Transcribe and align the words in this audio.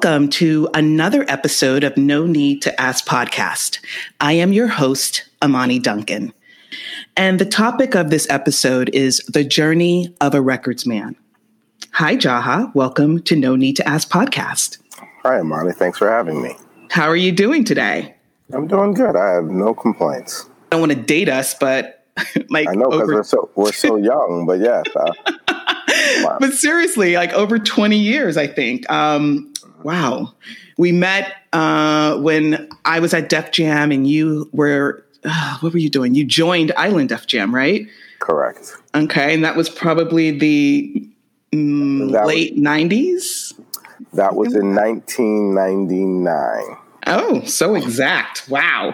Welcome 0.00 0.28
to 0.28 0.68
another 0.74 1.24
episode 1.26 1.82
of 1.82 1.96
No 1.96 2.24
Need 2.24 2.62
to 2.62 2.80
Ask 2.80 3.04
podcast. 3.04 3.80
I 4.20 4.34
am 4.34 4.52
your 4.52 4.68
host, 4.68 5.28
Amani 5.42 5.80
Duncan. 5.80 6.32
And 7.16 7.40
the 7.40 7.44
topic 7.44 7.96
of 7.96 8.08
this 8.08 8.24
episode 8.30 8.90
is 8.90 9.18
the 9.26 9.42
journey 9.42 10.14
of 10.20 10.36
a 10.36 10.40
records 10.40 10.86
man. 10.86 11.16
Hi, 11.94 12.14
Jaha. 12.14 12.72
Welcome 12.76 13.22
to 13.22 13.34
No 13.34 13.56
Need 13.56 13.74
to 13.78 13.88
Ask 13.88 14.08
podcast. 14.08 14.78
Hi, 15.24 15.40
Amani. 15.40 15.72
Thanks 15.72 15.98
for 15.98 16.08
having 16.08 16.42
me. 16.42 16.54
How 16.90 17.08
are 17.08 17.16
you 17.16 17.32
doing 17.32 17.64
today? 17.64 18.14
I'm 18.52 18.68
doing 18.68 18.94
good. 18.94 19.16
I 19.16 19.32
have 19.32 19.46
no 19.46 19.74
complaints. 19.74 20.48
I 20.70 20.76
don't 20.76 20.80
want 20.80 20.92
to 20.92 21.02
date 21.02 21.28
us, 21.28 21.54
but 21.54 21.97
like 22.50 22.68
I 22.68 22.74
know 22.74 22.90
because 22.90 23.02
over- 23.02 23.14
we're 23.14 23.22
so 23.22 23.50
we're 23.54 23.72
so 23.72 23.96
young, 23.96 24.44
but 24.46 24.60
yes. 24.60 24.84
Uh, 24.94 25.12
wow. 26.24 26.36
But 26.40 26.54
seriously, 26.54 27.14
like 27.14 27.32
over 27.32 27.58
20 27.58 27.98
years, 27.98 28.36
I 28.36 28.46
think. 28.46 28.88
Um, 28.90 29.52
wow. 29.82 30.34
We 30.76 30.92
met 30.92 31.34
uh, 31.52 32.18
when 32.18 32.68
I 32.84 33.00
was 33.00 33.14
at 33.14 33.28
Def 33.28 33.50
Jam 33.50 33.90
and 33.90 34.06
you 34.06 34.48
were, 34.52 35.04
uh, 35.24 35.58
what 35.58 35.72
were 35.72 35.78
you 35.78 35.90
doing? 35.90 36.14
You 36.14 36.24
joined 36.24 36.72
Island 36.76 37.08
Def 37.08 37.26
Jam, 37.26 37.54
right? 37.54 37.86
Correct. 38.20 38.76
Okay. 38.94 39.34
And 39.34 39.44
that 39.44 39.56
was 39.56 39.68
probably 39.68 40.38
the 40.38 41.08
mm, 41.52 42.26
late 42.26 42.54
was, 42.54 42.62
90s? 42.62 43.60
That 44.12 44.36
was 44.36 44.54
in 44.54 44.74
1999. 44.74 46.76
Oh, 47.08 47.42
so 47.44 47.74
exact. 47.74 48.48
Wow. 48.48 48.92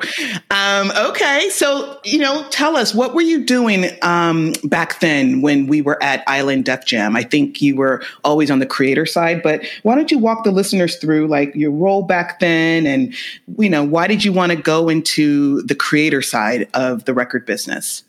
Um, 0.50 0.92
okay. 0.96 1.48
So, 1.50 1.98
you 2.04 2.18
know, 2.18 2.46
tell 2.50 2.76
us, 2.76 2.94
what 2.94 3.14
were 3.14 3.22
you 3.22 3.44
doing 3.44 3.86
um, 4.02 4.52
back 4.64 5.00
then 5.00 5.42
when 5.42 5.66
we 5.66 5.82
were 5.82 6.00
at 6.02 6.22
Island 6.26 6.64
Def 6.64 6.84
Jam? 6.86 7.16
I 7.16 7.24
think 7.24 7.60
you 7.60 7.76
were 7.76 8.02
always 8.22 8.50
on 8.50 8.60
the 8.60 8.66
creator 8.66 9.04
side, 9.04 9.42
but 9.42 9.64
why 9.82 9.94
don't 9.96 10.10
you 10.10 10.18
walk 10.18 10.44
the 10.44 10.52
listeners 10.52 10.96
through 10.96 11.26
like 11.26 11.54
your 11.54 11.72
role 11.72 12.02
back 12.02 12.38
then 12.38 12.86
and, 12.86 13.14
you 13.58 13.68
know, 13.68 13.82
why 13.82 14.06
did 14.06 14.24
you 14.24 14.32
want 14.32 14.52
to 14.52 14.56
go 14.56 14.88
into 14.88 15.62
the 15.62 15.74
creator 15.74 16.22
side 16.22 16.68
of 16.72 17.04
the 17.06 17.14
record 17.14 17.44
business? 17.44 18.04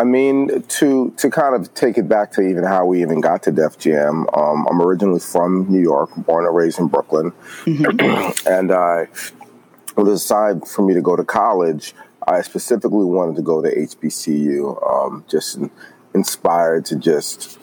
I 0.00 0.04
mean, 0.04 0.62
to 0.62 1.10
to 1.18 1.28
kind 1.28 1.54
of 1.54 1.74
take 1.74 1.98
it 1.98 2.08
back 2.08 2.32
to 2.32 2.40
even 2.40 2.64
how 2.64 2.86
we 2.86 3.02
even 3.02 3.20
got 3.20 3.42
to 3.42 3.52
Def 3.52 3.76
Jam. 3.76 4.26
Um, 4.32 4.66
I'm 4.66 4.80
originally 4.80 5.20
from 5.20 5.70
New 5.70 5.82
York, 5.82 6.08
born 6.16 6.46
and 6.46 6.56
raised 6.56 6.78
in 6.78 6.86
Brooklyn, 6.86 7.32
mm-hmm. 7.64 8.48
and 8.50 8.72
I 8.72 9.02
it 9.02 9.96
was 9.96 10.22
decided 10.22 10.66
for 10.66 10.80
me 10.80 10.94
to 10.94 11.02
go 11.02 11.16
to 11.16 11.24
college. 11.24 11.94
I 12.26 12.40
specifically 12.40 13.04
wanted 13.04 13.36
to 13.36 13.42
go 13.42 13.60
to 13.60 13.68
HBCU, 13.68 14.90
um, 14.90 15.22
just 15.28 15.56
in, 15.58 15.70
inspired 16.14 16.86
to 16.86 16.96
just 16.96 17.58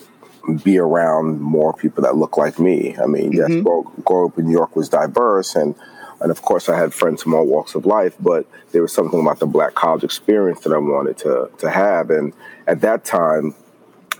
be 0.63 0.77
around 0.77 1.41
more 1.41 1.73
people 1.73 2.03
that 2.03 2.17
look 2.17 2.37
like 2.37 2.59
me. 2.59 2.95
I 3.01 3.07
mean, 3.07 3.31
mm-hmm. 3.31 3.51
yes, 3.51 3.63
grow, 3.63 3.81
grow 4.05 4.27
up 4.27 4.37
in 4.37 4.45
New 4.45 4.51
York 4.51 4.75
was 4.75 4.89
diverse 4.89 5.55
and 5.55 5.73
and 6.19 6.31
of 6.31 6.41
course, 6.41 6.67
I 6.67 6.77
had 6.77 6.93
friends 6.93 7.21
from 7.21 7.35
all 7.35 7.45
walks 7.45 7.75
of 7.75 7.85
life, 7.85 8.15
but 8.19 8.47
there 8.71 8.81
was 8.81 8.93
something 8.93 9.19
about 9.19 9.39
the 9.39 9.45
black 9.45 9.75
college 9.75 10.03
experience 10.03 10.61
that 10.61 10.73
I 10.73 10.77
wanted 10.77 11.17
to, 11.19 11.51
to 11.59 11.69
have. 11.69 12.09
And 12.09 12.33
at 12.65 12.81
that 12.81 13.05
time, 13.05 13.53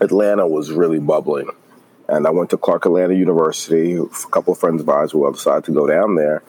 Atlanta 0.00 0.46
was 0.46 0.70
really 0.70 1.00
bubbling. 1.00 1.50
And 2.08 2.26
I 2.26 2.30
went 2.30 2.50
to 2.50 2.56
Clark 2.56 2.86
Atlanta 2.86 3.14
University. 3.14 3.96
A 3.96 4.06
couple 4.30 4.52
of 4.52 4.60
friends 4.60 4.80
of 4.80 4.88
ours 4.88 5.12
who 5.12 5.30
decided 5.32 5.64
to 5.64 5.72
go 5.72 5.86
down 5.86 6.14
there. 6.14 6.42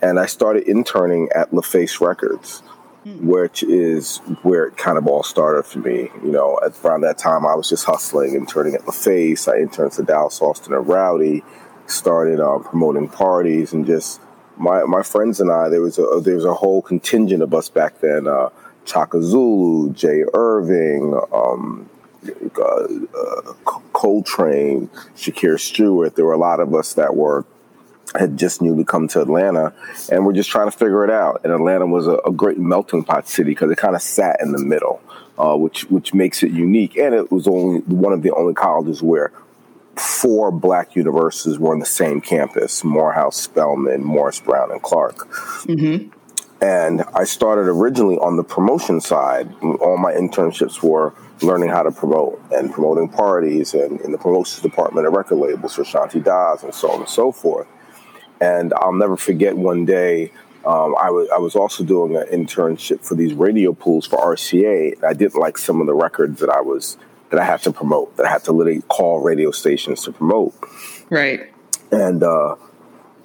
And 0.00 0.18
I 0.20 0.26
started 0.26 0.68
interning 0.68 1.28
at 1.34 1.50
LaFace 1.50 2.00
Records, 2.00 2.60
hmm. 3.02 3.26
which 3.26 3.62
is 3.64 4.18
where 4.42 4.66
it 4.66 4.76
kind 4.76 4.98
of 4.98 5.06
all 5.08 5.22
started 5.24 5.64
for 5.64 5.80
me. 5.80 6.10
You 6.22 6.30
know, 6.30 6.60
at 6.64 6.82
around 6.84 7.00
that 7.00 7.18
time, 7.18 7.44
I 7.44 7.54
was 7.56 7.68
just 7.68 7.84
hustling, 7.84 8.30
and 8.30 8.42
interning 8.42 8.74
at 8.74 8.82
LaFace. 8.82 9.52
I 9.52 9.58
interned 9.58 9.94
for 9.94 10.04
Dallas 10.04 10.40
Austin 10.40 10.74
and 10.74 10.86
Rowdy, 10.86 11.42
started 11.86 12.40
um, 12.40 12.62
promoting 12.64 13.08
parties 13.08 13.72
and 13.72 13.84
just 13.84 14.20
my 14.56 14.84
my 14.84 15.02
friends 15.02 15.40
and 15.40 15.50
I, 15.50 15.68
there 15.68 15.82
was 15.82 15.98
a 15.98 16.20
there 16.22 16.36
was 16.36 16.44
a 16.44 16.54
whole 16.54 16.82
contingent 16.82 17.42
of 17.42 17.54
us 17.54 17.68
back 17.68 18.00
then. 18.00 18.26
Uh, 18.26 18.50
Chaka 18.84 19.20
Zulu, 19.20 19.92
Jay 19.92 20.24
Irving, 20.32 21.20
um, 21.32 21.90
uh, 22.56 22.62
uh, 22.62 23.52
Coltrane, 23.92 24.88
Shakir 25.16 25.58
Stewart. 25.58 26.14
There 26.16 26.24
were 26.24 26.32
a 26.32 26.38
lot 26.38 26.60
of 26.60 26.74
us 26.74 26.94
that 26.94 27.14
were 27.16 27.44
had 28.14 28.36
just 28.36 28.62
newly 28.62 28.84
come 28.84 29.08
to 29.08 29.20
Atlanta, 29.20 29.74
and 30.10 30.24
we're 30.24 30.32
just 30.32 30.48
trying 30.48 30.70
to 30.70 30.76
figure 30.76 31.04
it 31.04 31.10
out. 31.10 31.40
And 31.44 31.52
Atlanta 31.52 31.86
was 31.86 32.06
a, 32.06 32.18
a 32.24 32.32
great 32.32 32.58
melting 32.58 33.04
pot 33.04 33.28
city 33.28 33.50
because 33.50 33.70
it 33.70 33.78
kind 33.78 33.94
of 33.94 34.02
sat 34.02 34.40
in 34.40 34.52
the 34.52 34.58
middle, 34.58 35.02
uh, 35.38 35.56
which 35.56 35.90
which 35.90 36.14
makes 36.14 36.42
it 36.42 36.52
unique. 36.52 36.96
And 36.96 37.14
it 37.14 37.30
was 37.30 37.46
only 37.46 37.80
one 37.80 38.12
of 38.12 38.22
the 38.22 38.32
only 38.32 38.54
colleges 38.54 39.02
where 39.02 39.32
four 39.98 40.50
black 40.50 40.94
universities 40.94 41.58
were 41.58 41.72
on 41.72 41.78
the 41.78 41.86
same 41.86 42.20
campus 42.20 42.84
Morehouse, 42.84 43.36
Spelman, 43.36 44.04
Morris 44.04 44.40
Brown, 44.40 44.70
and 44.70 44.82
Clark. 44.82 45.28
Mm-hmm. 45.64 46.12
And 46.62 47.04
I 47.14 47.24
started 47.24 47.68
originally 47.68 48.16
on 48.18 48.36
the 48.36 48.44
promotion 48.44 49.00
side. 49.00 49.52
All 49.62 49.98
my 49.98 50.12
internships 50.12 50.82
were 50.82 51.14
learning 51.42 51.68
how 51.68 51.82
to 51.82 51.90
promote 51.90 52.40
and 52.50 52.72
promoting 52.72 53.08
parties 53.08 53.74
and 53.74 54.00
in 54.00 54.12
the 54.12 54.18
promotions 54.18 54.62
department 54.62 55.06
of 55.06 55.12
record 55.12 55.36
labels 55.36 55.74
for 55.74 55.84
Shanti 55.84 56.22
Das 56.22 56.62
and 56.62 56.74
so 56.74 56.90
on 56.90 57.00
and 57.00 57.08
so 57.08 57.30
forth. 57.30 57.66
And 58.40 58.72
I'll 58.74 58.92
never 58.92 59.16
forget 59.16 59.56
one 59.56 59.84
day 59.84 60.32
um, 60.66 60.96
I, 60.98 61.10
was, 61.10 61.28
I 61.32 61.38
was 61.38 61.54
also 61.54 61.84
doing 61.84 62.16
an 62.16 62.26
internship 62.26 63.04
for 63.04 63.14
these 63.14 63.34
radio 63.34 63.72
pools 63.72 64.04
for 64.04 64.18
RCA. 64.18 65.04
I 65.04 65.12
didn't 65.12 65.40
like 65.40 65.58
some 65.58 65.80
of 65.80 65.86
the 65.86 65.94
records 65.94 66.40
that 66.40 66.50
I 66.50 66.60
was 66.60 66.96
that 67.30 67.40
I 67.40 67.44
have 67.44 67.62
to 67.62 67.72
promote, 67.72 68.16
that 68.16 68.26
I 68.26 68.30
have 68.30 68.44
to 68.44 68.52
literally 68.52 68.82
call 68.82 69.20
radio 69.20 69.50
stations 69.50 70.02
to 70.04 70.12
promote. 70.12 70.54
Right. 71.10 71.52
And 71.90 72.22
uh, 72.22 72.56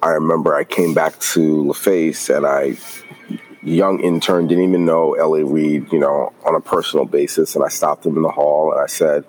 I 0.02 0.08
remember 0.10 0.54
I 0.54 0.64
came 0.64 0.94
back 0.94 1.18
to 1.20 1.64
LaFace 1.64 2.34
and 2.34 2.46
I, 2.46 2.76
young 3.62 4.00
intern, 4.00 4.48
didn't 4.48 4.64
even 4.64 4.84
know 4.84 5.14
L.A. 5.14 5.44
Reid, 5.44 5.92
you 5.92 5.98
know, 5.98 6.32
on 6.44 6.54
a 6.54 6.60
personal 6.60 7.04
basis. 7.04 7.54
And 7.54 7.64
I 7.64 7.68
stopped 7.68 8.04
him 8.04 8.16
in 8.16 8.22
the 8.22 8.30
hall 8.30 8.72
and 8.72 8.80
I 8.80 8.86
said, 8.86 9.24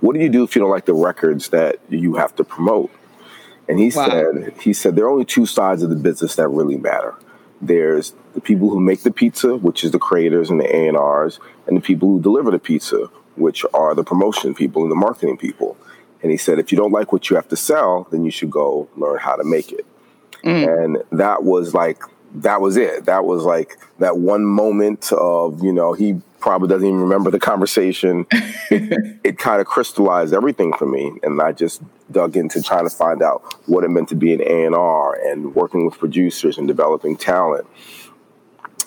What 0.00 0.14
do 0.14 0.20
you 0.20 0.28
do 0.28 0.44
if 0.44 0.56
you 0.56 0.60
don't 0.60 0.70
like 0.70 0.86
the 0.86 0.94
records 0.94 1.50
that 1.50 1.76
you 1.88 2.16
have 2.16 2.34
to 2.36 2.44
promote? 2.44 2.90
And 3.68 3.78
he 3.78 3.90
wow. 3.90 4.08
said, 4.08 4.54
he 4.60 4.72
said, 4.72 4.94
there 4.94 5.06
are 5.06 5.10
only 5.10 5.24
two 5.24 5.46
sides 5.46 5.82
of 5.82 5.90
the 5.90 5.96
business 5.96 6.36
that 6.36 6.48
really 6.48 6.76
matter. 6.76 7.14
There's 7.60 8.14
the 8.34 8.40
people 8.40 8.70
who 8.70 8.80
make 8.80 9.02
the 9.02 9.10
pizza, 9.10 9.56
which 9.56 9.82
is 9.82 9.90
the 9.90 9.98
creators 9.98 10.50
and 10.50 10.60
the 10.60 10.76
A&Rs, 10.76 11.40
and 11.66 11.76
the 11.76 11.80
people 11.80 12.08
who 12.08 12.20
deliver 12.20 12.50
the 12.50 12.58
pizza, 12.58 13.08
which 13.36 13.64
are 13.74 13.94
the 13.94 14.04
promotion 14.04 14.54
people 14.54 14.82
and 14.82 14.90
the 14.90 14.96
marketing 14.96 15.36
people. 15.36 15.76
And 16.22 16.30
he 16.30 16.36
said, 16.36 16.58
if 16.58 16.72
you 16.72 16.78
don't 16.78 16.92
like 16.92 17.12
what 17.12 17.30
you 17.30 17.36
have 17.36 17.48
to 17.48 17.56
sell, 17.56 18.08
then 18.10 18.24
you 18.24 18.30
should 18.30 18.50
go 18.50 18.88
learn 18.96 19.18
how 19.18 19.36
to 19.36 19.44
make 19.44 19.72
it. 19.72 19.86
Mm. 20.44 20.84
And 20.84 21.18
that 21.18 21.44
was 21.44 21.74
like, 21.74 22.02
that 22.34 22.60
was 22.60 22.76
it. 22.76 23.06
That 23.06 23.24
was 23.24 23.44
like 23.44 23.78
that 23.98 24.18
one 24.18 24.44
moment 24.44 25.12
of, 25.12 25.62
you 25.62 25.72
know, 25.72 25.92
he 25.92 26.20
probably 26.40 26.68
doesn't 26.68 26.86
even 26.86 27.00
remember 27.00 27.30
the 27.30 27.38
conversation. 27.38 28.26
it, 28.70 29.18
it 29.24 29.38
kind 29.38 29.60
of 29.60 29.66
crystallized 29.66 30.34
everything 30.34 30.72
for 30.72 30.86
me. 30.86 31.12
And 31.22 31.40
I 31.40 31.52
just 31.52 31.82
dug 32.10 32.36
into 32.36 32.62
trying 32.62 32.88
to 32.88 32.94
find 32.94 33.22
out 33.22 33.42
what 33.66 33.84
it 33.84 33.88
meant 33.88 34.08
to 34.10 34.14
be 34.14 34.32
an 34.32 34.40
A&R 34.40 35.14
and 35.26 35.54
working 35.54 35.84
with 35.84 35.98
producers 35.98 36.58
and 36.58 36.68
developing 36.68 37.16
talent. 37.16 37.66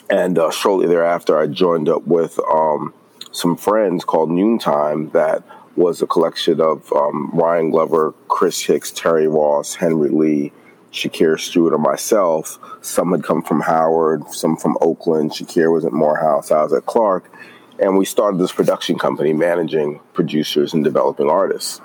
And 0.10 0.40
uh, 0.40 0.52
shortly 0.52 0.88
thereafter, 0.88 1.38
I 1.38 1.48
joined 1.48 1.90
up 1.90 2.08
with 2.08 2.40
um, 2.52 2.94
some 3.32 3.56
friends 3.56 4.04
called 4.04 4.32
Noontime 4.32 5.10
that 5.12 5.44
was 5.76 6.02
a 6.02 6.08
collection 6.08 6.60
of 6.60 6.92
um, 6.94 7.32
Ryan 7.34 7.72
Glover, 7.72 8.14
Chris 8.28 8.62
Hicks, 8.62 8.92
Terry 8.92 9.28
Ross, 9.28 9.76
Henry 9.76 10.10
Lee, 10.10 10.52
Shakir 10.92 11.40
Stewart, 11.40 11.74
and 11.74 11.84
myself. 11.84 12.60
Some 12.82 13.12
had 13.12 13.24
come 13.24 13.42
from 13.42 13.62
Howard, 13.62 14.30
some 14.30 14.58
from 14.58 14.78
Oakland. 14.82 15.32
Shakir 15.32 15.72
was 15.72 15.86
at 15.86 15.94
Morehouse, 15.94 16.52
I 16.52 16.64
was 16.64 16.74
at 16.74 16.86
Clark. 16.86 17.32
And 17.80 17.98
we 17.98 18.04
started 18.04 18.40
this 18.40 18.52
production 18.52 18.98
company 18.98 19.32
managing 19.32 20.02
producers 20.14 20.74
and 20.74 20.84
developing 20.84 21.30
artists. 21.30 21.80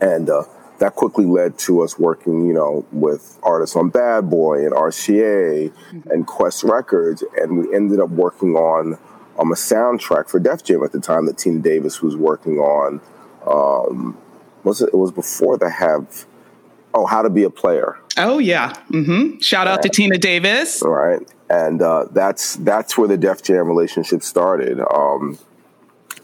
And 0.00 0.28
uh, 0.28 0.42
that 0.80 0.96
quickly 0.96 1.26
led 1.26 1.58
to 1.60 1.82
us 1.82 1.98
working, 1.98 2.46
you 2.46 2.52
know, 2.52 2.84
with 2.90 3.38
artists 3.42 3.76
on 3.76 3.90
Bad 3.90 4.28
Boy 4.28 4.64
and 4.64 4.74
RCA 4.74 5.70
mm-hmm. 5.70 6.10
and 6.10 6.26
Qwest 6.26 6.68
Records. 6.68 7.22
And 7.36 7.58
we 7.58 7.74
ended 7.74 8.00
up 8.00 8.10
working 8.10 8.56
on 8.56 8.98
um, 9.38 9.52
a 9.52 9.54
soundtrack 9.54 10.28
for 10.28 10.38
Def 10.38 10.64
Jam 10.64 10.82
at 10.82 10.92
the 10.92 11.00
time 11.00 11.26
that 11.26 11.38
Tina 11.38 11.60
Davis 11.60 12.02
was 12.02 12.16
working 12.16 12.58
on. 12.58 13.00
Um, 13.46 14.18
was 14.64 14.80
it? 14.80 14.90
It 14.92 14.96
was 14.96 15.12
before 15.12 15.58
the 15.58 15.70
have. 15.70 16.26
Oh, 16.94 17.04
how 17.04 17.20
to 17.20 17.28
be 17.28 17.42
a 17.42 17.50
player. 17.50 17.98
Oh 18.16 18.38
yeah. 18.38 18.72
Mm-hmm. 18.90 19.38
Shout 19.40 19.66
out 19.66 19.74
and, 19.74 19.82
to 19.82 19.88
Tina 19.90 20.16
Davis. 20.16 20.82
Right, 20.84 21.20
and 21.50 21.82
uh, 21.82 22.06
that's 22.10 22.56
that's 22.56 22.96
where 22.96 23.08
the 23.08 23.18
Def 23.18 23.42
Jam 23.42 23.68
relationship 23.68 24.22
started. 24.22 24.80
Um, 24.80 25.38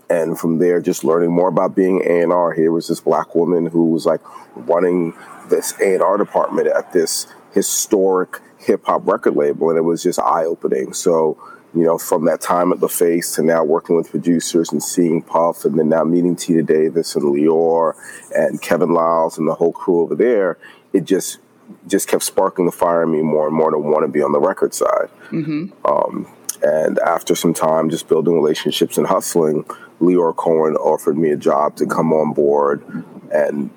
and 0.09 0.39
from 0.39 0.59
there, 0.59 0.81
just 0.81 1.05
learning 1.05 1.33
more 1.33 1.49
about 1.49 1.75
being 1.75 2.03
A 2.05 2.23
and 2.23 2.33
R. 2.33 2.53
Here 2.53 2.73
was 2.73 2.89
this 2.89 3.01
black 3.01 3.35
woman 3.35 3.67
who 3.67 3.87
was 3.87 4.07
like 4.07 4.21
running 4.57 5.15
this 5.49 5.79
A 5.81 5.95
and 5.95 6.03
R 6.03 6.17
department 6.17 6.69
at 6.69 6.93
this 6.93 7.27
historic 7.53 8.41
hip 8.59 8.85
hop 8.85 9.07
record 9.07 9.37
label, 9.37 9.71
and 9.71 9.79
it 9.79 9.83
was 9.83 10.03
just 10.03 10.19
eye 10.19 10.45
opening. 10.45 10.93
So 10.93 11.39
you 11.75 11.85
know, 11.85 11.97
from 11.97 12.25
that 12.27 12.41
time 12.41 12.73
at 12.73 12.79
LaFace 12.79 13.35
to 13.37 13.43
now 13.43 13.65
working 13.65 13.97
with 13.97 14.11
producers 14.11 14.71
and 14.73 14.83
seeing 14.83 15.23
Puff 15.23 15.65
and 15.65 15.79
then 15.79 15.89
now 15.89 16.05
meeting 16.05 16.37
Tina 16.37 16.63
Davis 16.63 17.15
and 17.17 17.25
Lyor 17.25 17.95
and 18.35 18.61
Kevin 18.61 18.93
Liles 18.93 19.39
and 19.39 19.49
the 19.49 19.55
whole 19.55 19.73
crew 19.73 20.03
over 20.03 20.15
there, 20.15 20.59
it 20.93 21.05
just 21.05 21.39
just 21.87 22.09
kept 22.09 22.23
sparking 22.23 22.67
the 22.67 22.73
fire 22.73 23.05
in 23.05 23.11
me 23.11 23.23
more 23.23 23.47
and 23.47 23.57
more 23.57 23.71
to 23.71 23.79
want 23.79 24.05
to 24.05 24.09
be 24.09 24.23
on 24.23 24.33
the 24.33 24.41
record 24.41 24.75
side. 24.75 25.09
Mm-hmm. 25.31 25.69
Um, 25.87 26.31
and 26.63 26.99
after 26.99 27.35
some 27.35 27.55
time, 27.55 27.89
just 27.89 28.09
building 28.09 28.35
relationships 28.35 28.99
and 28.99 29.07
hustling, 29.07 29.65
Lyor 30.01 30.37
Cohen 30.37 30.77
offered 30.77 31.17
me 31.17 31.31
a 31.31 31.37
job 31.37 31.77
to 31.77 31.87
come 31.87 32.13
on 32.13 32.35
board 32.35 32.85
and 33.33 33.71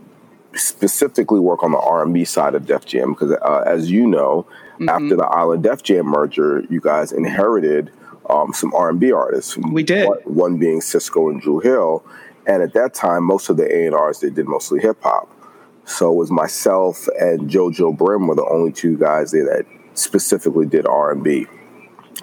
specifically 0.55 1.39
work 1.39 1.63
on 1.63 1.71
the 1.71 1.79
R&B 1.79 2.25
side 2.25 2.55
of 2.55 2.65
Def 2.65 2.85
Jam 2.85 3.13
because, 3.13 3.31
uh, 3.31 3.63
as 3.65 3.91
you 3.91 4.07
know, 4.07 4.47
mm-hmm. 4.73 4.89
after 4.89 5.15
the 5.15 5.25
Island 5.25 5.63
Def 5.63 5.83
Jam 5.83 6.05
merger, 6.05 6.63
you 6.69 6.79
guys 6.79 7.11
inherited 7.11 7.91
um, 8.29 8.53
some 8.53 8.73
R&B 8.73 9.11
artists. 9.11 9.57
We 9.57 9.83
did. 9.83 10.07
One, 10.07 10.19
one, 10.23 10.57
being 10.57 10.79
Sisqó 10.79 11.31
and 11.31 11.41
Dru 11.41 11.59
Hill, 11.59 12.03
and 12.47 12.63
at 12.63 12.73
that 12.73 12.93
time, 12.93 13.23
most 13.23 13.49
of 13.49 13.57
the 13.57 13.71
A 13.73 13.85
and 13.85 13.95
R's 13.95 14.19
they 14.19 14.29
did 14.29 14.47
mostly 14.47 14.79
hip 14.79 15.01
hop. 15.01 15.31
So 15.85 16.11
it 16.11 16.15
was 16.15 16.31
myself 16.31 17.07
and 17.19 17.49
JoJo 17.49 17.95
Brim 17.95 18.27
were 18.27 18.35
the 18.35 18.45
only 18.45 18.71
two 18.71 18.97
guys 18.97 19.31
there 19.31 19.45
that 19.45 19.65
specifically 19.93 20.65
did 20.65 20.87
R&B. 20.87 21.45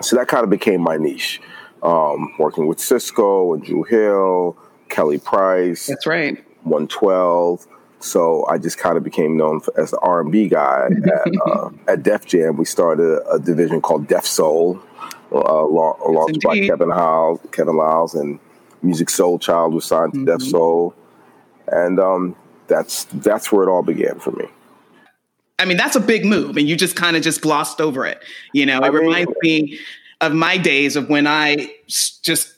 So 0.01 0.17
that 0.17 0.27
kind 0.27 0.43
of 0.43 0.51
became 0.51 0.81
my 0.81 0.97
niche. 0.97 1.41
Um, 1.83 2.33
working 2.39 2.67
with 2.67 2.79
Sisqó 2.79 3.55
and 3.55 3.65
Dru 3.65 3.83
Hill, 3.85 4.57
Kelly 4.89 5.19
Price. 5.19 5.87
That's 5.87 6.07
right. 6.07 6.37
112. 6.65 7.67
So 8.03 8.45
I 8.47 8.59
just 8.59 8.79
kind 8.79 8.97
of 8.97 9.05
became 9.05 9.37
known 9.37 9.61
for, 9.61 9.79
as 9.79 9.93
the 9.93 9.99
R&B 10.01 10.49
guy. 10.49 10.89
at, 10.89 11.33
uh, 11.47 11.71
at 11.89 12.03
Def 12.03 12.27
Jam, 12.27 12.57
we 12.57 12.65
started 12.65 13.23
a, 13.31 13.39
division 13.39 13.81
called 13.81 14.09
Def 14.09 14.27
Soul, 14.27 14.81
uh, 15.33 15.39
along, 15.39 16.35
by 16.45 16.61
Kevin 16.67 16.91
Howes, 16.91 17.39
Kevin 17.53 17.77
Liles, 17.77 18.15
and 18.15 18.39
Musiq 18.85 19.09
Soulchild 19.09 19.73
was 19.73 19.85
signed 19.85 20.13
to 20.13 20.19
mm-hmm. 20.19 20.39
Def 20.39 20.43
Soul, 20.43 20.95
and 21.69 22.01
um, 22.01 22.37
that's 22.67 23.05
that's 23.05 23.53
where 23.53 23.67
it 23.67 23.71
all 23.71 23.83
began 23.83 24.19
for 24.19 24.33
me. 24.33 24.47
I 25.59 25.65
mean, 25.65 25.77
that's 25.77 25.97
a 25.97 26.01
big 26.01 26.25
move, 26.25 26.57
and 26.57 26.69
you 26.69 26.77
just 26.77 26.97
kind 26.97 27.17
of 27.17 27.23
just 27.23 27.41
glossed 27.41 27.81
over 27.81 28.05
it. 28.05 28.21
You 28.53 28.67
know, 28.67 28.79
it 28.79 28.85
I 28.85 28.91
mean, 28.91 29.01
reminds 29.01 29.33
me 29.43 29.79
of 30.21 30.35
my 30.35 30.59
days 30.59 30.97
of 30.97 31.09
when 31.09 31.27
I 31.27 31.73
just 31.87 32.55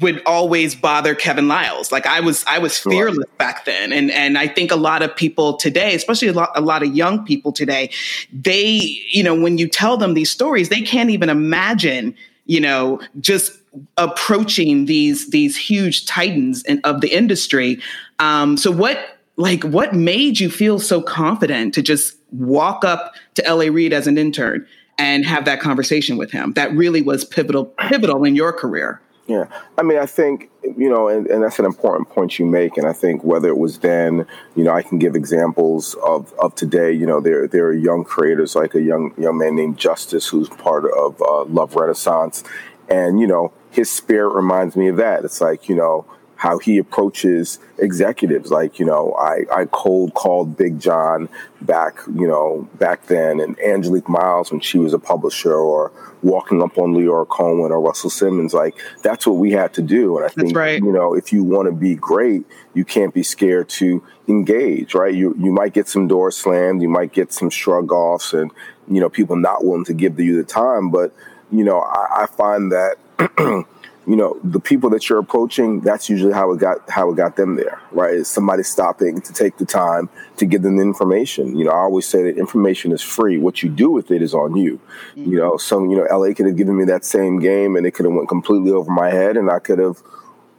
would 0.00 0.22
always 0.26 0.74
bother 0.74 1.14
Kevin 1.14 1.48
Liles. 1.48 1.90
Like 1.90 2.06
I 2.06 2.20
was, 2.20 2.44
I 2.46 2.58
was 2.58 2.78
fearless 2.78 3.28
back 3.38 3.64
then, 3.64 3.92
and 3.92 4.10
and 4.10 4.36
I 4.36 4.46
think 4.46 4.70
a 4.70 4.76
lot 4.76 5.02
of 5.02 5.14
people 5.14 5.56
today, 5.56 5.94
especially 5.94 6.28
a 6.28 6.32
lot, 6.32 6.50
a 6.54 6.60
lot 6.60 6.82
of 6.82 6.94
young 6.94 7.24
people 7.24 7.52
today, 7.52 7.90
they, 8.32 9.00
you 9.10 9.22
know, 9.22 9.34
when 9.34 9.58
you 9.58 9.68
tell 9.68 9.96
them 9.96 10.14
these 10.14 10.30
stories, 10.30 10.68
they 10.68 10.82
can't 10.82 11.10
even 11.10 11.28
imagine, 11.28 12.14
you 12.44 12.60
know, 12.60 13.00
just 13.20 13.58
approaching 13.96 14.86
these 14.86 15.30
these 15.30 15.56
huge 15.56 16.06
titans 16.06 16.62
in, 16.64 16.80
of 16.84 17.00
the 17.00 17.08
industry. 17.08 17.80
Um, 18.18 18.56
so 18.56 18.70
what, 18.70 19.18
like, 19.36 19.62
what 19.64 19.94
made 19.94 20.40
you 20.40 20.50
feel 20.50 20.78
so 20.78 21.00
confident 21.00 21.74
to 21.74 21.82
just 21.82 22.16
walk 22.32 22.84
up 22.84 23.14
to 23.34 23.46
L.A. 23.46 23.70
Reid 23.70 23.92
as 23.92 24.06
an 24.06 24.18
intern 24.18 24.66
and 24.98 25.24
have 25.24 25.44
that 25.44 25.60
conversation 25.60 26.16
with 26.16 26.30
him? 26.30 26.52
That 26.54 26.72
really 26.72 27.02
was 27.02 27.24
pivotal, 27.24 27.66
pivotal 27.66 28.24
in 28.24 28.34
your 28.34 28.52
career. 28.52 29.00
Yeah. 29.28 29.44
I 29.76 29.82
mean, 29.82 29.98
I 29.98 30.06
think, 30.06 30.50
you 30.62 30.88
know, 30.88 31.08
and, 31.08 31.26
and 31.26 31.44
that's 31.44 31.58
an 31.58 31.66
important 31.66 32.08
point 32.08 32.38
you 32.38 32.46
make. 32.46 32.78
And 32.78 32.86
I 32.86 32.94
think 32.94 33.22
whether 33.22 33.48
it 33.48 33.58
was 33.58 33.78
then, 33.80 34.26
you 34.56 34.64
know, 34.64 34.72
I 34.72 34.80
can 34.80 34.98
give 34.98 35.14
examples 35.14 35.94
of, 36.02 36.32
of 36.38 36.54
today, 36.54 36.92
you 36.92 37.04
know, 37.04 37.20
there, 37.20 37.46
there 37.46 37.66
are 37.66 37.74
young 37.74 38.04
creators 38.04 38.56
like 38.56 38.74
a 38.74 38.80
young, 38.80 39.12
young 39.18 39.36
man 39.36 39.54
named 39.54 39.76
Justice 39.76 40.26
who's 40.28 40.48
part 40.48 40.86
of 40.86 41.20
uh, 41.20 41.44
Love 41.44 41.76
Renaissance. 41.76 42.42
And, 42.88 43.20
you 43.20 43.26
know, 43.26 43.52
his 43.70 43.90
spirit 43.90 44.34
reminds 44.34 44.76
me 44.76 44.88
of 44.88 44.96
that. 44.96 45.26
It's 45.26 45.42
like, 45.42 45.68
you 45.68 45.74
know, 45.74 46.06
how 46.38 46.56
he 46.58 46.78
approaches 46.78 47.58
executives. 47.78 48.52
Like, 48.52 48.78
you 48.78 48.86
know, 48.86 49.12
I, 49.14 49.40
I 49.52 49.64
cold 49.64 50.14
called 50.14 50.56
Big 50.56 50.78
John 50.78 51.28
back, 51.60 51.98
you 52.06 52.28
know, 52.28 52.68
back 52.78 53.06
then, 53.06 53.40
and 53.40 53.58
Angelique 53.58 54.08
Miles 54.08 54.52
when 54.52 54.60
she 54.60 54.78
was 54.78 54.94
a 54.94 55.00
publisher, 55.00 55.54
or 55.54 55.90
walking 56.22 56.62
up 56.62 56.78
on 56.78 56.94
Lyor 56.94 57.26
Cohen 57.26 57.72
or 57.72 57.80
Russell 57.80 58.08
Simmons. 58.08 58.54
Like, 58.54 58.76
that's 59.02 59.26
what 59.26 59.34
we 59.34 59.50
had 59.50 59.74
to 59.74 59.82
do. 59.82 60.16
And 60.16 60.24
I 60.24 60.28
think, 60.28 60.56
right. 60.56 60.80
you 60.80 60.92
know, 60.92 61.12
if 61.12 61.32
you 61.32 61.42
want 61.42 61.66
to 61.66 61.72
be 61.72 61.96
great, 61.96 62.46
you 62.72 62.84
can't 62.84 63.12
be 63.12 63.24
scared 63.24 63.68
to 63.70 64.00
engage, 64.28 64.94
right? 64.94 65.12
You, 65.12 65.34
you 65.40 65.50
might 65.50 65.72
get 65.72 65.88
some 65.88 66.06
doors 66.06 66.36
slammed, 66.36 66.82
you 66.82 66.88
might 66.88 67.12
get 67.12 67.32
some 67.32 67.50
shrug 67.50 67.90
offs, 67.90 68.32
and, 68.32 68.52
you 68.86 69.00
know, 69.00 69.08
people 69.08 69.34
not 69.34 69.64
willing 69.64 69.84
to 69.86 69.92
give 69.92 70.20
you 70.20 70.36
the 70.36 70.44
time. 70.44 70.90
But, 70.90 71.12
you 71.50 71.64
know, 71.64 71.80
I, 71.80 72.22
I 72.22 72.26
find 72.26 72.70
that. 72.70 73.64
you 74.08 74.16
know 74.16 74.38
the 74.42 74.58
people 74.58 74.88
that 74.90 75.08
you're 75.08 75.18
approaching 75.18 75.80
that's 75.80 76.08
usually 76.08 76.32
how 76.32 76.50
it 76.52 76.58
got 76.58 76.88
how 76.88 77.10
it 77.10 77.16
got 77.16 77.36
them 77.36 77.56
there 77.56 77.80
right? 77.92 78.14
It's 78.14 78.28
somebody 78.28 78.62
stopping 78.62 79.20
to 79.20 79.32
take 79.32 79.58
the 79.58 79.66
time 79.66 80.08
to 80.36 80.46
give 80.46 80.62
them 80.62 80.76
the 80.76 80.82
information. 80.82 81.56
You 81.56 81.66
know 81.66 81.72
i 81.72 81.78
always 81.78 82.06
say 82.06 82.22
that 82.22 82.38
information 82.38 82.92
is 82.92 83.02
free. 83.02 83.38
What 83.38 83.62
you 83.62 83.68
do 83.68 83.90
with 83.90 84.10
it 84.10 84.22
is 84.22 84.34
on 84.34 84.56
you. 84.56 84.80
Mm-hmm. 85.10 85.30
you 85.30 85.36
know 85.38 85.56
some 85.58 85.90
you 85.90 85.96
know 85.96 86.18
la 86.18 86.32
could 86.32 86.46
have 86.46 86.56
given 86.56 86.76
me 86.76 86.84
that 86.86 87.04
same 87.04 87.38
game 87.38 87.76
and 87.76 87.86
it 87.86 87.92
could 87.92 88.06
have 88.06 88.14
went 88.14 88.28
completely 88.28 88.72
over 88.72 88.90
my 88.90 89.10
head 89.10 89.36
and 89.36 89.50
i 89.50 89.58
could 89.58 89.78
have 89.78 90.02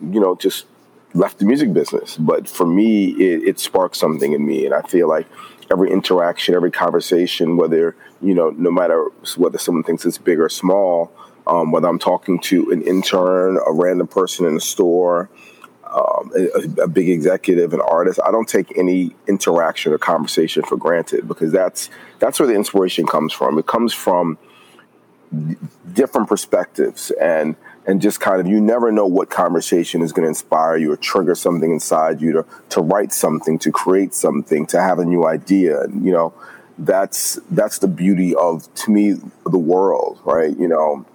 you 0.01 0.19
know 0.19 0.35
just 0.35 0.65
left 1.15 1.39
the 1.39 1.45
music 1.45 1.73
business. 1.73 2.17
But 2.17 2.47
for 2.47 2.67
me 2.67 3.09
it, 3.11 3.43
it 3.49 3.59
sparked 3.59 3.95
something 3.95 4.31
in 4.33 4.45
me 4.45 4.65
and 4.65 4.75
i 4.75 4.81
feel 4.83 5.07
like 5.09 5.27
every 5.71 5.91
interaction 5.91 6.53
every 6.55 6.71
conversation 6.71 7.57
whether 7.57 7.95
you 8.21 8.33
know 8.33 8.49
no 8.51 8.71
matter 8.71 9.07
whether 9.37 9.57
someone 9.57 9.83
thinks 9.83 10.05
it's 10.05 10.17
big 10.17 10.39
or 10.39 10.49
small 10.49 11.11
um, 11.49 11.71
whether 11.71 11.87
I'm 11.87 11.99
talking 11.99 12.39
to 12.41 12.71
an 12.71 12.83
intern, 12.83 13.57
a 13.65 13.73
random 13.73 14.07
person 14.07 14.45
in 14.45 14.55
a 14.55 14.59
store, 14.59 15.29
um, 15.83 16.31
a, 16.37 16.83
a, 16.83 16.87
big 16.87 17.09
executive, 17.09 17.73
an 17.73 17.81
artist. 17.81 18.19
I 18.23 18.29
don't 18.29 18.47
take 18.47 18.77
any 18.77 19.15
interaction 19.27 19.91
or 19.91 19.97
conversation 19.97 20.61
for 20.61 20.77
granted 20.77 21.27
because 21.27 21.51
that's 21.51 21.89
that's 22.19 22.39
where 22.39 22.45
the 22.45 22.53
inspiration 22.53 23.07
comes 23.07 23.33
from. 23.33 23.57
It 23.57 23.65
comes 23.65 23.93
from 23.93 24.37
different 25.93 26.27
perspectives 26.27 27.11
and 27.19 27.55
and 27.87 27.99
just 28.01 28.19
kind 28.19 28.39
of 28.39 28.45
you 28.45 28.61
never 28.61 28.91
know 28.91 29.07
what 29.07 29.31
conversation 29.31 30.03
is 30.03 30.11
going 30.11 30.23
to 30.23 30.29
inspire 30.29 30.77
you 30.77 30.91
or 30.91 30.97
trigger 30.97 31.33
something 31.33 31.71
inside 31.71 32.21
you 32.21 32.31
to 32.33 32.45
to 32.69 32.81
write 32.81 33.11
something, 33.11 33.57
to 33.57 33.71
create 33.71 34.13
something, 34.13 34.67
to 34.67 34.79
have 34.79 34.99
a 34.99 35.05
new 35.05 35.25
idea. 35.25 35.87
You 35.87 36.11
know, 36.11 36.33
that's 36.77 37.39
that's 37.49 37.79
the 37.79 37.87
beauty 37.87 38.35
of 38.35 38.71
to 38.75 38.91
me 38.91 39.15
the 39.45 39.57
world, 39.57 40.19
right? 40.23 40.55
You 40.55 40.67
know, 40.67 41.05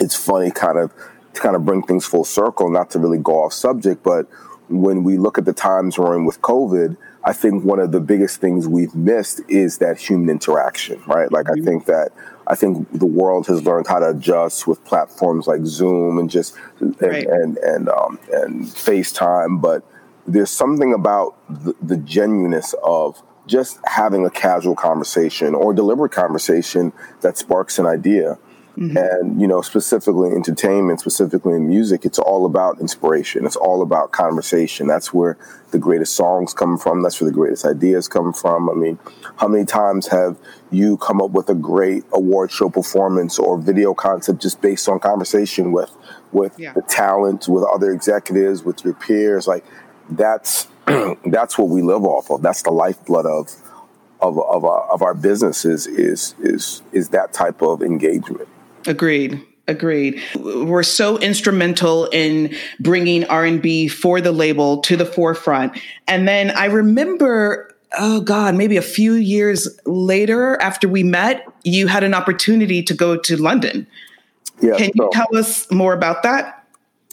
it's 0.00 0.16
funny 0.16 0.50
kind 0.50 0.78
of 0.78 0.92
to 1.34 1.40
kind 1.40 1.56
of 1.56 1.64
bring 1.64 1.82
things 1.82 2.06
full 2.06 2.24
circle, 2.24 2.70
not 2.70 2.90
to 2.90 2.98
really 2.98 3.18
go 3.18 3.44
off 3.44 3.52
subject, 3.52 4.02
but 4.02 4.26
when 4.68 5.04
we 5.04 5.16
look 5.16 5.38
at 5.38 5.44
the 5.44 5.52
times 5.52 5.98
we're 5.98 6.16
in 6.16 6.24
with 6.24 6.40
COVID, 6.40 6.96
I 7.24 7.32
think 7.32 7.64
one 7.64 7.78
of 7.78 7.92
the 7.92 8.00
biggest 8.00 8.40
things 8.40 8.66
we've 8.66 8.94
missed 8.94 9.40
is 9.48 9.78
that 9.78 9.98
human 9.98 10.30
interaction, 10.30 11.02
right? 11.06 11.30
Like 11.30 11.46
mm-hmm. 11.46 11.62
I 11.62 11.64
think 11.64 11.86
that 11.86 12.12
I 12.46 12.54
think 12.54 12.88
the 12.92 13.06
world 13.06 13.46
has 13.48 13.64
learned 13.64 13.86
how 13.88 13.98
to 13.98 14.10
adjust 14.10 14.66
with 14.66 14.84
platforms 14.84 15.46
like 15.46 15.64
Zoom 15.64 16.18
and 16.18 16.30
just 16.30 16.56
and 16.80 16.96
right. 17.00 17.26
and 17.26 17.58
and, 17.58 17.88
um, 17.88 18.18
and 18.32 18.64
FaceTime, 18.64 19.60
but 19.60 19.84
there's 20.26 20.50
something 20.50 20.92
about 20.92 21.36
the, 21.48 21.74
the 21.82 21.96
genuineness 21.96 22.74
of 22.82 23.22
just 23.46 23.78
having 23.86 24.24
a 24.26 24.30
casual 24.30 24.74
conversation 24.74 25.54
or 25.54 25.72
deliberate 25.72 26.12
conversation 26.12 26.92
that 27.20 27.38
sparks 27.38 27.78
an 27.78 27.86
idea. 27.86 28.38
Mm-hmm. 28.76 28.96
And, 28.98 29.40
you 29.40 29.48
know, 29.48 29.62
specifically 29.62 30.32
entertainment, 30.32 31.00
specifically 31.00 31.54
in 31.54 31.66
music, 31.66 32.04
it's 32.04 32.18
all 32.18 32.44
about 32.44 32.78
inspiration. 32.78 33.46
It's 33.46 33.56
all 33.56 33.80
about 33.80 34.12
conversation. 34.12 34.86
That's 34.86 35.14
where 35.14 35.38
the 35.70 35.78
greatest 35.78 36.14
songs 36.14 36.52
come 36.52 36.76
from. 36.76 37.02
That's 37.02 37.18
where 37.18 37.30
the 37.30 37.34
greatest 37.34 37.64
ideas 37.64 38.06
come 38.06 38.34
from. 38.34 38.68
I 38.68 38.74
mean, 38.74 38.98
how 39.36 39.48
many 39.48 39.64
times 39.64 40.08
have 40.08 40.36
you 40.70 40.98
come 40.98 41.22
up 41.22 41.30
with 41.30 41.48
a 41.48 41.54
great 41.54 42.04
award 42.12 42.50
show 42.50 42.68
performance 42.68 43.38
or 43.38 43.56
video 43.56 43.94
concept 43.94 44.42
just 44.42 44.60
based 44.60 44.90
on 44.90 45.00
conversation 45.00 45.72
with, 45.72 45.90
with 46.32 46.58
yeah. 46.58 46.74
the 46.74 46.82
talent, 46.82 47.48
with 47.48 47.64
other 47.64 47.90
executives, 47.92 48.62
with 48.62 48.84
your 48.84 48.94
peers? 48.94 49.46
Like, 49.46 49.64
that's, 50.10 50.68
that's 51.24 51.56
what 51.56 51.70
we 51.70 51.80
live 51.80 52.04
off 52.04 52.30
of. 52.30 52.42
That's 52.42 52.60
the 52.60 52.72
lifeblood 52.72 53.24
of, 53.24 53.48
of, 54.20 54.38
of, 54.38 54.66
our, 54.66 54.82
of 54.90 55.00
our 55.00 55.14
businesses 55.14 55.86
is, 55.86 56.34
is, 56.40 56.82
is 56.92 57.08
that 57.10 57.32
type 57.32 57.62
of 57.62 57.80
engagement. 57.80 58.48
Agreed. 58.86 59.42
Agreed. 59.68 60.22
We're 60.36 60.84
so 60.84 61.18
instrumental 61.18 62.06
in 62.06 62.54
bringing 62.78 63.24
R&B 63.24 63.88
for 63.88 64.20
the 64.20 64.30
label 64.30 64.78
to 64.82 64.96
the 64.96 65.06
forefront. 65.06 65.76
And 66.06 66.28
then 66.28 66.52
I 66.52 66.66
remember 66.66 67.76
oh 67.98 68.20
God, 68.20 68.54
maybe 68.54 68.76
a 68.76 68.82
few 68.82 69.14
years 69.14 69.68
later 69.86 70.60
after 70.60 70.88
we 70.88 71.02
met, 71.02 71.46
you 71.64 71.86
had 71.86 72.04
an 72.04 72.14
opportunity 72.14 72.82
to 72.82 72.94
go 72.94 73.16
to 73.16 73.36
London. 73.36 73.86
Yeah, 74.60 74.76
Can 74.76 74.90
you 74.94 75.10
tell 75.12 75.36
us 75.36 75.70
more 75.70 75.92
about 75.92 76.22
that? 76.22 76.64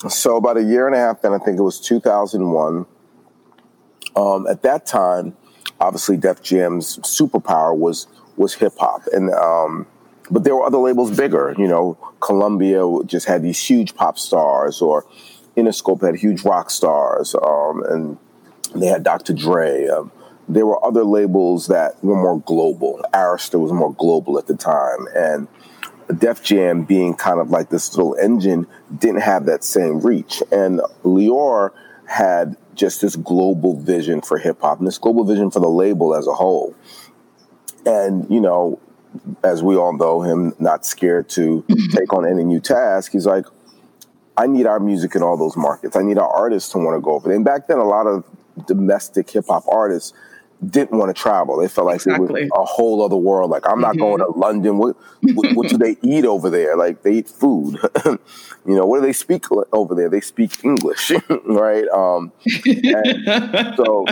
So 0.10 0.38
about 0.38 0.58
a 0.58 0.64
year 0.64 0.88
and 0.88 0.96
a 0.96 1.00
half 1.00 1.22
then, 1.22 1.34
I 1.34 1.38
think 1.38 1.58
it 1.58 1.62
was 1.62 1.80
2001. 1.80 2.86
Um, 4.16 4.48
at 4.48 4.62
that 4.64 4.86
time, 4.86 5.36
obviously 5.80 6.18
Def 6.18 6.42
Jam's 6.42 6.98
superpower 7.00 7.76
was 7.76 8.08
was 8.36 8.56
hip 8.56 8.74
hop, 8.80 9.04
and 9.12 9.32
um, 9.32 9.86
but 10.32 10.44
there 10.44 10.56
were 10.56 10.64
other 10.64 10.78
labels 10.78 11.16
bigger. 11.16 11.54
You 11.58 11.68
know, 11.68 11.98
Columbia 12.20 12.84
just 13.06 13.28
had 13.28 13.42
these 13.44 13.62
huge 13.64 13.96
pop 13.96 14.18
stars, 14.18 14.82
or 14.82 15.06
Interscope 15.58 16.02
had 16.02 16.16
huge 16.16 16.44
rock 16.44 16.70
stars, 16.70 17.36
um, 17.36 17.84
and 17.84 18.18
they 18.76 18.88
had 18.88 19.04
Dr. 19.04 19.34
Dre. 19.34 19.88
Um, 19.88 20.12
there 20.48 20.66
were 20.66 20.84
other 20.86 21.04
labels 21.04 21.68
that 21.68 22.04
were 22.04 22.16
more 22.16 22.40
global. 22.42 23.04
Arista 23.14 23.60
was 23.60 23.72
more 23.72 23.94
global 23.94 24.38
at 24.38 24.48
the 24.48 24.56
time, 24.56 25.08
and 25.16 25.48
Def 26.18 26.44
Jam 26.44 26.84
being 26.84 27.16
kind 27.16 27.40
of 27.40 27.50
like 27.50 27.70
this 27.70 27.96
little 27.96 28.16
engine 28.16 28.68
didn't 28.98 29.22
have 29.22 29.46
that 29.46 29.64
same 29.64 30.00
reach. 30.02 30.44
And 30.52 30.82
Lyor 31.04 31.72
had 32.06 32.58
just 32.76 33.02
this 33.02 33.16
global 33.16 33.80
vision 33.80 34.22
for 34.22 34.38
hip 34.38 34.62
hop 34.62 34.80
and 34.80 34.88
this 34.88 34.98
global 34.98 35.24
vision 35.24 35.52
for 35.52 35.60
the 35.60 35.70
label 35.70 36.16
as 36.16 36.28
a 36.28 36.34
whole. 36.34 36.76
And, 37.86 38.30
you 38.30 38.42
know, 38.42 38.80
as 39.44 39.64
we 39.64 39.76
all 39.76 39.94
know, 39.96 40.22
him 40.22 40.54
not 40.60 40.86
scared 40.86 41.30
to 41.30 41.66
take 41.92 42.14
on 42.14 42.28
any 42.28 42.44
new 42.44 42.60
task, 42.60 43.12
he's 43.12 43.26
like, 43.26 43.46
I 44.36 44.48
need 44.48 44.66
our 44.66 44.80
music 44.80 45.16
in 45.16 45.22
all 45.22 45.38
those 45.38 45.56
markets. 45.56 45.96
I 45.96 46.02
need 46.02 46.18
our 46.18 46.30
artists 46.30 46.72
to 46.72 46.80
want 46.80 46.98
to 46.98 47.02
go 47.02 47.12
over 47.12 47.28
there. 47.28 47.36
And 47.36 47.46
back 47.46 47.68
then, 47.68 47.78
a 47.78 47.84
lot 47.84 48.08
of 48.08 48.26
domestic 48.66 49.30
hip 49.30 49.46
hop 49.48 49.64
artists 49.68 50.14
didn't 50.70 50.98
want 50.98 51.16
to 51.16 51.20
travel. 51.20 51.58
They 51.58 51.68
felt 51.68 51.88
like 51.88 51.96
exactly. 51.96 52.44
it 52.44 52.52
was 52.52 52.52
a 52.56 52.66
whole 52.66 53.04
other 53.04 53.16
world. 53.16 53.52
Like 53.52 53.68
I'm 53.68 53.82
not 53.82 53.92
mm-hmm. 53.96 54.00
going 54.00 54.20
to 54.20 54.40
London. 54.40 54.78
What, 54.78 54.96
what, 55.34 55.56
what 55.56 55.70
do 55.70 55.78
they 55.78 55.98
eat 56.02 56.26
over 56.26 56.50
there? 56.50 56.76
Like 56.76 57.04
they 57.04 57.14
eat 57.14 57.28
food. 57.28 57.78
you 58.06 58.20
know, 58.76 58.86
what 58.86 59.00
do 59.00 59.06
they 59.06 59.14
speak 59.14 59.46
over 59.72 59.96
there? 59.96 60.10
They 60.10 60.22
speak 60.22 60.64
English, 60.64 61.12
right? 61.46 61.88
Um, 61.90 62.32
so 63.76 64.06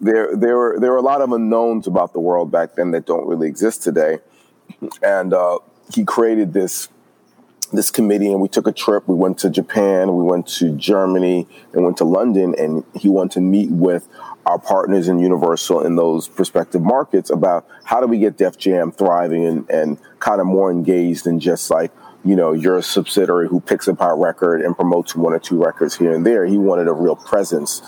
there 0.00 0.36
there 0.36 0.56
were 0.56 0.78
there 0.80 0.90
were 0.90 0.98
a 0.98 1.02
lot 1.02 1.20
of 1.20 1.32
unknowns 1.32 1.86
about 1.86 2.12
the 2.12 2.20
world 2.20 2.50
back 2.50 2.74
then 2.74 2.90
that 2.92 3.06
don't 3.06 3.26
really 3.26 3.48
exist 3.48 3.82
today. 3.82 4.18
And 5.02 5.32
uh, 5.32 5.58
he 5.92 6.04
created 6.04 6.52
this 6.52 6.88
this 7.72 7.90
committee 7.90 8.30
and 8.30 8.40
we 8.40 8.48
took 8.48 8.66
a 8.66 8.72
trip. 8.72 9.08
We 9.08 9.14
went 9.14 9.38
to 9.38 9.50
Japan, 9.50 10.14
we 10.14 10.24
went 10.24 10.46
to 10.58 10.76
Germany, 10.76 11.48
and 11.72 11.84
went 11.84 11.96
to 11.98 12.04
London. 12.04 12.54
And 12.58 12.84
he 12.94 13.08
wanted 13.08 13.32
to 13.32 13.40
meet 13.40 13.70
with 13.70 14.08
our 14.44 14.58
partners 14.58 15.08
in 15.08 15.18
Universal 15.18 15.86
in 15.86 15.96
those 15.96 16.28
prospective 16.28 16.82
markets 16.82 17.30
about 17.30 17.66
how 17.84 18.00
do 18.00 18.06
we 18.06 18.18
get 18.18 18.36
Def 18.36 18.58
Jam 18.58 18.92
thriving 18.92 19.46
and, 19.46 19.70
and 19.70 19.98
kind 20.18 20.40
of 20.40 20.46
more 20.46 20.70
engaged 20.70 21.24
than 21.24 21.40
just 21.40 21.70
like, 21.70 21.92
you 22.24 22.36
know, 22.36 22.52
you're 22.52 22.78
a 22.78 22.82
subsidiary 22.82 23.48
who 23.48 23.60
picks 23.60 23.88
up 23.88 24.00
our 24.00 24.18
record 24.18 24.60
and 24.60 24.76
promotes 24.76 25.14
one 25.14 25.32
or 25.32 25.38
two 25.38 25.62
records 25.62 25.96
here 25.96 26.14
and 26.14 26.26
there. 26.26 26.46
He 26.46 26.58
wanted 26.58 26.88
a 26.88 26.92
real 26.92 27.16
presence 27.16 27.82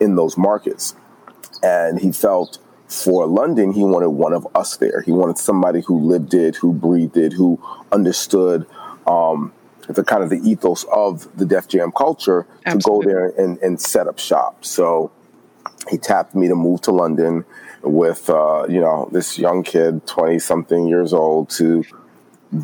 in 0.00 0.16
those 0.16 0.36
markets. 0.36 0.94
And 1.62 2.00
he 2.00 2.12
felt 2.12 2.58
for 2.90 3.26
London, 3.26 3.72
he 3.72 3.84
wanted 3.84 4.10
one 4.10 4.32
of 4.32 4.46
us 4.54 4.76
there. 4.76 5.00
He 5.02 5.12
wanted 5.12 5.38
somebody 5.38 5.80
who 5.80 6.00
lived 6.00 6.34
it, 6.34 6.56
who 6.56 6.72
breathed 6.72 7.16
it, 7.16 7.32
who 7.32 7.60
understood 7.92 8.66
um, 9.06 9.52
the 9.88 10.02
kind 10.02 10.24
of 10.24 10.30
the 10.30 10.40
ethos 10.42 10.84
of 10.92 11.28
the 11.36 11.46
Def 11.46 11.68
Jam 11.68 11.92
culture 11.92 12.46
Absolutely. 12.66 13.04
to 13.04 13.08
go 13.08 13.12
there 13.12 13.44
and, 13.44 13.58
and 13.58 13.80
set 13.80 14.08
up 14.08 14.18
shop. 14.18 14.64
So 14.64 15.12
he 15.88 15.98
tapped 15.98 16.34
me 16.34 16.48
to 16.48 16.56
move 16.56 16.80
to 16.82 16.90
London 16.90 17.44
with 17.82 18.28
uh, 18.28 18.66
you 18.68 18.80
know 18.80 19.08
this 19.12 19.38
young 19.38 19.62
kid, 19.62 20.04
twenty 20.06 20.40
something 20.40 20.88
years 20.88 21.12
old, 21.12 21.48
to 21.50 21.84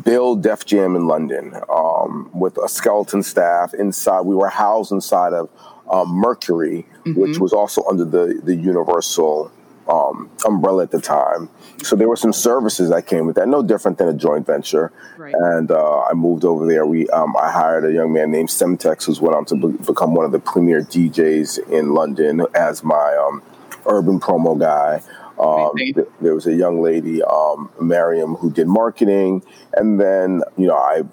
build 0.03 0.43
Def 0.43 0.65
Jam 0.65 0.95
in 0.97 1.07
London 1.07 1.53
um, 1.73 2.29
with 2.33 2.57
a 2.57 2.67
skeleton 2.67 3.23
staff 3.23 3.73
inside. 3.73 4.21
We 4.21 4.35
were 4.35 4.49
housed 4.49 4.91
inside 4.91 5.31
of 5.31 5.49
um, 5.89 6.09
Mercury, 6.09 6.85
mm-hmm. 7.05 7.19
which 7.19 7.39
was 7.39 7.53
also 7.53 7.83
under 7.89 8.03
the 8.03 8.41
the 8.43 8.55
Universal 8.55 9.53
um, 9.89 10.29
umbrella 10.45 10.83
at 10.83 10.91
the 10.91 11.01
time. 11.01 11.49
So 11.83 11.95
there 11.95 12.07
were 12.07 12.15
some 12.15 12.33
services 12.33 12.89
that 12.89 13.07
came 13.07 13.25
with 13.25 13.35
that, 13.35 13.47
no 13.47 13.63
different 13.63 13.97
than 13.97 14.07
a 14.07 14.13
joint 14.13 14.45
venture. 14.45 14.91
Right. 15.17 15.33
And 15.33 15.71
uh, 15.71 16.03
I 16.03 16.13
moved 16.13 16.45
over 16.45 16.65
there. 16.65 16.85
We 16.85 17.09
um, 17.09 17.35
I 17.37 17.51
hired 17.51 17.85
a 17.85 17.93
young 17.93 18.13
man 18.13 18.31
named 18.31 18.49
Semtex, 18.49 19.05
who's 19.05 19.21
went 19.21 19.35
on 19.35 19.45
to 19.45 19.55
be- 19.55 19.83
become 19.85 20.15
one 20.15 20.25
of 20.25 20.31
the 20.31 20.39
premier 20.39 20.81
DJs 20.81 21.69
in 21.69 21.93
London 21.93 22.45
as 22.53 22.83
my 22.83 23.15
um, 23.15 23.41
urban 23.85 24.19
promo 24.19 24.59
guy. 24.59 25.01
Um, 25.39 25.75
th- 25.75 26.07
there 26.19 26.33
was 26.33 26.47
a 26.47 26.53
young 26.53 26.81
lady, 26.81 27.21
um, 27.21 27.69
Miriam, 27.79 28.35
who 28.35 28.51
did 28.51 28.67
marketing, 28.67 29.43
and 29.73 29.99
then 29.99 30.41
you 30.57 30.67
know 30.67 30.77
I 30.77 31.03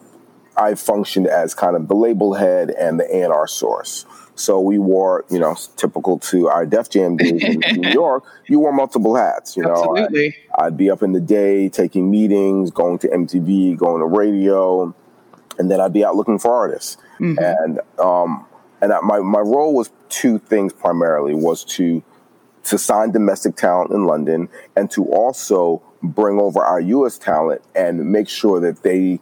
I 0.56 0.74
functioned 0.74 1.26
as 1.26 1.54
kind 1.54 1.76
of 1.76 1.88
the 1.88 1.94
label 1.94 2.34
head 2.34 2.70
and 2.70 2.98
the 2.98 3.04
A 3.04 3.22
and 3.22 3.32
R 3.32 3.46
source. 3.46 4.06
So 4.36 4.60
we 4.60 4.78
wore, 4.78 5.24
you 5.30 5.38
know, 5.38 5.56
typical 5.76 6.18
to 6.18 6.48
our 6.48 6.66
Def 6.66 6.90
Jam 6.90 7.16
days 7.16 7.42
in 7.42 7.60
New 7.80 7.90
York, 7.90 8.24
you 8.48 8.58
wore 8.60 8.72
multiple 8.72 9.14
hats. 9.14 9.56
You 9.56 9.62
know, 9.62 9.96
Absolutely. 9.96 10.36
I, 10.56 10.66
I'd 10.66 10.76
be 10.76 10.90
up 10.90 11.02
in 11.02 11.12
the 11.12 11.20
day 11.20 11.68
taking 11.68 12.10
meetings, 12.10 12.70
going 12.70 12.98
to 12.98 13.08
MTV, 13.08 13.76
going 13.76 14.00
to 14.00 14.06
radio, 14.06 14.94
and 15.58 15.70
then 15.70 15.80
I'd 15.80 15.92
be 15.92 16.04
out 16.04 16.16
looking 16.16 16.38
for 16.38 16.52
artists. 16.52 16.96
Mm-hmm. 17.20 17.38
And 17.38 17.80
um, 17.98 18.46
and 18.80 18.92
I, 18.92 19.00
my 19.00 19.20
my 19.20 19.40
role 19.40 19.74
was 19.74 19.90
two 20.08 20.38
things 20.38 20.72
primarily 20.72 21.34
was 21.34 21.64
to 21.64 22.02
to 22.64 22.78
sign 22.78 23.12
domestic 23.12 23.56
talent 23.56 23.90
in 23.90 24.04
London 24.06 24.48
and 24.74 24.90
to 24.90 25.04
also 25.06 25.82
bring 26.02 26.40
over 26.40 26.60
our 26.60 26.80
U.S. 26.80 27.18
talent 27.18 27.62
and 27.74 28.10
make 28.10 28.28
sure 28.28 28.58
that 28.60 28.82
they 28.82 29.20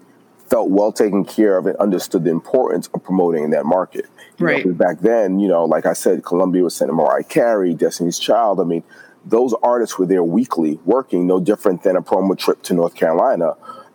felt 0.52 0.68
well 0.68 0.92
taken 0.92 1.24
care 1.24 1.56
of 1.56 1.64
and 1.64 1.74
understood 1.78 2.24
the 2.24 2.30
importance 2.30 2.86
of 2.92 3.02
promoting 3.02 3.42
in 3.42 3.50
that 3.52 3.64
market. 3.64 4.04
You 4.36 4.46
right. 4.46 4.66
Know, 4.66 4.74
back 4.74 5.00
then, 5.00 5.40
you 5.40 5.48
know, 5.48 5.64
like 5.64 5.86
I 5.86 5.94
said, 5.94 6.26
Columbia 6.26 6.62
was 6.62 6.76
sending 6.76 6.94
Mariah 6.94 7.24
Carey, 7.24 7.72
Destiny's 7.72 8.18
Child. 8.18 8.60
I 8.60 8.64
mean, 8.64 8.82
those 9.24 9.54
artists 9.62 9.98
were 9.98 10.04
there 10.04 10.22
weekly 10.22 10.78
working, 10.84 11.26
no 11.26 11.40
different 11.40 11.84
than 11.84 11.96
a 11.96 12.02
promo 12.02 12.36
trip 12.36 12.60
to 12.64 12.74
North 12.74 12.94
Carolina. 12.94 13.54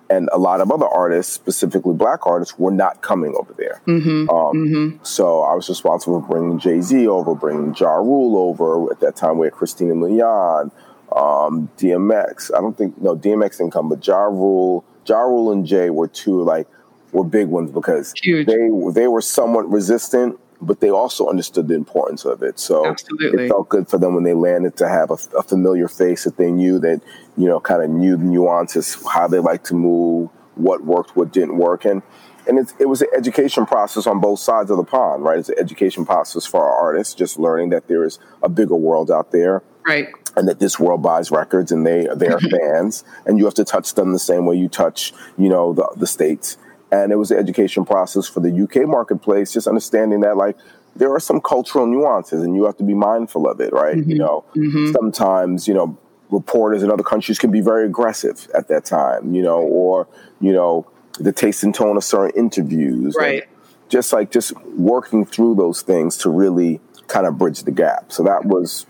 And 0.09 0.29
a 0.33 0.39
lot 0.39 0.59
of 0.59 0.71
other 0.71 0.87
artists, 0.87 1.31
specifically 1.31 1.93
black 1.93 2.25
artists, 2.25 2.57
were 2.57 2.71
not 2.71 3.03
coming 3.03 3.35
over 3.37 3.53
there. 3.53 3.81
Mm-hmm. 3.85 4.27
Um, 4.27 4.55
mm-hmm. 4.55 5.03
So 5.03 5.41
I 5.41 5.53
was 5.53 5.69
responsible 5.69 6.21
for 6.21 6.27
bringing 6.27 6.57
Jay 6.57 6.81
Z 6.81 7.07
over, 7.07 7.35
bringing 7.35 7.75
Ja 7.75 7.97
Rule 7.97 8.35
over. 8.35 8.91
At 8.91 8.99
that 9.01 9.15
time, 9.15 9.37
we 9.37 9.45
had 9.45 9.53
Christina 9.53 9.93
Milian, 9.93 10.71
um, 11.15 11.69
DMX. 11.77 12.49
I 12.57 12.61
don't 12.61 12.75
think, 12.75 12.99
no, 12.99 13.15
DMX 13.15 13.59
didn't 13.59 13.73
come, 13.73 13.89
but 13.89 14.07
Ja 14.07 14.23
Rule, 14.23 14.83
Ja 15.07 15.21
Rule 15.21 15.51
and 15.51 15.65
Jay 15.65 15.89
were 15.89 16.07
two 16.07 16.41
like 16.43 16.67
were 17.11 17.23
big 17.23 17.47
ones 17.47 17.71
because 17.71 18.13
Huge. 18.21 18.47
they 18.47 18.69
they 18.91 19.07
were 19.07 19.21
somewhat 19.21 19.69
resistant, 19.69 20.39
but 20.61 20.79
they 20.79 20.89
also 20.89 21.27
understood 21.27 21.67
the 21.67 21.75
importance 21.75 22.25
of 22.25 22.43
it. 22.43 22.59
So 22.59 22.85
Absolutely. 22.85 23.45
it 23.45 23.49
felt 23.49 23.69
good 23.69 23.87
for 23.87 23.97
them 23.97 24.15
when 24.15 24.23
they 24.23 24.33
landed 24.33 24.75
to 24.77 24.87
have 24.87 25.11
a, 25.11 25.17
a 25.37 25.43
familiar 25.43 25.87
face 25.87 26.23
that 26.25 26.37
they 26.37 26.51
knew 26.51 26.79
that 26.79 27.01
you 27.37 27.45
know 27.45 27.59
kind 27.59 27.83
of 27.83 27.89
knew 27.89 28.17
the 28.17 28.23
nuances, 28.23 28.97
how 29.11 29.27
they 29.27 29.39
like 29.39 29.63
to 29.65 29.75
move, 29.75 30.29
what 30.55 30.83
worked, 30.83 31.15
what 31.15 31.31
didn't 31.31 31.57
work, 31.57 31.85
and 31.85 32.01
and 32.47 32.59
it, 32.59 32.73
it 32.79 32.85
was 32.85 33.01
an 33.01 33.09
education 33.15 33.65
process 33.65 34.07
on 34.07 34.19
both 34.19 34.39
sides 34.39 34.71
of 34.71 34.77
the 34.77 34.83
pond, 34.83 35.23
right? 35.23 35.37
It's 35.37 35.49
an 35.49 35.55
education 35.59 36.05
process 36.05 36.45
for 36.45 36.63
our 36.63 36.75
artists, 36.75 37.13
just 37.13 37.37
learning 37.37 37.69
that 37.69 37.87
there 37.87 38.05
is 38.05 38.19
a 38.41 38.49
bigger 38.49 38.75
world 38.75 39.11
out 39.11 39.31
there, 39.31 39.63
right? 39.85 40.07
And 40.37 40.47
that 40.47 40.59
this 40.59 40.79
world 40.79 41.01
buys 41.01 41.31
records, 41.31 41.71
and 41.71 41.85
they 41.85 42.07
they 42.15 42.27
are 42.27 42.39
fans, 42.61 43.03
and 43.25 43.37
you 43.37 43.45
have 43.45 43.55
to 43.55 43.65
touch 43.65 43.95
them 43.95 44.13
the 44.13 44.19
same 44.19 44.45
way 44.45 44.55
you 44.55 44.69
touch, 44.69 45.11
you 45.37 45.49
know, 45.49 45.73
the 45.73 45.91
the 45.97 46.07
states 46.07 46.57
and 46.91 47.11
it 47.11 47.15
was 47.15 47.29
the 47.29 47.37
education 47.37 47.85
process 47.85 48.27
for 48.27 48.39
the 48.39 48.63
UK 48.63 48.87
marketplace, 48.87 49.51
just 49.51 49.67
understanding 49.67 50.21
that 50.21 50.37
like 50.37 50.57
there 50.95 51.13
are 51.13 51.19
some 51.19 51.41
cultural 51.41 51.85
nuances 51.85 52.43
and 52.43 52.55
you 52.55 52.65
have 52.65 52.77
to 52.77 52.83
be 52.83 52.93
mindful 52.93 53.47
of 53.47 53.59
it, 53.59 53.71
right? 53.73 53.97
Mm-hmm. 53.97 54.11
You 54.11 54.17
know, 54.17 54.45
mm-hmm. 54.55 54.91
sometimes, 54.93 55.67
you 55.67 55.73
know, 55.73 55.97
reporters 56.29 56.83
in 56.83 56.91
other 56.91 57.03
countries 57.03 57.39
can 57.39 57.51
be 57.51 57.61
very 57.61 57.85
aggressive 57.85 58.47
at 58.53 58.67
that 58.69 58.85
time, 58.85 59.33
you 59.33 59.41
know, 59.41 59.59
or, 59.59 60.07
you 60.41 60.51
know, 60.51 60.89
the 61.19 61.31
taste 61.31 61.63
and 61.63 61.73
tone 61.73 61.97
of 61.97 62.03
certain 62.03 62.37
interviews. 62.37 63.15
Right. 63.17 63.43
Just 63.89 64.11
like 64.11 64.31
just 64.31 64.53
working 64.65 65.25
through 65.25 65.55
those 65.55 65.81
things 65.81 66.17
to 66.17 66.29
really 66.29 66.81
kind 67.07 67.25
of 67.25 67.37
bridge 67.37 67.63
the 67.63 67.71
gap. 67.71 68.11
So 68.11 68.23
that 68.23 68.45
was 68.45 68.85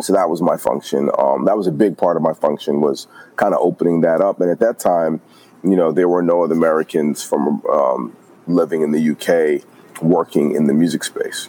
so 0.00 0.12
that 0.12 0.30
was 0.30 0.40
my 0.40 0.56
function. 0.56 1.10
Um, 1.18 1.44
that 1.44 1.56
was 1.56 1.66
a 1.66 1.72
big 1.72 1.98
part 1.98 2.16
of 2.16 2.22
my 2.22 2.32
function 2.32 2.80
was 2.80 3.06
kind 3.36 3.54
of 3.54 3.60
opening 3.60 4.00
that 4.02 4.20
up. 4.20 4.40
And 4.40 4.50
at 4.50 4.60
that 4.60 4.78
time, 4.78 5.20
you 5.62 5.76
know, 5.76 5.92
there 5.92 6.08
were 6.08 6.22
no 6.22 6.42
other 6.42 6.54
Americans 6.54 7.22
from 7.22 7.62
um, 7.66 8.16
living 8.46 8.82
in 8.82 8.92
the 8.92 9.10
UK 9.10 9.62
working 10.02 10.54
in 10.54 10.66
the 10.66 10.74
music 10.74 11.04
space. 11.04 11.48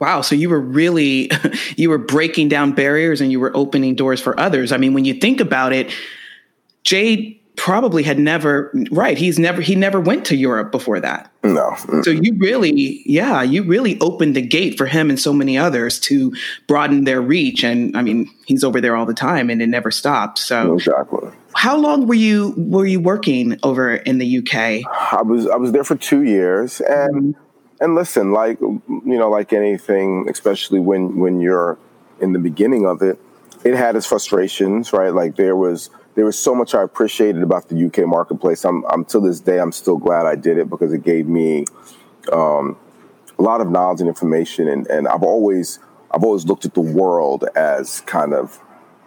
Wow. 0.00 0.20
So 0.20 0.34
you 0.34 0.48
were 0.48 0.60
really, 0.60 1.30
you 1.76 1.90
were 1.90 1.98
breaking 1.98 2.48
down 2.48 2.72
barriers 2.72 3.20
and 3.20 3.30
you 3.32 3.40
were 3.40 3.56
opening 3.56 3.94
doors 3.94 4.20
for 4.20 4.38
others. 4.38 4.72
I 4.72 4.76
mean, 4.76 4.94
when 4.94 5.04
you 5.04 5.14
think 5.14 5.40
about 5.40 5.72
it, 5.72 5.92
Jade 6.84 7.37
probably 7.58 8.02
had 8.02 8.18
never, 8.18 8.72
right. 8.90 9.18
He's 9.18 9.38
never, 9.38 9.60
he 9.60 9.74
never 9.74 10.00
went 10.00 10.24
to 10.26 10.36
Europe 10.36 10.72
before 10.72 11.00
that. 11.00 11.30
No. 11.42 11.76
So 12.02 12.10
you 12.10 12.34
really, 12.38 13.02
yeah, 13.04 13.42
you 13.42 13.64
really 13.64 14.00
opened 14.00 14.36
the 14.36 14.40
gate 14.42 14.78
for 14.78 14.86
him 14.86 15.10
and 15.10 15.20
so 15.20 15.32
many 15.32 15.58
others 15.58 15.98
to 16.00 16.32
broaden 16.66 17.04
their 17.04 17.20
reach. 17.20 17.64
And 17.64 17.96
I 17.96 18.02
mean, 18.02 18.30
he's 18.46 18.64
over 18.64 18.80
there 18.80 18.96
all 18.96 19.04
the 19.04 19.12
time 19.12 19.50
and 19.50 19.60
it 19.60 19.66
never 19.66 19.90
stopped. 19.90 20.38
So 20.38 20.74
exactly. 20.74 21.30
How 21.54 21.76
long 21.76 22.06
were 22.06 22.14
you 22.14 22.54
were 22.56 22.86
you 22.86 23.00
working 23.00 23.58
over 23.64 23.96
in 23.96 24.18
the 24.18 24.38
UK? 24.38 24.86
I 25.12 25.22
was 25.22 25.48
I 25.48 25.56
was 25.56 25.72
there 25.72 25.82
for 25.82 25.96
two 25.96 26.22
years, 26.22 26.80
and 26.80 27.34
mm-hmm. 27.34 27.84
and 27.84 27.96
listen, 27.96 28.30
like 28.30 28.60
you 28.60 28.80
know, 29.04 29.28
like 29.28 29.52
anything, 29.52 30.28
especially 30.30 30.78
when 30.78 31.16
when 31.18 31.40
you're 31.40 31.76
in 32.20 32.32
the 32.32 32.38
beginning 32.38 32.86
of 32.86 33.02
it, 33.02 33.18
it 33.64 33.74
had 33.74 33.96
its 33.96 34.06
frustrations, 34.06 34.92
right? 34.92 35.12
Like 35.12 35.34
there 35.34 35.56
was 35.56 35.90
there 36.18 36.24
was 36.24 36.36
so 36.36 36.52
much 36.52 36.74
I 36.74 36.82
appreciated 36.82 37.44
about 37.44 37.68
the 37.68 37.86
UK 37.86 37.98
marketplace. 37.98 38.64
I'm 38.64 38.84
I'm 38.86 39.04
to 39.04 39.20
this 39.20 39.38
day 39.38 39.60
I'm 39.60 39.70
still 39.70 39.98
glad 39.98 40.26
I 40.26 40.34
did 40.34 40.58
it 40.58 40.68
because 40.68 40.92
it 40.92 41.04
gave 41.04 41.28
me 41.28 41.64
um, 42.32 42.76
a 43.38 43.42
lot 43.42 43.60
of 43.60 43.70
knowledge 43.70 44.00
and 44.00 44.08
information, 44.08 44.66
and 44.66 44.84
and 44.88 45.06
I've 45.06 45.22
always 45.22 45.78
I've 46.10 46.24
always 46.24 46.44
looked 46.44 46.64
at 46.64 46.74
the 46.74 46.80
world 46.80 47.44
as 47.54 48.00
kind 48.00 48.34
of 48.34 48.58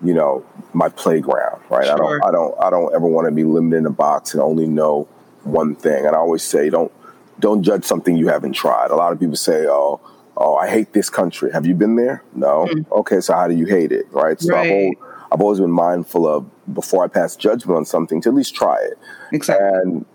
you 0.01 0.13
know, 0.13 0.45
my 0.71 0.87
playground, 0.87 1.61
right? 1.69 1.85
Sure. 1.85 1.93
I 1.93 1.97
don't, 1.97 2.23
I 2.23 2.31
don't, 2.31 2.63
I 2.63 2.69
don't 2.69 2.95
ever 2.95 3.05
want 3.05 3.27
to 3.27 3.31
be 3.31 3.43
limited 3.43 3.77
in 3.77 3.85
a 3.85 3.91
box 3.91 4.33
and 4.33 4.41
only 4.41 4.65
know 4.65 5.03
one 5.43 5.75
thing. 5.75 6.07
And 6.07 6.15
I 6.15 6.17
always 6.17 6.41
say, 6.41 6.71
don't, 6.71 6.91
don't 7.39 7.61
judge 7.61 7.83
something 7.83 8.17
you 8.17 8.27
haven't 8.29 8.53
tried. 8.53 8.89
A 8.89 8.95
lot 8.95 9.13
of 9.13 9.19
people 9.19 9.35
say, 9.35 9.67
oh, 9.67 10.01
oh, 10.37 10.55
I 10.55 10.69
hate 10.69 10.93
this 10.93 11.11
country. 11.11 11.51
Have 11.51 11.67
you 11.67 11.75
been 11.75 11.97
there? 11.97 12.23
No. 12.33 12.65
Mm-hmm. 12.65 12.91
Okay, 12.91 13.21
so 13.21 13.35
how 13.35 13.47
do 13.47 13.53
you 13.53 13.67
hate 13.67 13.91
it, 13.91 14.07
right? 14.11 14.41
So 14.41 14.55
right. 14.55 14.65
I've, 14.65 14.71
always, 14.71 14.95
I've 15.31 15.41
always 15.41 15.59
been 15.59 15.71
mindful 15.71 16.27
of 16.27 16.49
before 16.73 17.03
I 17.03 17.07
pass 17.07 17.35
judgment 17.35 17.77
on 17.77 17.85
something 17.85 18.21
to 18.21 18.29
at 18.29 18.35
least 18.35 18.55
try 18.55 18.77
it. 18.81 18.97
Exactly. 19.31 19.67
And 19.67 20.05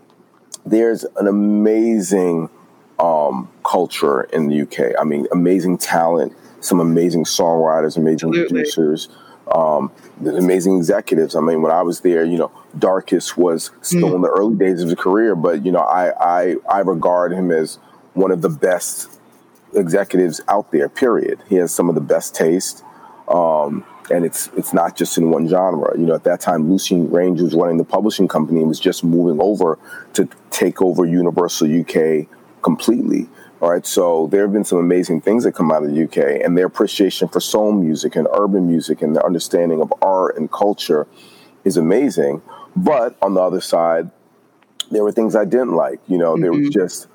there's 0.64 1.04
an 1.16 1.26
amazing 1.26 2.50
um, 2.98 3.50
culture 3.64 4.22
in 4.22 4.48
the 4.48 4.62
UK. 4.62 4.98
I 4.98 5.04
mean, 5.04 5.26
amazing 5.32 5.78
talent, 5.78 6.32
some 6.60 6.80
amazing 6.80 7.24
songwriters, 7.24 7.96
amazing 7.96 8.30
Absolutely. 8.30 8.48
producers. 8.48 9.08
Um, 9.54 9.92
there's 10.20 10.42
amazing 10.42 10.76
executives. 10.76 11.36
I 11.36 11.40
mean, 11.40 11.62
when 11.62 11.70
I 11.70 11.82
was 11.82 12.00
there, 12.00 12.24
you 12.24 12.36
know, 12.36 12.50
Darcus 12.78 13.36
was 13.36 13.70
still 13.80 14.10
mm. 14.10 14.16
in 14.16 14.20
the 14.22 14.28
early 14.28 14.56
days 14.56 14.82
of 14.82 14.88
his 14.88 14.98
career, 14.98 15.36
but 15.36 15.64
you 15.64 15.70
know, 15.70 15.80
I, 15.80 16.12
I 16.20 16.56
I 16.68 16.80
regard 16.80 17.32
him 17.32 17.52
as 17.52 17.78
one 18.14 18.32
of 18.32 18.42
the 18.42 18.48
best 18.48 19.20
executives 19.74 20.40
out 20.48 20.72
there. 20.72 20.88
Period. 20.88 21.40
He 21.48 21.56
has 21.56 21.72
some 21.72 21.88
of 21.88 21.94
the 21.94 22.00
best 22.00 22.34
taste, 22.34 22.82
um, 23.28 23.84
and 24.10 24.24
it's 24.24 24.48
it's 24.56 24.72
not 24.72 24.96
just 24.96 25.18
in 25.18 25.30
one 25.30 25.48
genre. 25.48 25.96
You 25.98 26.06
know, 26.06 26.14
at 26.14 26.24
that 26.24 26.40
time, 26.40 26.70
Lucian 26.70 27.08
Grainge 27.08 27.40
was 27.40 27.54
running 27.54 27.76
the 27.76 27.84
publishing 27.84 28.28
company 28.28 28.60
and 28.60 28.68
was 28.68 28.80
just 28.80 29.04
moving 29.04 29.40
over 29.40 29.78
to 30.14 30.28
take 30.50 30.80
over 30.80 31.04
Universal 31.04 31.80
UK 31.80 32.26
completely. 32.62 33.28
All 33.60 33.70
right, 33.70 33.86
so 33.86 34.26
there 34.26 34.42
have 34.42 34.52
been 34.52 34.64
some 34.64 34.78
amazing 34.78 35.22
things 35.22 35.44
that 35.44 35.52
come 35.52 35.72
out 35.72 35.82
of 35.82 35.94
the 35.94 36.04
UK, 36.04 36.44
and 36.44 36.58
their 36.58 36.66
appreciation 36.66 37.26
for 37.28 37.40
soul 37.40 37.72
music 37.72 38.14
and 38.14 38.28
urban 38.32 38.66
music 38.66 39.00
and 39.00 39.16
their 39.16 39.24
understanding 39.24 39.80
of 39.80 39.92
art 40.02 40.36
and 40.36 40.52
culture 40.52 41.06
is 41.64 41.78
amazing. 41.78 42.42
But 42.76 43.16
on 43.22 43.32
the 43.32 43.40
other 43.40 43.62
side, 43.62 44.10
there 44.90 45.02
were 45.02 45.12
things 45.12 45.34
I 45.34 45.46
didn't 45.46 45.72
like. 45.72 46.00
You 46.06 46.18
know, 46.18 46.34
mm-hmm. 46.34 46.42
there 46.42 46.52
was 46.52 46.68
mm-hmm. 46.68 46.80
just 46.80 47.08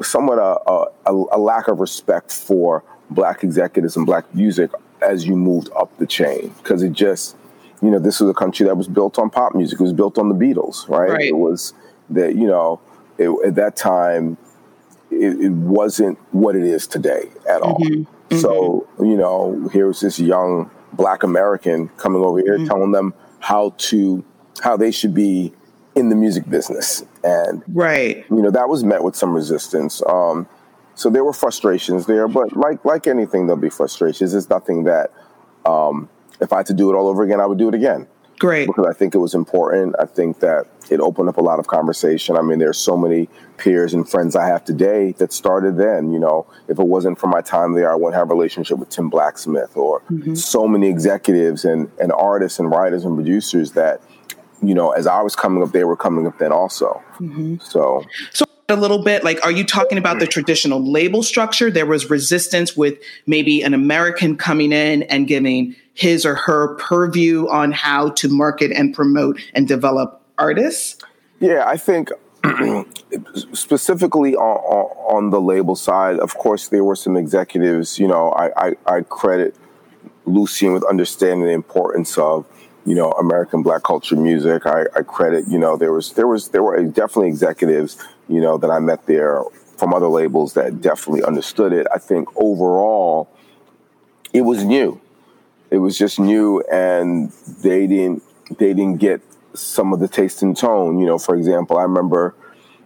somewhat 0.00 0.38
a, 0.38 1.10
a, 1.10 1.24
a, 1.32 1.38
lack 1.38 1.68
of 1.68 1.80
respect 1.80 2.32
for 2.32 2.82
black 3.10 3.44
executives 3.44 3.96
and 3.96 4.06
black 4.06 4.32
music 4.34 4.70
as 5.02 5.26
you 5.26 5.36
moved 5.36 5.70
up 5.78 5.96
the 5.98 6.06
chain 6.06 6.54
because 6.58 6.82
it 6.82 6.92
just 6.92 7.36
you 7.82 7.90
know 7.90 7.98
this 7.98 8.20
was 8.20 8.30
a 8.30 8.34
country 8.34 8.66
that 8.66 8.76
was 8.76 8.88
built 8.88 9.18
on 9.18 9.30
pop 9.30 9.54
music 9.54 9.80
it 9.80 9.82
was 9.82 9.92
built 9.92 10.18
on 10.18 10.28
the 10.28 10.34
beatles 10.34 10.88
right, 10.88 11.10
right. 11.10 11.26
it 11.26 11.36
was 11.36 11.74
that 12.08 12.34
you 12.34 12.46
know 12.46 12.80
it, 13.18 13.30
at 13.46 13.54
that 13.54 13.76
time 13.76 14.36
it, 15.10 15.40
it, 15.40 15.52
wasn't 15.52 16.16
what 16.32 16.54
it 16.54 16.62
is 16.62 16.86
today 16.86 17.28
at 17.48 17.62
all 17.62 17.78
mm-hmm. 17.78 18.02
Mm-hmm. 18.02 18.38
so 18.38 18.86
you 19.00 19.16
know 19.16 19.68
here's 19.72 20.00
this 20.00 20.18
young 20.18 20.70
black 20.92 21.22
american 21.22 21.88
coming 21.96 22.22
over 22.22 22.38
here 22.38 22.56
mm-hmm. 22.56 22.66
telling 22.66 22.92
them 22.92 23.14
how 23.40 23.74
to 23.78 24.24
how 24.60 24.76
they 24.76 24.90
should 24.90 25.14
be 25.14 25.52
in 25.94 26.08
the 26.08 26.16
music 26.16 26.48
business. 26.48 27.04
And 27.24 27.62
right, 27.68 28.24
you 28.30 28.42
know, 28.42 28.50
that 28.50 28.68
was 28.68 28.84
met 28.84 29.02
with 29.02 29.16
some 29.16 29.34
resistance. 29.34 30.02
Um, 30.08 30.48
so 31.00 31.08
there 31.08 31.24
were 31.24 31.32
frustrations 31.32 32.04
there, 32.04 32.28
but 32.28 32.54
like 32.54 32.84
like 32.84 33.06
anything, 33.06 33.46
there'll 33.46 33.60
be 33.60 33.70
frustrations. 33.70 34.34
It's 34.34 34.50
nothing 34.50 34.84
that 34.84 35.10
um, 35.64 36.10
if 36.42 36.52
I 36.52 36.58
had 36.58 36.66
to 36.66 36.74
do 36.74 36.90
it 36.90 36.94
all 36.94 37.08
over 37.08 37.22
again, 37.22 37.40
I 37.40 37.46
would 37.46 37.56
do 37.56 37.68
it 37.68 37.74
again. 37.74 38.06
Great. 38.38 38.66
Because 38.66 38.86
I 38.86 38.92
think 38.92 39.14
it 39.14 39.18
was 39.18 39.34
important. 39.34 39.96
I 39.98 40.04
think 40.04 40.40
that 40.40 40.66
it 40.90 41.00
opened 41.00 41.30
up 41.30 41.38
a 41.38 41.40
lot 41.40 41.58
of 41.58 41.66
conversation. 41.68 42.36
I 42.36 42.42
mean, 42.42 42.58
there's 42.58 42.76
so 42.76 42.98
many 42.98 43.30
peers 43.56 43.94
and 43.94 44.06
friends 44.06 44.36
I 44.36 44.46
have 44.46 44.62
today 44.62 45.12
that 45.12 45.32
started 45.32 45.78
then. 45.78 46.12
You 46.12 46.18
know, 46.18 46.46
if 46.68 46.78
it 46.78 46.86
wasn't 46.86 47.18
for 47.18 47.28
my 47.28 47.40
time 47.40 47.72
there, 47.72 47.90
I 47.90 47.94
wouldn't 47.94 48.14
have 48.14 48.30
a 48.30 48.34
relationship 48.34 48.76
with 48.76 48.90
Tim 48.90 49.08
Blacksmith 49.08 49.78
or 49.78 50.00
mm-hmm. 50.10 50.34
so 50.34 50.68
many 50.68 50.90
executives 50.90 51.64
and, 51.64 51.90
and 51.98 52.12
artists 52.12 52.58
and 52.58 52.70
writers 52.70 53.06
and 53.06 53.16
producers 53.16 53.72
that 53.72 54.02
you 54.62 54.74
know, 54.74 54.90
as 54.90 55.06
I 55.06 55.22
was 55.22 55.34
coming 55.34 55.62
up, 55.62 55.72
they 55.72 55.84
were 55.84 55.96
coming 55.96 56.26
up 56.26 56.38
then 56.38 56.52
also. 56.52 57.02
Mm-hmm. 57.18 57.56
So, 57.60 58.04
so 58.30 58.44
a 58.70 58.76
little 58.76 59.02
bit 59.02 59.24
like, 59.24 59.44
are 59.44 59.50
you 59.50 59.64
talking 59.64 59.98
about 59.98 60.18
the 60.18 60.26
traditional 60.26 60.80
label 60.80 61.22
structure? 61.22 61.70
There 61.70 61.86
was 61.86 62.08
resistance 62.08 62.76
with 62.76 62.98
maybe 63.26 63.62
an 63.62 63.74
American 63.74 64.36
coming 64.36 64.72
in 64.72 65.02
and 65.04 65.26
giving 65.26 65.76
his 65.94 66.24
or 66.24 66.34
her 66.34 66.76
purview 66.76 67.48
on 67.48 67.72
how 67.72 68.10
to 68.10 68.28
market 68.28 68.72
and 68.72 68.94
promote 68.94 69.40
and 69.54 69.68
develop 69.68 70.22
artists. 70.38 71.02
Yeah, 71.40 71.64
I 71.66 71.76
think 71.76 72.10
specifically 73.34 74.34
on, 74.34 74.56
on, 74.58 75.24
on, 75.24 75.30
the 75.30 75.40
label 75.40 75.76
side, 75.76 76.18
of 76.18 76.36
course, 76.36 76.68
there 76.68 76.84
were 76.84 76.96
some 76.96 77.16
executives. 77.16 77.98
You 77.98 78.08
know, 78.08 78.30
I, 78.32 78.68
I, 78.68 78.76
I 78.86 79.00
credit 79.02 79.54
Lucian 80.24 80.72
with 80.72 80.84
understanding 80.84 81.44
the 81.44 81.52
importance 81.52 82.16
of 82.16 82.46
you 82.86 82.94
know 82.94 83.10
American 83.12 83.62
Black 83.62 83.82
culture 83.82 84.16
music. 84.16 84.66
I, 84.66 84.84
I, 84.96 85.02
credit 85.02 85.46
you 85.48 85.58
know 85.58 85.76
there 85.76 85.92
was 85.92 86.12
there 86.14 86.26
was 86.26 86.48
there 86.48 86.62
were 86.62 86.82
definitely 86.84 87.28
executives 87.28 87.98
you 88.30 88.40
know 88.40 88.58
that 88.58 88.70
I 88.70 88.78
met 88.78 89.06
there 89.06 89.42
from 89.76 89.94
other 89.94 90.08
labels 90.08 90.54
that 90.54 90.80
definitely 90.80 91.22
understood 91.22 91.72
it. 91.72 91.86
I 91.94 91.98
think 91.98 92.28
overall 92.36 93.28
it 94.32 94.42
was 94.42 94.64
new. 94.64 95.00
It 95.70 95.78
was 95.78 95.96
just 95.96 96.18
new, 96.18 96.60
and 96.70 97.30
they 97.62 97.86
didn't 97.86 98.22
they 98.58 98.74
didn't 98.74 98.98
get 98.98 99.20
some 99.54 99.92
of 99.92 100.00
the 100.00 100.08
taste 100.08 100.42
and 100.42 100.56
tone. 100.56 100.98
You 100.98 101.06
know, 101.06 101.18
for 101.18 101.34
example, 101.34 101.78
I 101.78 101.82
remember 101.82 102.34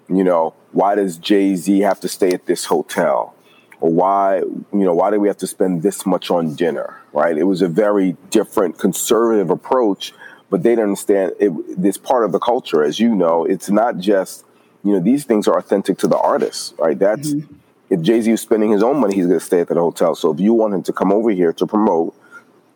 you 0.08 0.24
know 0.24 0.54
why 0.72 0.94
does 0.94 1.18
Jay 1.18 1.54
Z 1.56 1.80
have 1.80 2.00
to 2.00 2.08
stay 2.08 2.30
at 2.30 2.46
this 2.46 2.64
hotel? 2.66 3.34
or 3.80 3.90
why 3.90 4.38
you 4.38 4.64
know 4.72 4.94
why 4.94 5.10
do 5.10 5.20
we 5.20 5.28
have 5.28 5.36
to 5.36 5.46
spend 5.46 5.82
this 5.82 6.06
much 6.06 6.30
on 6.30 6.54
dinner 6.54 7.00
right 7.12 7.36
it 7.36 7.44
was 7.44 7.60
a 7.60 7.68
very 7.68 8.16
different 8.30 8.78
conservative 8.78 9.50
approach 9.50 10.14
but 10.48 10.62
they 10.62 10.70
didn't 10.70 10.84
understand 10.84 11.32
it, 11.38 11.52
this 11.80 11.98
part 11.98 12.24
of 12.24 12.32
the 12.32 12.38
culture 12.38 12.82
as 12.82 12.98
you 12.98 13.14
know 13.14 13.44
it's 13.44 13.68
not 13.68 13.98
just 13.98 14.44
you 14.84 14.92
know 14.92 15.00
these 15.00 15.24
things 15.24 15.48
are 15.48 15.58
authentic 15.58 15.98
to 15.98 16.06
the 16.06 16.18
artist 16.18 16.74
right 16.78 16.98
that's 16.98 17.34
mm-hmm. 17.34 17.54
if 17.90 18.00
jay-z 18.02 18.30
is 18.30 18.40
spending 18.40 18.70
his 18.70 18.82
own 18.82 19.00
money 19.00 19.14
he's 19.14 19.26
going 19.26 19.38
to 19.38 19.44
stay 19.44 19.60
at 19.60 19.68
that 19.68 19.76
hotel 19.76 20.14
so 20.14 20.32
if 20.32 20.40
you 20.40 20.52
want 20.52 20.74
him 20.74 20.82
to 20.82 20.92
come 20.92 21.12
over 21.12 21.30
here 21.30 21.52
to 21.52 21.66
promote 21.66 22.14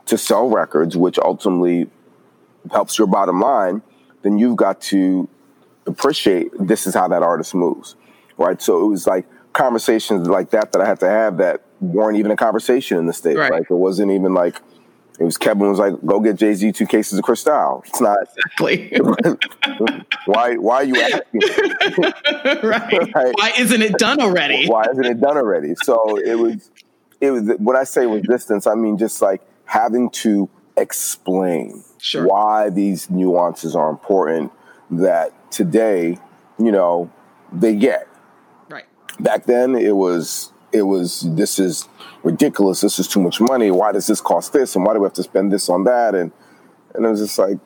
to 0.07 0.19
sell 0.19 0.49
records 0.49 0.97
which 0.97 1.19
ultimately 1.19 1.89
helps 2.73 2.99
your 2.99 3.07
bottom 3.07 3.41
line 3.41 3.83
then 4.23 4.39
you've 4.39 4.57
got 4.57 4.81
to 4.81 5.29
appreciate 5.87 6.51
this 6.59 6.87
is 6.87 6.95
how 6.95 7.07
that 7.09 7.23
artist 7.23 7.55
moves 7.55 7.95
right 8.37 8.61
so 8.61 8.85
it 8.85 8.89
was 8.89 9.07
like 9.07 9.27
conversations 9.59 10.29
like 10.29 10.51
that 10.51 10.73
that 10.73 10.81
I 10.81 10.87
had 10.87 11.01
to 11.01 11.09
have 11.09 11.39
that 11.39 11.63
weren't 11.81 12.17
even 12.17 12.31
a 12.31 12.37
conversation 12.37 12.97
in 12.97 13.07
the 13.07 13.13
state. 13.13 13.37
Right. 13.37 13.51
Like 13.51 13.71
it 13.71 13.75
wasn't 13.75 14.13
even 14.13 14.33
like 14.33 14.61
it 15.19 15.25
was 15.25 15.37
Kevin 15.37 15.69
was 15.69 15.79
like, 15.81 15.95
"Go 16.07 16.21
get 16.21 16.37
Jay 16.37 16.55
Z 16.55 16.71
two 16.73 16.87
cases 16.87 17.19
of 17.19 17.25
Cristal." 17.25 17.83
It's 17.87 18.01
not 18.01 18.19
exactly. 18.23 18.97
why? 20.27 20.55
Why 20.57 20.77
are 20.77 20.85
you 20.85 21.01
asking? 21.01 21.41
right. 22.63 23.15
right. 23.15 23.35
Why 23.37 23.53
isn't 23.59 23.83
it 23.83 23.99
done 23.99 24.21
already? 24.21 24.67
Why 24.69 24.85
isn't 24.91 25.05
it 25.05 25.21
done 25.21 25.37
already? 25.37 25.75
So 25.83 26.17
it 26.19 26.39
was. 26.39 26.71
It 27.21 27.33
was. 27.33 27.51
When 27.59 27.77
I 27.77 27.83
say 27.85 28.07
resistance, 28.07 28.67
I 28.69 28.75
mean 28.75 28.97
just 28.97 29.21
like 29.21 29.43
having 29.65 30.11
to 30.11 30.49
explain 30.77 31.83
sure. 31.99 32.27
why 32.27 32.71
these 32.71 33.11
nuances 33.11 33.75
are 33.75 33.91
important. 33.91 34.53
That 34.91 35.51
today, 35.51 36.19
you 36.59 36.73
know, 36.73 37.11
they 37.53 37.75
get 37.75 38.09
Right. 38.71 38.87
back 39.21 39.45
then 39.45 39.75
it 39.75 39.97
was 39.97 40.53
it 40.73 40.83
was 40.83 41.23
this 41.35 41.59
is 41.59 41.89
ridiculous 42.23 42.81
this 42.81 42.99
is 42.99 43.09
too 43.09 43.21
much 43.21 43.41
money 43.41 43.71
why 43.71 43.93
does 43.93 44.07
this 44.07 44.21
cost 44.21 44.53
this 44.53 44.75
and 44.77 44.85
why 44.85 44.93
do 44.93 45.01
we 45.01 45.05
have 45.05 45.13
to 45.13 45.23
spend 45.23 45.53
this 45.53 45.69
on 45.69 45.85
that? 45.85 46.15
And 46.15 46.33
and 46.95 47.05
it 47.05 47.09
was 47.09 47.21
just 47.21 47.39
like 47.39 47.59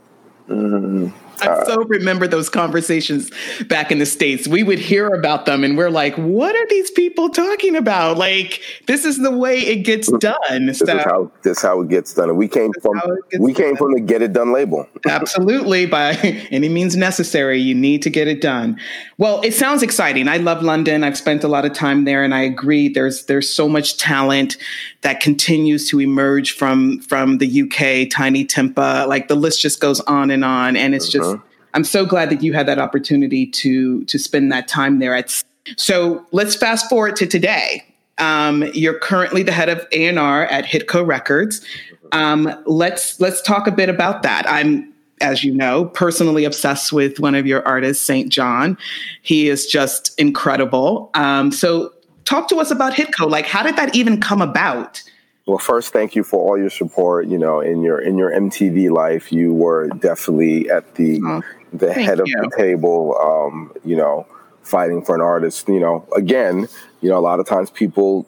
mm, 0.49 1.13
I 1.41 1.47
uh, 1.47 1.65
so 1.65 1.85
remember 1.85 2.27
those 2.27 2.49
conversations 2.49 3.31
back 3.69 3.91
in 3.91 3.99
the 3.99 4.07
States. 4.07 4.47
We 4.47 4.63
would 4.63 4.79
hear 4.79 5.09
about 5.09 5.47
them 5.47 5.65
and 5.65 5.77
we're 5.77 5.91
like, 5.91 6.15
what 6.17 6.55
are 6.55 6.67
these 6.69 6.91
people 6.91 7.31
talking 7.31 7.77
about? 7.77 8.19
Like, 8.19 8.61
this 8.87 9.05
is 9.05 9.19
the 9.19 9.31
way 9.31 9.59
it 9.61 9.85
gets 9.85 10.09
mm-hmm. 10.09 10.19
done. 10.19 10.67
This 10.67 10.79
so, 10.79 10.97
is 10.97 11.05
how 11.05 11.33
this 11.43 11.59
is 11.59 11.63
how 11.63 11.81
it 11.81 11.89
gets 11.89 12.15
done. 12.15 12.29
And 12.29 12.39
we 12.39 12.49
came 12.49 12.73
from 12.81 13.01
we 13.39 13.53
came 13.53 13.75
done. 13.75 13.77
from 13.77 13.93
the 13.95 14.01
get 14.01 14.23
it 14.23 14.33
done 14.33 14.53
label. 14.53 14.87
Absolutely. 15.07 15.87
By 15.87 16.13
any 16.51 16.69
means 16.69 16.97
necessary, 16.97 17.59
you 17.59 17.75
need 17.75 18.03
to 18.03 18.11
get 18.11 18.29
it 18.29 18.41
done. 18.41 18.79
Well, 19.19 19.41
it 19.43 19.55
sounds 19.55 19.83
exciting. 19.83 20.29
I 20.29 20.39
love 20.39 20.63
London. 20.63 21.05
I've 21.05 21.17
spent 21.17 21.45
a 21.45 21.49
lot 21.49 21.65
of 21.65 21.73
time 21.73 22.05
there 22.05 22.23
and 22.23 22.35
I 22.35 22.43
agree 22.43 22.89
there's 22.89 23.27
there's 23.27 23.49
so 23.49 23.69
much 23.69 23.97
talent 23.97 24.57
that 25.03 25.21
continues 25.21 25.89
to 25.91 26.01
emerge 26.01 26.53
from 26.53 27.01
from 27.01 27.39
the 27.39 27.63
UK, 27.63 28.09
Tinie 28.11 28.47
Tempah, 28.47 29.07
like 29.07 29.29
the 29.29 29.35
list 29.35 29.61
just 29.61 29.81
goes 29.81 30.01
on 30.01 30.31
and 30.31 30.45
on. 30.45 30.77
And 30.77 30.95
it's 30.95 31.09
just 31.09 31.32
I'm 31.75 31.85
so 31.85 32.05
glad 32.05 32.31
that 32.31 32.43
you 32.43 32.53
had 32.53 32.67
that 32.69 32.79
opportunity 32.79 33.47
to 33.47 34.05
to 34.05 34.19
spend 34.19 34.53
that 34.53 34.69
time 34.69 34.99
there. 34.99 35.15
At, 35.15 35.43
so 35.77 36.27
let's 36.33 36.55
fast 36.55 36.89
forward 36.89 37.17
to 37.17 37.27
today. 37.27 37.85
Um, 38.19 38.65
you're 38.75 38.99
currently 38.99 39.43
the 39.43 39.53
head 39.53 39.69
of 39.69 39.87
A&R 39.93 40.45
at 40.47 40.65
Hitco 40.65 41.07
Records. 41.07 41.65
Um, 42.13 42.55
let's 42.67 43.19
let's 43.21 43.41
talk 43.41 43.67
a 43.67 43.73
bit 43.73 43.89
about 43.89 44.23
that. 44.23 44.45
I'm, 44.49 44.93
as 45.21 45.43
you 45.43 45.55
know, 45.55 45.87
personally 45.87 46.45
obsessed 46.45 46.93
with 46.93 47.21
one 47.21 47.35
of 47.35 47.47
your 47.47 47.67
artists, 47.67 48.05
St. 48.05 48.31
John. 48.31 48.77
He 49.23 49.49
is 49.49 49.67
just 49.67 50.19
incredible. 50.21 51.11
Um, 51.15 51.53
so 51.53 51.93
talk 52.25 52.49
to 52.49 52.57
us 52.57 52.71
about 52.71 52.93
Hitco. 52.93 53.31
Like, 53.31 53.47
how 53.47 53.63
did 53.63 53.77
that 53.77 53.95
even 53.95 54.21
come 54.21 54.43
about? 54.43 55.03
Well, 55.47 55.59
first, 55.59 55.93
thank 55.93 56.15
you 56.15 56.23
for 56.23 56.39
all 56.39 56.59
your 56.59 56.71
support. 56.71 57.27
You 57.27 57.39
know, 57.39 57.61
in 57.61 57.83
your 57.83 57.99
in 57.99 58.19
your 58.19 58.31
MTV 58.31 58.91
life, 58.91 59.33
you 59.33 59.53
were 59.53 59.89
definitely 59.89 60.71
at 60.71 60.95
the 60.95 61.21
oh, 61.25 61.43
the 61.73 61.93
head 61.93 62.21
of 62.21 62.27
the 62.27 62.53
table. 62.57 63.17
Um, 63.19 63.73
you 63.85 63.97
know, 63.97 64.27
fighting 64.63 65.05
for 65.05 65.15
an 65.15 65.21
artist. 65.21 65.69
You 65.69 65.81
know, 65.81 66.07
again, 66.17 66.69
you 67.01 67.09
know, 67.09 67.19
a 67.19 67.21
lot 67.21 67.41
of 67.41 67.47
times 67.47 67.71
people 67.71 68.27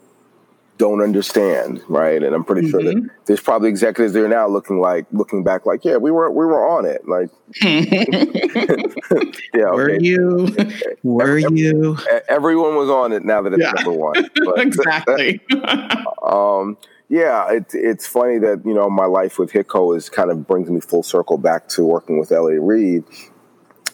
don't 0.76 1.00
understand, 1.00 1.82
right? 1.88 2.22
And 2.22 2.34
I'm 2.34 2.44
pretty 2.44 2.62
mm-hmm. 2.62 2.70
sure 2.70 2.82
that 2.82 2.96
mm-hmm. 2.96 3.06
there's 3.26 3.40
probably 3.40 3.68
executives 3.68 4.12
there 4.12 4.28
now 4.28 4.48
looking 4.48 4.80
like 4.80 5.06
looking 5.12 5.44
back 5.44 5.66
like, 5.66 5.84
yeah, 5.84 5.96
we 5.96 6.10
were 6.10 6.30
we 6.30 6.44
were 6.44 6.68
on 6.68 6.84
it. 6.84 7.08
Like 7.08 7.30
yeah, 9.54 9.70
Were 9.70 9.92
okay. 9.92 10.04
you? 10.04 10.48
Were 11.02 11.38
Every, 11.38 11.58
you? 11.58 11.96
Everyone 12.28 12.76
was 12.76 12.90
on 12.90 13.12
it 13.12 13.24
now 13.24 13.42
that 13.42 13.52
it's 13.52 13.62
yeah. 13.62 13.72
number 13.72 13.92
one. 13.92 14.28
But, 14.34 14.60
exactly. 14.60 15.40
um 16.22 16.76
yeah, 17.10 17.52
it, 17.52 17.66
it's 17.74 18.06
funny 18.06 18.38
that, 18.38 18.62
you 18.64 18.72
know, 18.72 18.88
my 18.88 19.04
life 19.04 19.38
with 19.38 19.52
Hitco 19.52 19.94
is 19.96 20.08
kind 20.08 20.30
of 20.30 20.48
brings 20.48 20.70
me 20.70 20.80
full 20.80 21.02
circle 21.02 21.36
back 21.36 21.68
to 21.68 21.84
working 21.84 22.18
with 22.18 22.32
L.A. 22.32 22.58
Reid. 22.58 23.04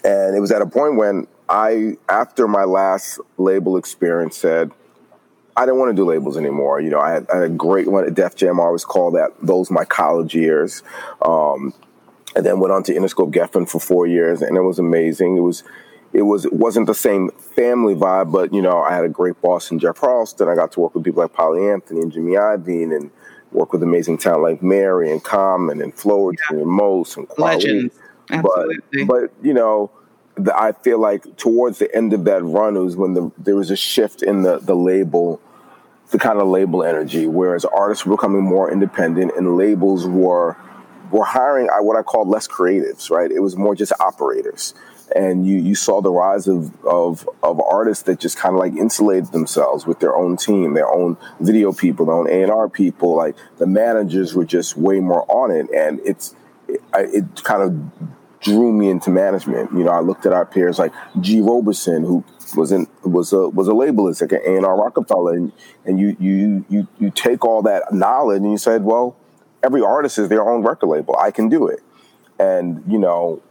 And 0.04 0.36
it 0.36 0.40
was 0.40 0.50
at 0.50 0.62
a 0.62 0.66
point 0.66 0.96
when 0.96 1.26
I, 1.48 1.96
after 2.08 2.48
my 2.48 2.64
last 2.64 3.20
label 3.36 3.76
experience, 3.76 4.36
said, 4.36 4.70
I 5.56 5.66
didn't 5.66 5.78
want 5.78 5.90
to 5.90 5.96
do 5.96 6.06
labels 6.06 6.36
anymore. 6.36 6.80
You 6.80 6.90
know, 6.90 7.00
I 7.00 7.10
had, 7.10 7.30
I 7.30 7.36
had 7.36 7.44
a 7.44 7.50
great 7.50 7.88
one 7.88 8.06
at 8.06 8.14
Def 8.14 8.34
Jam. 8.36 8.60
I 8.60 8.64
always 8.64 8.84
call 8.84 9.10
that 9.12 9.30
those 9.42 9.70
my 9.70 9.84
college 9.84 10.34
years. 10.34 10.82
Um, 11.22 11.74
and 12.36 12.46
then 12.46 12.60
went 12.60 12.72
on 12.72 12.82
to 12.84 12.94
Interscope 12.94 13.32
Geffen 13.34 13.68
for 13.68 13.80
four 13.80 14.06
years, 14.06 14.40
and 14.42 14.56
it 14.56 14.62
was 14.62 14.78
amazing. 14.78 15.36
It 15.36 15.40
was, 15.40 15.64
it 16.12 16.22
was, 16.22 16.44
it 16.44 16.52
wasn't 16.52 16.86
the 16.86 16.94
same 16.94 17.30
family 17.30 17.94
vibe, 17.94 18.30
but 18.32 18.54
you 18.54 18.62
know, 18.62 18.80
I 18.80 18.94
had 18.94 19.04
a 19.04 19.08
great 19.08 19.40
boss 19.42 19.70
in 19.70 19.78
Jeff 19.78 19.98
Harleston. 19.98 20.48
I 20.48 20.54
got 20.54 20.72
to 20.72 20.80
work 20.80 20.94
with 20.94 21.04
people 21.04 21.22
like 21.22 21.32
Polly 21.32 21.68
Anthony 21.68 22.00
and 22.00 22.12
Jimmy 22.12 22.32
Iovine, 22.32 22.94
and 22.94 23.10
work 23.52 23.72
with 23.72 23.82
amazing 23.82 24.18
talent 24.18 24.42
like 24.42 24.62
Mary 24.62 25.10
and 25.10 25.22
Common 25.22 25.82
and 25.82 25.92
Flo 25.92 26.30
yeah. 26.30 26.36
and 26.50 26.66
Mos 26.66 27.16
and 27.16 27.28
Kweli. 27.28 27.38
Legends. 27.38 27.94
Absolutely. 28.32 29.04
But, 29.04 29.06
but 29.06 29.32
you 29.42 29.54
know, 29.54 29.90
the, 30.36 30.56
I 30.58 30.72
feel 30.72 30.98
like 30.98 31.36
towards 31.36 31.78
the 31.78 31.94
end 31.94 32.12
of 32.12 32.24
that 32.24 32.42
run, 32.42 32.74
was 32.74 32.96
when 32.96 33.14
the, 33.14 33.30
there 33.38 33.56
was 33.56 33.70
a 33.70 33.76
shift 33.76 34.22
in 34.22 34.42
the, 34.42 34.58
the 34.58 34.74
label, 34.74 35.40
the 36.10 36.18
kind 36.18 36.38
of 36.38 36.48
label 36.48 36.82
energy, 36.82 37.26
whereas 37.26 37.64
artists 37.64 38.06
were 38.06 38.16
becoming 38.16 38.42
more 38.42 38.70
independent 38.70 39.32
and 39.36 39.56
labels 39.56 40.06
were 40.06 40.56
were 41.10 41.24
hiring 41.24 41.68
uh, 41.68 41.82
what 41.82 41.96
I 41.96 42.02
call 42.02 42.28
less 42.28 42.46
creatives, 42.46 43.10
right? 43.10 43.30
It 43.30 43.40
was 43.40 43.56
more 43.56 43.74
just 43.74 43.92
operators. 44.00 44.74
And 45.14 45.44
you, 45.44 45.56
you 45.58 45.74
saw 45.74 46.00
the 46.00 46.10
rise 46.12 46.46
of, 46.46 46.72
of, 46.84 47.28
of 47.42 47.60
artists 47.60 48.04
that 48.04 48.20
just 48.20 48.36
kind 48.36 48.54
of 48.54 48.60
like 48.60 48.74
insulated 48.74 49.32
themselves 49.32 49.86
with 49.86 49.98
their 49.98 50.14
own 50.14 50.36
team, 50.36 50.74
their 50.74 50.88
own 50.88 51.16
video 51.40 51.72
people, 51.72 52.06
their 52.06 52.14
own 52.14 52.30
A&R 52.30 52.68
people. 52.68 53.16
Like 53.16 53.34
the 53.58 53.66
managers 53.66 54.34
were 54.34 54.44
just 54.44 54.76
way 54.76 55.00
more 55.00 55.24
on 55.28 55.50
it. 55.50 55.68
And 55.74 56.00
it's, 56.04 56.36
it, 56.68 56.80
it 56.94 57.42
kind 57.42 57.62
of 57.62 58.18
drew 58.40 58.72
me 58.72 58.88
into 58.88 59.10
management. 59.10 59.70
You 59.72 59.84
know, 59.84 59.90
I 59.90 60.00
looked 60.00 60.26
at 60.26 60.32
our 60.32 60.46
peers 60.46 60.78
like 60.78 60.92
Gee 61.20 61.40
Roberson, 61.40 62.04
who 62.04 62.24
was 62.56 62.72
in 62.72 62.86
was 63.04 63.32
a 63.32 63.48
was 63.48 63.68
a 63.68 63.72
labelist 63.72 64.22
like 64.22 64.32
an 64.32 64.40
A 64.46 64.56
and 64.56 64.66
R 64.66 64.76
Roc-A-Fella, 64.76 65.32
and 65.32 65.52
and 65.84 66.00
you 66.00 66.16
you 66.18 66.64
you 66.68 66.88
you 66.98 67.10
take 67.10 67.44
all 67.44 67.62
that 67.62 67.92
knowledge 67.92 68.42
and 68.42 68.50
you 68.50 68.58
said, 68.58 68.82
well, 68.84 69.16
every 69.62 69.82
artist 69.82 70.18
is 70.18 70.28
their 70.28 70.48
own 70.48 70.62
record 70.62 70.88
label. 70.88 71.16
I 71.16 71.30
can 71.30 71.48
do 71.48 71.68
it, 71.68 71.80
and 72.38 72.82
you 72.88 72.98
know. 72.98 73.42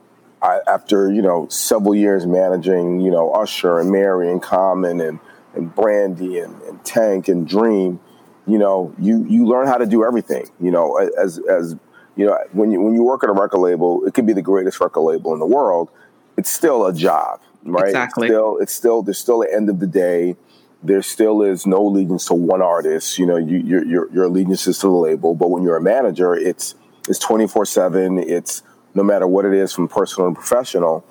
I, 0.42 0.62
after 0.68 1.12
you 1.12 1.22
know 1.22 1.50
several 1.50 1.94
years 1.94 2.26
managing 2.26 3.02
you 3.02 3.12
know 3.12 3.30
Usher 3.34 3.78
and 3.78 3.92
Mary 3.92 4.32
and 4.32 4.42
Common 4.42 5.02
and 5.02 5.20
and 5.54 5.76
Brandy 5.76 6.40
and, 6.40 6.62
and 6.62 6.82
Tank 6.86 7.28
and 7.28 7.46
Dream, 7.46 8.00
you 8.48 8.58
know 8.58 8.96
you 8.98 9.26
you 9.28 9.46
learn 9.46 9.68
how 9.68 9.78
to 9.78 9.86
do 9.86 10.06
everything. 10.06 10.50
You 10.62 10.72
know 10.72 10.96
as 10.96 11.40
as 11.40 11.76
you 12.16 12.26
know, 12.26 12.38
when 12.52 12.72
you 12.72 12.82
when 12.82 12.94
you 12.94 13.04
work 13.04 13.24
at 13.24 13.30
a 13.30 13.34
record 13.34 13.60
label, 13.60 14.06
it 14.06 14.14
could 14.14 14.26
be 14.26 14.34
the 14.34 14.42
greatest 14.42 14.80
record 14.80 15.02
label 15.02 15.34
in 15.34 15.40
the 15.40 15.46
world. 15.46 15.90
It's 16.38 16.50
still 16.50 16.86
a 16.86 16.94
job, 16.94 17.42
right? 17.64 17.88
Exactly. 17.88 18.28
It's 18.28 18.34
still, 18.34 18.58
it's 18.60 18.74
still 18.74 19.02
there's 19.02 19.18
still 19.18 19.40
the 19.40 19.54
end 19.54 19.70
of 19.70 19.80
the 19.80 19.88
day. 19.88 20.36
There 20.82 21.02
still 21.02 21.42
is 21.42 21.66
no 21.66 21.88
allegiance 21.88 22.26
to 22.26 22.34
one 22.34 22.62
artist. 22.62 23.20
You 23.20 23.26
know, 23.26 23.38
you, 23.38 23.58
your 23.58 23.86
your 23.86 24.12
your 24.12 24.24
allegiance 24.26 24.68
is 24.68 24.80
to 24.80 24.88
the 24.88 24.94
label. 24.94 25.36
But 25.36 25.50
when 25.50 25.64
you're 25.64 25.78
a 25.78 25.82
manager, 25.82 26.36
it's 26.36 26.76
it's 27.08 27.20
twenty 27.20 27.48
four 27.48 27.66
seven. 27.66 28.18
It's 28.18 28.64
no 28.94 29.04
matter 29.04 29.28
what 29.28 29.46
it 29.46 29.54
is, 29.54 29.74
from 29.74 29.88
personal 29.88 30.28
and 30.28 30.36
professional. 30.36 31.06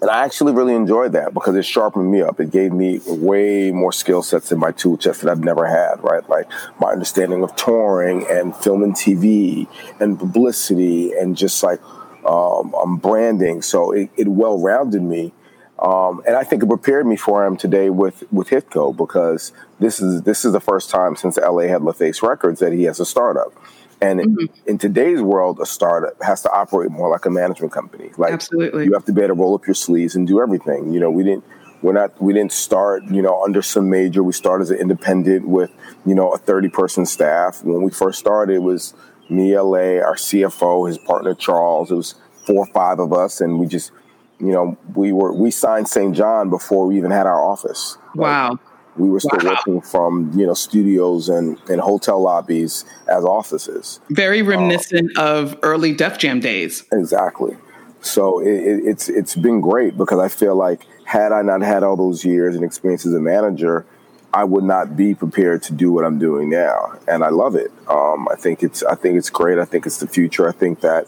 And 0.00 0.10
I 0.10 0.24
actually 0.24 0.52
really 0.52 0.74
enjoyed 0.74 1.12
that 1.12 1.34
because 1.34 1.56
it 1.56 1.64
sharpened 1.64 2.10
me 2.10 2.22
up. 2.22 2.38
It 2.38 2.50
gave 2.52 2.72
me 2.72 3.00
way 3.06 3.72
more 3.72 3.92
skill 3.92 4.22
sets 4.22 4.52
in 4.52 4.58
my 4.58 4.70
tool 4.70 4.96
chest 4.96 5.22
that 5.22 5.30
I've 5.30 5.42
never 5.42 5.66
had, 5.66 6.02
right? 6.04 6.28
Like 6.28 6.48
my 6.80 6.92
understanding 6.92 7.42
of 7.42 7.56
touring 7.56 8.24
and 8.30 8.54
film 8.54 8.84
and 8.84 8.94
TV 8.94 9.66
and 9.98 10.16
publicity 10.16 11.12
and 11.14 11.36
just 11.36 11.60
like 11.64 11.80
um, 12.24 12.74
um, 12.76 12.98
branding. 12.98 13.60
So 13.60 13.90
it, 13.90 14.10
it 14.16 14.28
well 14.28 14.60
rounded 14.60 15.02
me. 15.02 15.32
Um, 15.80 16.22
and 16.26 16.36
I 16.36 16.44
think 16.44 16.62
it 16.62 16.66
prepared 16.66 17.06
me 17.06 17.16
for 17.16 17.44
him 17.44 17.56
today 17.56 17.90
with, 17.90 18.22
with 18.32 18.50
Hitco 18.50 18.96
because 18.96 19.52
this 19.78 20.00
is 20.00 20.22
this 20.22 20.44
is 20.44 20.52
the 20.52 20.60
first 20.60 20.90
time 20.90 21.14
since 21.14 21.36
LA 21.36 21.62
had 21.62 21.82
LaFace 21.82 22.20
Records 22.20 22.58
that 22.60 22.72
he 22.72 22.84
has 22.84 22.98
a 22.98 23.06
startup. 23.06 23.52
And 24.00 24.20
mm-hmm. 24.20 24.68
in 24.68 24.78
today's 24.78 25.20
world, 25.20 25.58
a 25.60 25.66
startup 25.66 26.22
has 26.22 26.42
to 26.42 26.52
operate 26.52 26.90
more 26.90 27.10
like 27.10 27.26
a 27.26 27.30
management 27.30 27.72
company. 27.72 28.10
Like 28.16 28.32
Absolutely. 28.32 28.84
you 28.84 28.92
have 28.92 29.04
to 29.06 29.12
be 29.12 29.22
able 29.22 29.34
to 29.34 29.40
roll 29.40 29.54
up 29.54 29.66
your 29.66 29.74
sleeves 29.74 30.14
and 30.14 30.26
do 30.26 30.40
everything. 30.40 30.92
You 30.92 31.00
know, 31.00 31.10
we 31.10 31.24
didn't 31.24 31.44
we're 31.82 31.92
not 31.92 32.20
we 32.20 32.32
didn't 32.32 32.52
start, 32.52 33.04
you 33.04 33.22
know, 33.22 33.42
under 33.42 33.62
some 33.62 33.88
major. 33.90 34.22
We 34.22 34.32
started 34.32 34.62
as 34.62 34.70
an 34.70 34.78
independent 34.78 35.48
with, 35.48 35.70
you 36.06 36.14
know, 36.14 36.30
a 36.30 36.38
30 36.38 36.68
person 36.68 37.06
staff. 37.06 37.62
When 37.64 37.82
we 37.82 37.90
first 37.90 38.18
started, 38.18 38.56
it 38.56 38.62
was 38.62 38.94
me, 39.28 39.58
LA, 39.58 40.00
our 40.00 40.16
CFO, 40.16 40.88
his 40.88 40.98
partner 40.98 41.34
Charles. 41.34 41.90
It 41.90 41.96
was 41.96 42.14
four 42.46 42.66
or 42.66 42.72
five 42.72 42.98
of 42.98 43.12
us 43.12 43.40
and 43.40 43.58
we 43.58 43.66
just 43.66 43.92
you 44.40 44.52
know, 44.52 44.78
we 44.94 45.10
were 45.12 45.32
we 45.32 45.50
signed 45.50 45.88
St. 45.88 46.14
John 46.14 46.50
before 46.50 46.86
we 46.86 46.96
even 46.96 47.10
had 47.10 47.26
our 47.26 47.42
office. 47.42 47.98
Wow. 48.14 48.60
We 48.98 49.08
were 49.08 49.20
still 49.20 49.38
wow. 49.42 49.50
working 49.50 49.80
from 49.80 50.32
you 50.38 50.46
know 50.46 50.54
studios 50.54 51.28
and, 51.28 51.58
and 51.70 51.80
hotel 51.80 52.20
lobbies 52.20 52.84
as 53.08 53.24
offices. 53.24 54.00
Very 54.10 54.42
reminiscent 54.42 55.16
um, 55.16 55.26
of 55.26 55.58
early 55.62 55.94
Def 55.94 56.18
Jam 56.18 56.40
days. 56.40 56.84
Exactly. 56.92 57.56
So 58.00 58.40
it, 58.40 58.48
it, 58.48 58.84
it's 58.84 59.08
it's 59.08 59.34
been 59.34 59.60
great 59.60 59.96
because 59.96 60.18
I 60.18 60.28
feel 60.28 60.54
like 60.54 60.86
had 61.04 61.32
I 61.32 61.42
not 61.42 61.62
had 61.62 61.82
all 61.82 61.96
those 61.96 62.24
years 62.24 62.54
and 62.54 62.64
experience 62.64 63.06
as 63.06 63.14
a 63.14 63.20
manager, 63.20 63.86
I 64.32 64.44
would 64.44 64.64
not 64.64 64.96
be 64.96 65.14
prepared 65.14 65.62
to 65.64 65.72
do 65.72 65.90
what 65.90 66.04
I'm 66.04 66.18
doing 66.18 66.50
now, 66.50 66.98
and 67.08 67.24
I 67.24 67.30
love 67.30 67.54
it. 67.54 67.72
Um, 67.88 68.28
I 68.30 68.36
think 68.36 68.62
it's 68.62 68.82
I 68.82 68.94
think 68.94 69.16
it's 69.16 69.30
great. 69.30 69.58
I 69.58 69.64
think 69.64 69.86
it's 69.86 69.98
the 69.98 70.08
future. 70.08 70.48
I 70.48 70.52
think 70.52 70.80
that. 70.80 71.06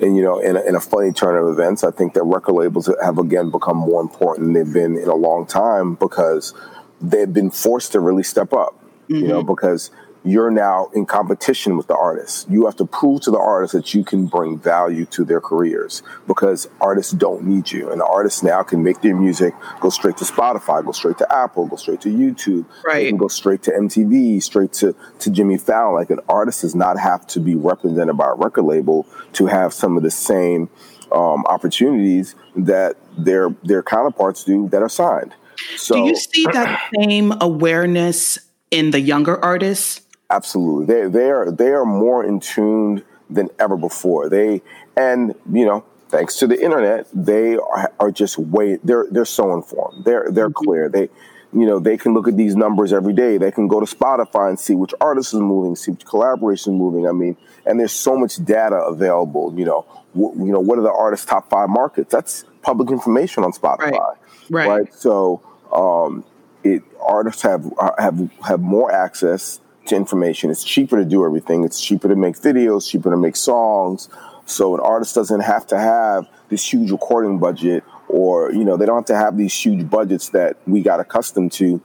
And 0.00 0.16
you 0.16 0.22
know, 0.22 0.38
in 0.38 0.56
a, 0.56 0.60
in 0.60 0.76
a 0.76 0.80
funny 0.80 1.10
turn 1.10 1.36
of 1.36 1.48
events, 1.48 1.82
I 1.82 1.90
think 1.90 2.14
that 2.14 2.22
record 2.22 2.52
labels 2.52 2.88
have 3.02 3.18
again 3.18 3.50
become 3.50 3.78
more 3.78 4.00
important 4.00 4.46
than 4.46 4.52
they've 4.52 4.72
been 4.72 4.96
in 4.96 5.08
a 5.08 5.14
long 5.16 5.44
time 5.44 5.96
because 5.96 6.54
they've 7.00 7.32
been 7.32 7.50
forced 7.50 7.92
to 7.92 8.00
really 8.00 8.22
step 8.22 8.52
up, 8.52 8.74
mm-hmm. 9.04 9.16
you 9.16 9.28
know, 9.28 9.40
mm-hmm. 9.40 9.52
because 9.52 9.90
you're 10.24 10.50
now 10.50 10.90
in 10.94 11.06
competition 11.06 11.76
with 11.76 11.86
the 11.86 11.96
artists. 11.96 12.44
You 12.50 12.66
have 12.66 12.76
to 12.76 12.84
prove 12.84 13.22
to 13.22 13.30
the 13.30 13.38
artists 13.38 13.74
that 13.74 13.94
you 13.94 14.04
can 14.04 14.26
bring 14.26 14.58
value 14.58 15.06
to 15.06 15.24
their 15.24 15.40
careers 15.40 16.02
because 16.26 16.68
artists 16.80 17.12
don't 17.12 17.44
need 17.44 17.70
you. 17.70 17.90
And 17.90 18.00
the 18.00 18.06
artists 18.06 18.42
now 18.42 18.62
can 18.62 18.82
make 18.82 19.00
their 19.00 19.16
music 19.16 19.54
go 19.80 19.90
straight 19.90 20.16
to 20.18 20.24
Spotify, 20.24 20.84
go 20.84 20.92
straight 20.92 21.18
to 21.18 21.32
Apple, 21.34 21.66
go 21.66 21.76
straight 21.76 22.00
to 22.02 22.08
YouTube, 22.08 22.66
right. 22.84 23.16
go 23.16 23.28
straight 23.28 23.62
to 23.64 23.70
MTV, 23.70 24.42
straight 24.42 24.72
to, 24.74 24.94
to 25.20 25.30
Jimmy 25.30 25.56
Fallon. 25.56 25.94
Like 25.94 26.10
an 26.10 26.20
artist 26.28 26.62
does 26.62 26.74
not 26.74 26.98
have 26.98 27.26
to 27.28 27.40
be 27.40 27.54
represented 27.54 28.16
by 28.16 28.26
a 28.26 28.34
record 28.34 28.64
label 28.64 29.06
to 29.34 29.46
have 29.46 29.72
some 29.72 29.96
of 29.96 30.02
the 30.02 30.10
same 30.10 30.68
um, 31.12 31.44
opportunities 31.46 32.34
that 32.54 32.96
their 33.16 33.50
their 33.64 33.82
counterparts 33.82 34.44
do 34.44 34.68
that 34.68 34.82
are 34.82 34.88
signed. 34.88 35.34
So, 35.76 35.94
Do 35.94 36.06
you 36.06 36.16
see 36.16 36.44
that 36.52 36.90
same 36.98 37.32
awareness 37.40 38.38
in 38.70 38.90
the 38.90 39.00
younger 39.00 39.42
artists? 39.42 40.02
Absolutely. 40.30 40.86
They 40.86 41.08
they 41.08 41.30
are 41.30 41.50
they 41.50 41.68
are 41.68 41.86
more 41.86 42.24
in 42.24 42.40
tune 42.40 43.02
than 43.30 43.48
ever 43.58 43.76
before. 43.76 44.28
They 44.28 44.62
and 44.96 45.34
you 45.50 45.64
know, 45.64 45.84
thanks 46.08 46.36
to 46.36 46.46
the 46.46 46.62
internet, 46.62 47.06
they 47.14 47.56
are, 47.56 47.92
are 47.98 48.10
just 48.10 48.38
way 48.38 48.76
they're 48.84 49.06
they're 49.10 49.24
so 49.24 49.54
informed. 49.54 50.04
They're 50.04 50.30
they're 50.30 50.50
mm-hmm. 50.50 50.64
clear. 50.64 50.88
They 50.88 51.08
you 51.52 51.64
know, 51.64 51.78
they 51.78 51.96
can 51.96 52.12
look 52.12 52.28
at 52.28 52.36
these 52.36 52.56
numbers 52.56 52.92
every 52.92 53.14
day. 53.14 53.38
They 53.38 53.50
can 53.50 53.68
go 53.68 53.80
to 53.80 53.86
Spotify 53.86 54.50
and 54.50 54.60
see 54.60 54.74
which 54.74 54.92
artist 55.00 55.32
is 55.32 55.40
moving, 55.40 55.76
see 55.76 55.92
which 55.92 56.04
collaboration 56.04 56.74
is 56.74 56.78
moving. 56.78 57.08
I 57.08 57.12
mean, 57.12 57.38
and 57.64 57.80
there's 57.80 57.92
so 57.92 58.18
much 58.18 58.36
data 58.44 58.76
available. 58.76 59.54
You 59.56 59.64
know, 59.64 59.86
w- 60.14 60.46
you 60.46 60.52
know, 60.52 60.60
what 60.60 60.78
are 60.78 60.82
the 60.82 60.92
artists' 60.92 61.24
top 61.24 61.48
five 61.48 61.70
markets? 61.70 62.12
That's 62.12 62.44
public 62.60 62.90
information 62.90 63.44
on 63.44 63.52
Spotify, 63.52 63.92
right? 63.92 64.16
right? 64.50 64.68
right? 64.68 64.94
So 64.94 65.40
um, 65.72 66.24
it 66.64 66.82
artists 67.00 67.42
have 67.42 67.70
have 67.98 68.30
have 68.46 68.60
more 68.60 68.92
access 68.92 69.60
to 69.86 69.96
information. 69.96 70.50
It's 70.50 70.64
cheaper 70.64 70.98
to 70.98 71.04
do 71.04 71.24
everything. 71.24 71.64
It's 71.64 71.80
cheaper 71.80 72.08
to 72.08 72.16
make 72.16 72.36
videos, 72.36 72.88
cheaper 72.88 73.10
to 73.10 73.16
make 73.16 73.36
songs. 73.36 74.08
So 74.46 74.74
an 74.74 74.80
artist 74.80 75.14
doesn't 75.14 75.40
have 75.40 75.66
to 75.68 75.78
have 75.78 76.26
this 76.48 76.72
huge 76.72 76.90
recording 76.90 77.38
budget, 77.38 77.84
or 78.08 78.52
you 78.52 78.64
know, 78.64 78.76
they 78.76 78.86
don't 78.86 78.96
have 78.96 79.06
to 79.06 79.16
have 79.16 79.36
these 79.36 79.54
huge 79.54 79.88
budgets 79.88 80.30
that 80.30 80.56
we 80.66 80.82
got 80.82 81.00
accustomed 81.00 81.52
to 81.52 81.80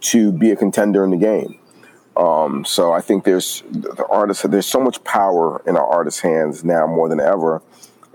to 0.00 0.32
be 0.32 0.50
a 0.50 0.56
contender 0.56 1.04
in 1.04 1.10
the 1.10 1.16
game. 1.16 1.58
Um, 2.16 2.64
so 2.64 2.92
I 2.92 3.00
think 3.00 3.24
there's 3.24 3.62
the 3.70 4.04
artists. 4.10 4.42
There's 4.42 4.66
so 4.66 4.80
much 4.80 5.02
power 5.04 5.62
in 5.66 5.76
our 5.76 5.86
artists' 5.86 6.20
hands 6.20 6.64
now 6.64 6.86
more 6.86 7.08
than 7.08 7.20
ever. 7.20 7.62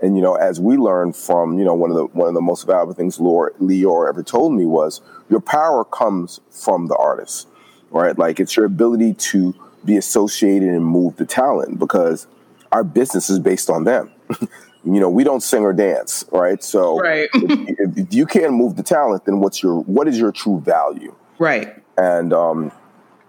And 0.00 0.16
you 0.16 0.22
know, 0.22 0.34
as 0.34 0.60
we 0.60 0.76
learned 0.76 1.16
from 1.16 1.58
you 1.58 1.64
know 1.64 1.74
one 1.74 1.90
of 1.90 1.96
the 1.96 2.04
one 2.06 2.28
of 2.28 2.34
the 2.34 2.40
most 2.40 2.66
valuable 2.66 2.94
things 2.94 3.18
Lyor 3.18 4.08
ever 4.08 4.22
told 4.22 4.52
me 4.52 4.66
was 4.66 5.00
your 5.30 5.40
power 5.40 5.84
comes 5.84 6.40
from 6.50 6.88
the 6.88 6.96
artist, 6.96 7.48
right? 7.90 8.16
Like 8.18 8.38
it's 8.38 8.56
your 8.56 8.66
ability 8.66 9.14
to 9.14 9.54
be 9.84 9.96
associated 9.96 10.68
and 10.68 10.84
move 10.84 11.16
the 11.16 11.24
talent 11.24 11.78
because 11.78 12.26
our 12.72 12.84
business 12.84 13.30
is 13.30 13.38
based 13.38 13.70
on 13.70 13.84
them. 13.84 14.10
you 14.40 15.00
know, 15.00 15.08
we 15.08 15.24
don't 15.24 15.42
sing 15.42 15.62
or 15.62 15.72
dance, 15.72 16.24
right? 16.30 16.62
So 16.62 17.00
right. 17.00 17.28
if, 17.32 17.98
if, 17.98 18.14
you 18.14 18.26
can't 18.26 18.52
move 18.52 18.76
the 18.76 18.82
talent, 18.82 19.24
then 19.24 19.40
what's 19.40 19.62
your 19.62 19.80
what 19.82 20.08
is 20.08 20.18
your 20.18 20.32
true 20.32 20.60
value? 20.60 21.14
Right. 21.38 21.74
And 21.96 22.32
um, 22.32 22.72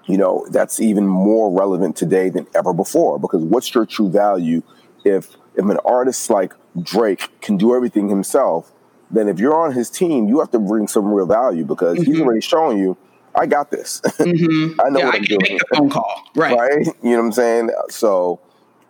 you 0.06 0.18
know, 0.18 0.46
that's 0.52 0.80
even 0.80 1.08
more 1.08 1.52
relevant 1.52 1.96
today 1.96 2.30
than 2.30 2.48
ever 2.56 2.74
before 2.74 3.20
because 3.20 3.44
what's 3.44 3.74
your 3.74 3.86
true 3.86 4.10
value 4.10 4.64
if 5.06 5.36
if 5.58 5.66
an 5.66 5.80
artist 5.84 6.30
like 6.30 6.54
Drake 6.82 7.42
can 7.42 7.58
do 7.58 7.76
everything 7.76 8.10
himself, 8.10 8.72
then 9.10 9.28
if 9.28 9.40
you're 9.40 9.56
on 9.56 9.74
his 9.74 9.90
team, 9.90 10.28
you 10.28 10.40
have 10.40 10.52
to 10.52 10.60
bring 10.60 10.88
some 10.88 11.06
real 11.12 11.26
value 11.26 11.66
because 11.66 11.98
mm-hmm. 11.98 12.12
he's 12.12 12.22
already 12.22 12.42
showing 12.42 12.78
you, 12.78 12.98
I 13.36 13.46
got 13.46 13.72
this. 13.72 14.02
Mm-hmm. 14.18 14.82
I 14.82 14.90
know 14.90 15.00
yeah, 15.00 15.06
what 15.06 15.16
I'm 15.16 15.22
I 15.22 15.26
can 15.26 15.40
doing. 15.40 15.42
Make 15.42 15.60
the 15.60 15.76
phone 15.76 15.90
call, 15.90 16.24
right? 16.36 16.58
Right. 16.58 16.86
You 17.02 17.12
know 17.12 17.18
what 17.18 17.26
I'm 17.26 17.32
saying? 17.32 17.70
So, 17.90 18.40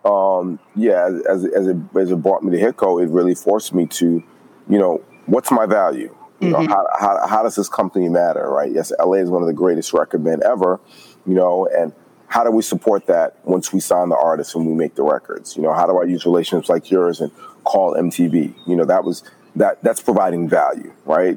um, 0.04 0.58
yeah, 0.74 1.06
as 1.28 1.46
as 1.46 1.66
it 1.68 1.76
as 1.96 2.10
it 2.10 2.16
brought 2.16 2.42
me 2.42 2.58
to 2.58 2.58
Hitco, 2.58 3.02
it 3.02 3.08
really 3.10 3.34
forced 3.34 3.72
me 3.72 3.86
to, 3.86 4.22
you 4.68 4.78
know, 4.78 5.02
what's 5.26 5.50
my 5.50 5.66
value? 5.66 6.14
You 6.40 6.52
mm-hmm. 6.52 6.66
how, 6.66 6.86
how 6.98 7.26
how 7.26 7.42
does 7.42 7.54
this 7.54 7.68
company 7.68 8.08
matter? 8.08 8.48
Right? 8.50 8.72
Yes, 8.72 8.90
LA 8.98 9.14
is 9.14 9.30
one 9.30 9.42
of 9.42 9.48
the 9.48 9.54
greatest 9.54 9.92
record 9.92 10.24
men 10.24 10.40
ever. 10.44 10.80
You 11.26 11.34
know, 11.34 11.68
and 11.68 11.92
how 12.28 12.44
do 12.44 12.50
we 12.50 12.62
support 12.62 13.06
that 13.06 13.36
once 13.44 13.72
we 13.72 13.80
sign 13.80 14.10
the 14.10 14.16
artists 14.16 14.54
and 14.54 14.66
we 14.66 14.74
make 14.74 14.94
the 14.94 15.02
records? 15.02 15.56
You 15.56 15.62
know, 15.62 15.72
how 15.72 15.86
do 15.86 15.98
I 15.98 16.04
use 16.04 16.26
relationships 16.26 16.68
like 16.68 16.90
yours 16.90 17.20
and 17.20 17.32
call 17.64 17.94
MTV? 17.94 18.54
You 18.66 18.76
know, 18.76 18.84
that 18.84 19.02
was 19.02 19.22
that 19.56 19.82
that's 19.82 20.00
providing 20.00 20.48
value, 20.48 20.92
right? 21.06 21.36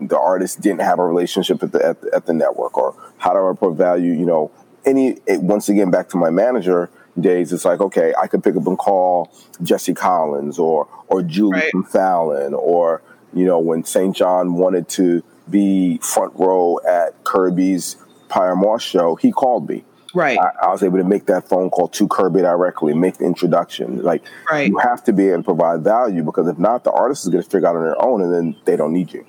The 0.00 0.18
artist 0.18 0.60
didn't 0.60 0.82
have 0.82 0.98
a 0.98 1.04
relationship 1.04 1.62
at 1.62 1.72
the 1.72 1.84
at 1.84 2.00
the, 2.00 2.14
at 2.14 2.26
the 2.26 2.34
network, 2.34 2.76
or 2.76 2.94
how 3.18 3.32
do 3.32 3.48
I 3.48 3.54
put 3.54 3.76
value? 3.76 4.12
You 4.12 4.26
know, 4.26 4.50
any 4.84 5.20
it, 5.26 5.40
once 5.40 5.68
again 5.68 5.90
back 5.92 6.08
to 6.10 6.16
my 6.16 6.30
manager 6.30 6.90
days, 7.18 7.52
it's 7.52 7.64
like 7.64 7.80
okay, 7.80 8.12
I 8.20 8.26
could 8.26 8.42
pick 8.42 8.56
up 8.56 8.66
and 8.66 8.76
call 8.76 9.32
Jesse 9.62 9.94
Collins 9.94 10.58
or 10.58 10.88
or 11.06 11.22
Julie 11.22 11.60
right. 11.60 11.70
from 11.70 11.84
Fallon, 11.84 12.52
or 12.52 13.00
you 13.32 13.44
know, 13.46 13.60
when 13.60 13.84
St. 13.84 14.14
John 14.14 14.54
wanted 14.54 14.88
to 14.90 15.22
be 15.48 15.98
front 15.98 16.32
row 16.34 16.80
at 16.86 17.22
Kerby's 17.22 17.96
Pyer 18.28 18.56
Moss 18.56 18.82
show, 18.82 19.14
he 19.14 19.30
called 19.30 19.68
me 19.68 19.84
Right. 20.14 20.38
I, 20.38 20.66
I, 20.66 20.68
was 20.70 20.82
able 20.82 20.98
to 20.98 21.04
make 21.04 21.26
that 21.26 21.48
phone 21.48 21.70
call 21.70 21.88
to 21.88 22.06
Kerby 22.06 22.42
directly, 22.42 22.94
make 22.94 23.18
the 23.18 23.24
introduction. 23.24 24.02
Like, 24.02 24.22
right. 24.50 24.68
you 24.68 24.78
have 24.78 25.02
to 25.04 25.12
be 25.12 25.28
able 25.28 25.38
to 25.38 25.44
provide 25.44 25.82
value 25.82 26.22
because 26.22 26.48
if 26.48 26.58
not, 26.58 26.84
the 26.84 26.92
artist 26.92 27.24
is 27.24 27.30
going 27.30 27.42
to 27.42 27.48
figure 27.48 27.66
out 27.66 27.76
on 27.76 27.82
their 27.82 28.02
own 28.02 28.22
and 28.22 28.32
then 28.32 28.56
they 28.64 28.76
don't 28.76 28.92
need 28.92 29.12
you. 29.12 29.24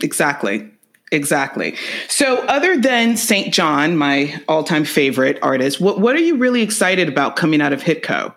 Exactly. 0.00 0.70
Exactly. 1.10 1.74
So, 2.08 2.36
other 2.46 2.76
than 2.76 3.16
St. 3.16 3.52
John, 3.52 3.96
my 3.96 4.42
all 4.46 4.62
time 4.62 4.84
favorite 4.84 5.38
artist, 5.42 5.80
what, 5.80 5.98
what 6.00 6.14
are 6.14 6.20
you 6.20 6.36
really 6.36 6.60
excited 6.60 7.08
about 7.08 7.34
coming 7.34 7.62
out 7.62 7.72
of 7.72 7.82
Hitco? 7.82 8.34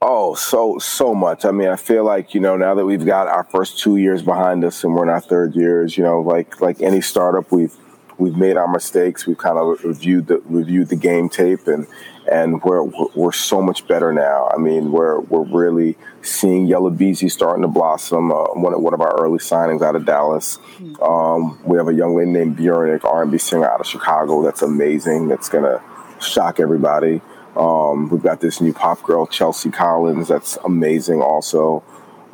Oh, 0.00 0.34
so 0.34 0.78
so 0.78 1.14
much. 1.14 1.44
I 1.44 1.50
mean, 1.50 1.68
I 1.68 1.76
feel 1.76 2.04
like 2.04 2.34
you 2.34 2.40
know 2.40 2.56
now 2.56 2.74
that 2.74 2.84
we've 2.84 3.04
got 3.04 3.26
our 3.26 3.44
first 3.44 3.80
two 3.80 3.96
years 3.96 4.22
behind 4.22 4.62
us 4.64 4.84
and 4.84 4.94
we're 4.94 5.02
in 5.02 5.08
our 5.08 5.20
third 5.20 5.56
years. 5.56 5.96
You 5.96 6.04
know, 6.04 6.20
like 6.20 6.60
like 6.60 6.80
any 6.80 7.00
startup, 7.00 7.50
we've 7.50 7.74
we've 8.18 8.36
made 8.36 8.56
our 8.56 8.68
mistakes. 8.68 9.26
We've 9.26 9.38
kind 9.38 9.58
of 9.58 9.82
reviewed 9.84 10.26
the 10.26 10.42
reviewed 10.46 10.88
the 10.88 10.96
game 10.96 11.28
tape, 11.28 11.66
and 11.66 11.86
and 12.30 12.62
we're 12.62 12.82
we're 13.14 13.32
so 13.32 13.62
much 13.62 13.86
better 13.86 14.12
now. 14.12 14.50
I 14.52 14.58
mean, 14.58 14.92
we're 14.92 15.20
we're 15.20 15.44
really 15.44 15.96
seeing 16.22 16.66
Yella 16.66 16.90
Beezy 16.90 17.28
starting 17.28 17.62
to 17.62 17.68
blossom. 17.68 18.30
Uh, 18.30 18.54
one 18.54 18.74
of 18.74 18.82
one 18.82 18.94
of 18.94 19.00
our 19.00 19.20
early 19.20 19.38
signings 19.38 19.82
out 19.82 19.96
of 19.96 20.04
Dallas. 20.04 20.58
Um, 21.00 21.58
we 21.64 21.78
have 21.78 21.88
a 21.88 21.94
young 21.94 22.14
lady 22.14 22.30
named 22.30 22.58
Bjornick, 22.58 23.04
R&B 23.04 23.38
singer 23.38 23.70
out 23.70 23.80
of 23.80 23.86
Chicago. 23.86 24.42
That's 24.42 24.62
amazing. 24.62 25.28
That's 25.28 25.48
gonna 25.48 25.82
shock 26.20 26.60
everybody. 26.60 27.22
Um, 27.56 28.08
we've 28.08 28.22
got 28.22 28.40
this 28.40 28.60
new 28.60 28.72
pop 28.72 29.02
girl, 29.02 29.26
Chelsea 29.26 29.70
Collins. 29.70 30.28
That's 30.28 30.58
amazing. 30.64 31.22
Also, 31.22 31.82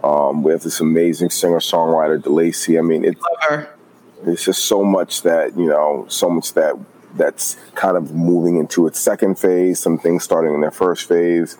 um, 0.03 0.43
we 0.43 0.53
have 0.53 0.63
this 0.63 0.81
amazing 0.81 1.31
singer 1.31 1.61
songwriter, 1.61 2.21
DeLacy. 2.21 2.79
I 2.79 2.83
mean, 2.83 3.05
it's 3.05 3.23
it's 4.27 4.45
just 4.45 4.65
so 4.65 4.85
much 4.85 5.23
that 5.23 5.57
you 5.57 5.67
know, 5.67 6.07
so 6.09 6.29
much 6.31 6.55
that 6.55 6.75
that's 7.15 7.57
kind 7.75 7.97
of 7.97 8.13
moving 8.13 8.57
into 8.57 8.87
its 8.87 8.99
second 8.99 9.39
phase. 9.39 9.79
Some 9.79 9.99
things 9.99 10.25
starting 10.25 10.55
in 10.55 10.61
their 10.61 10.71
first 10.71 11.09
phase. 11.09 11.57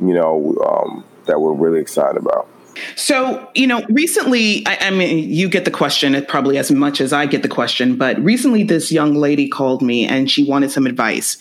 You 0.00 0.14
know, 0.14 0.56
um, 0.66 1.04
that 1.26 1.40
we're 1.40 1.52
really 1.52 1.80
excited 1.80 2.20
about. 2.20 2.48
So, 2.96 3.48
you 3.54 3.66
know, 3.66 3.84
recently, 3.88 4.66
I, 4.66 4.78
I, 4.82 4.90
mean, 4.90 5.28
you 5.28 5.48
get 5.48 5.64
the 5.64 5.70
question 5.70 6.22
probably 6.26 6.58
as 6.58 6.70
much 6.70 7.00
as 7.00 7.12
I 7.12 7.26
get 7.26 7.42
the 7.42 7.48
question, 7.48 7.96
but 7.96 8.18
recently 8.22 8.64
this 8.64 8.90
young 8.90 9.14
lady 9.14 9.48
called 9.48 9.82
me 9.82 10.06
and 10.06 10.30
she 10.30 10.44
wanted 10.44 10.70
some 10.70 10.86
advice. 10.86 11.36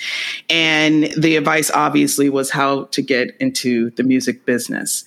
And 0.49 1.05
the 1.17 1.37
advice 1.37 1.71
obviously 1.71 2.29
was 2.29 2.51
how 2.51 2.85
to 2.85 3.01
get 3.01 3.35
into 3.39 3.91
the 3.91 4.03
music 4.03 4.45
business. 4.45 5.05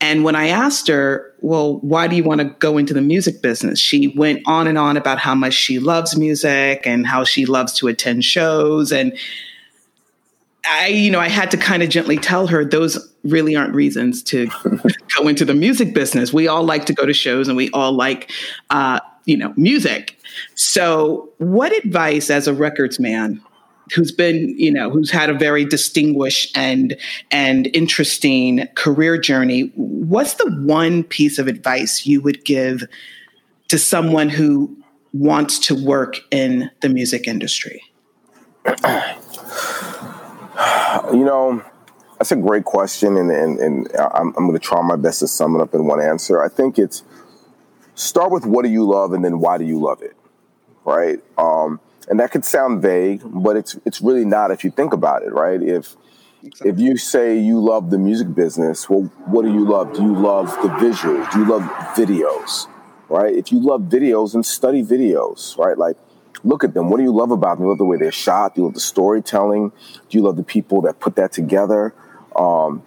And 0.00 0.24
when 0.24 0.36
I 0.36 0.48
asked 0.48 0.88
her, 0.88 1.32
well, 1.40 1.78
why 1.78 2.06
do 2.06 2.16
you 2.16 2.24
want 2.24 2.40
to 2.40 2.46
go 2.58 2.76
into 2.76 2.92
the 2.92 3.00
music 3.00 3.40
business? 3.40 3.78
She 3.78 4.08
went 4.08 4.42
on 4.46 4.66
and 4.66 4.76
on 4.76 4.96
about 4.96 5.18
how 5.18 5.34
much 5.34 5.54
she 5.54 5.78
loves 5.78 6.16
music 6.16 6.86
and 6.86 7.06
how 7.06 7.24
she 7.24 7.46
loves 7.46 7.72
to 7.74 7.88
attend 7.88 8.24
shows. 8.24 8.92
And 8.92 9.16
I, 10.66 10.88
you 10.88 11.10
know, 11.10 11.20
I 11.20 11.28
had 11.28 11.50
to 11.52 11.56
kind 11.56 11.82
of 11.82 11.88
gently 11.88 12.18
tell 12.18 12.46
her 12.48 12.64
those 12.64 13.10
really 13.24 13.56
aren't 13.56 13.74
reasons 13.74 14.22
to 14.24 14.48
go 15.16 15.28
into 15.28 15.44
the 15.44 15.54
music 15.54 15.94
business. 15.94 16.32
We 16.32 16.46
all 16.46 16.64
like 16.64 16.84
to 16.86 16.92
go 16.92 17.06
to 17.06 17.14
shows 17.14 17.48
and 17.48 17.56
we 17.56 17.70
all 17.70 17.92
like, 17.92 18.30
uh, 18.70 19.00
you 19.24 19.36
know, 19.36 19.54
music. 19.56 20.18
So, 20.54 21.30
what 21.38 21.72
advice 21.72 22.30
as 22.30 22.46
a 22.46 22.54
records 22.54 23.00
man 23.00 23.40
who's 23.94 24.12
been 24.12 24.54
you 24.58 24.70
know 24.70 24.90
who's 24.90 25.10
had 25.10 25.30
a 25.30 25.34
very 25.34 25.64
distinguished 25.64 26.56
and 26.56 26.96
and 27.30 27.68
interesting 27.68 28.66
career 28.74 29.16
journey 29.18 29.72
what's 29.74 30.34
the 30.34 30.50
one 30.62 31.04
piece 31.04 31.38
of 31.38 31.46
advice 31.46 32.06
you 32.06 32.20
would 32.20 32.44
give 32.44 32.84
to 33.68 33.78
someone 33.78 34.28
who 34.28 34.76
wants 35.12 35.58
to 35.58 35.74
work 35.74 36.20
in 36.30 36.70
the 36.80 36.88
music 36.88 37.26
industry? 37.26 37.82
You 41.12 41.24
know 41.24 41.62
that's 42.18 42.32
a 42.32 42.36
great 42.36 42.64
question 42.64 43.16
and 43.16 43.30
and, 43.30 43.58
and 43.58 43.88
i'm, 44.14 44.28
I'm 44.36 44.46
going 44.46 44.54
to 44.54 44.58
try 44.58 44.80
my 44.80 44.96
best 44.96 45.18
to 45.20 45.28
sum 45.28 45.54
it 45.54 45.60
up 45.60 45.74
in 45.74 45.86
one 45.86 46.00
answer. 46.00 46.42
I 46.42 46.48
think 46.48 46.78
it's 46.78 47.02
start 47.94 48.30
with 48.30 48.46
what 48.46 48.64
do 48.64 48.70
you 48.70 48.84
love 48.84 49.12
and 49.12 49.24
then 49.24 49.38
why 49.38 49.58
do 49.58 49.64
you 49.64 49.78
love 49.78 50.02
it 50.02 50.16
right? 50.86 51.18
Um, 51.36 51.80
and 52.08 52.20
that 52.20 52.30
could 52.30 52.44
sound 52.44 52.82
vague, 52.82 53.22
but 53.24 53.56
it's 53.56 53.78
it's 53.84 54.00
really 54.00 54.24
not 54.24 54.50
if 54.50 54.64
you 54.64 54.70
think 54.70 54.92
about 54.92 55.22
it, 55.22 55.32
right? 55.32 55.62
If 55.62 55.96
exactly. 56.42 56.70
if 56.70 56.78
you 56.78 56.96
say 56.96 57.38
you 57.38 57.60
love 57.60 57.90
the 57.90 57.98
music 57.98 58.34
business, 58.34 58.88
well, 58.88 59.02
what 59.26 59.44
do 59.44 59.52
you 59.52 59.68
love? 59.68 59.94
Do 59.94 60.02
you 60.02 60.14
love 60.14 60.50
the 60.62 60.68
visuals? 60.68 61.30
Do 61.32 61.40
you 61.40 61.46
love 61.46 61.62
videos? 61.96 62.68
Right? 63.08 63.34
If 63.34 63.52
you 63.52 63.60
love 63.60 63.82
videos, 63.82 64.34
and 64.34 64.44
study 64.44 64.82
videos, 64.82 65.56
right? 65.58 65.78
Like 65.78 65.96
look 66.44 66.64
at 66.64 66.74
them. 66.74 66.90
What 66.90 66.98
do 66.98 67.02
you 67.02 67.12
love 67.12 67.30
about 67.30 67.56
them? 67.56 67.64
You 67.64 67.70
love 67.70 67.78
the 67.78 67.84
way 67.84 67.96
they're 67.96 68.12
shot. 68.12 68.54
Do 68.54 68.60
you 68.60 68.64
love 68.66 68.74
the 68.74 68.80
storytelling? 68.80 69.70
Do 70.08 70.18
you 70.18 70.22
love 70.22 70.36
the 70.36 70.44
people 70.44 70.80
that 70.82 71.00
put 71.00 71.16
that 71.16 71.32
together? 71.32 71.94
Um, 72.34 72.82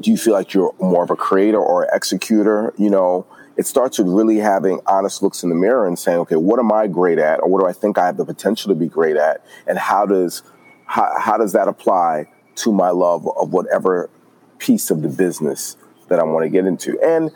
do 0.00 0.10
you 0.10 0.16
feel 0.16 0.34
like 0.34 0.52
you're 0.52 0.74
more 0.78 1.02
of 1.02 1.10
a 1.10 1.16
creator 1.16 1.58
or 1.58 1.84
an 1.84 1.90
executor? 1.92 2.74
You 2.76 2.90
know, 2.90 3.26
it 3.56 3.66
starts 3.66 3.98
with 3.98 4.08
really 4.08 4.38
having 4.38 4.80
honest 4.86 5.22
looks 5.22 5.42
in 5.42 5.48
the 5.48 5.54
mirror 5.54 5.86
and 5.86 5.98
saying, 5.98 6.18
okay, 6.18 6.36
what 6.36 6.58
am 6.58 6.70
I 6.70 6.86
great 6.86 7.18
at, 7.18 7.40
or 7.42 7.48
what 7.48 7.60
do 7.60 7.66
I 7.66 7.72
think 7.72 7.98
I 7.98 8.06
have 8.06 8.16
the 8.16 8.24
potential 8.24 8.68
to 8.68 8.74
be 8.74 8.86
great 8.86 9.16
at, 9.16 9.44
and 9.66 9.78
how 9.78 10.06
does 10.06 10.42
how, 10.84 11.10
how 11.18 11.36
does 11.36 11.52
that 11.52 11.66
apply 11.66 12.28
to 12.56 12.72
my 12.72 12.90
love 12.90 13.26
of 13.36 13.52
whatever 13.52 14.08
piece 14.58 14.90
of 14.90 15.02
the 15.02 15.08
business 15.08 15.76
that 16.08 16.18
I 16.18 16.22
want 16.22 16.44
to 16.44 16.48
get 16.48 16.66
into? 16.66 17.00
And 17.00 17.30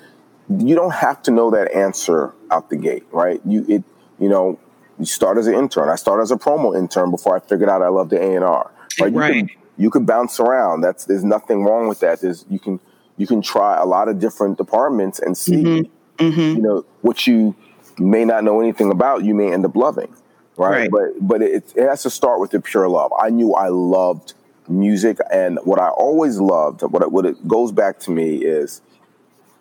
you 0.48 0.74
don't 0.74 0.92
have 0.92 1.22
to 1.22 1.30
know 1.30 1.50
that 1.50 1.72
answer 1.72 2.32
out 2.50 2.70
the 2.70 2.76
gate, 2.76 3.06
right? 3.12 3.40
You 3.46 3.64
it 3.68 3.84
you 4.18 4.28
know 4.28 4.58
you 4.98 5.06
start 5.06 5.38
as 5.38 5.46
an 5.46 5.54
intern. 5.54 5.88
I 5.88 5.96
started 5.96 6.22
as 6.22 6.30
a 6.30 6.36
promo 6.36 6.76
intern 6.76 7.10
before 7.10 7.34
I 7.34 7.40
figured 7.40 7.70
out 7.70 7.80
I 7.80 7.88
loved 7.88 8.10
the 8.10 8.20
A 8.20 8.36
and 8.36 8.44
R. 8.44 8.70
Right. 9.00 9.12
You, 9.12 9.46
Can, 9.46 9.50
you 9.78 9.90
could 9.90 10.04
bounce 10.04 10.38
around. 10.38 10.82
That's 10.82 11.06
there's 11.06 11.24
nothing 11.24 11.64
wrong 11.64 11.88
with 11.88 12.00
that. 12.00 12.20
There's 12.20 12.44
you 12.50 12.58
can 12.58 12.78
you 13.16 13.26
can 13.26 13.40
try 13.40 13.78
a 13.78 13.86
lot 13.86 14.08
of 14.08 14.18
different 14.18 14.58
departments 14.58 15.18
and 15.18 15.34
see 15.36 15.62
mm-hmm 15.62 15.96
mm-hmm. 16.20 16.56
you 16.56 16.62
know, 16.62 16.84
what 17.02 17.26
you 17.26 17.54
may 17.98 18.24
not 18.24 18.44
know 18.44 18.60
anything 18.60 18.90
about, 18.90 19.24
you 19.24 19.34
may 19.34 19.52
end 19.52 19.64
up 19.64 19.76
loving, 19.76 20.14
right? 20.56 20.90
right. 20.90 20.90
But 20.90 21.26
but 21.26 21.42
it, 21.42 21.72
it 21.76 21.88
has 21.88 22.02
to 22.02 22.10
start 22.10 22.40
with 22.40 22.50
the 22.50 22.60
pure 22.60 22.88
love. 22.88 23.12
I 23.18 23.30
knew 23.30 23.54
I 23.54 23.68
loved 23.68 24.34
music, 24.68 25.18
and 25.32 25.58
what 25.64 25.80
I 25.80 25.88
always 25.88 26.38
loved, 26.38 26.82
what 26.82 27.02
it, 27.02 27.12
what 27.12 27.26
it 27.26 27.46
goes 27.48 27.72
back 27.72 27.98
to 28.00 28.10
me 28.10 28.36
is, 28.36 28.82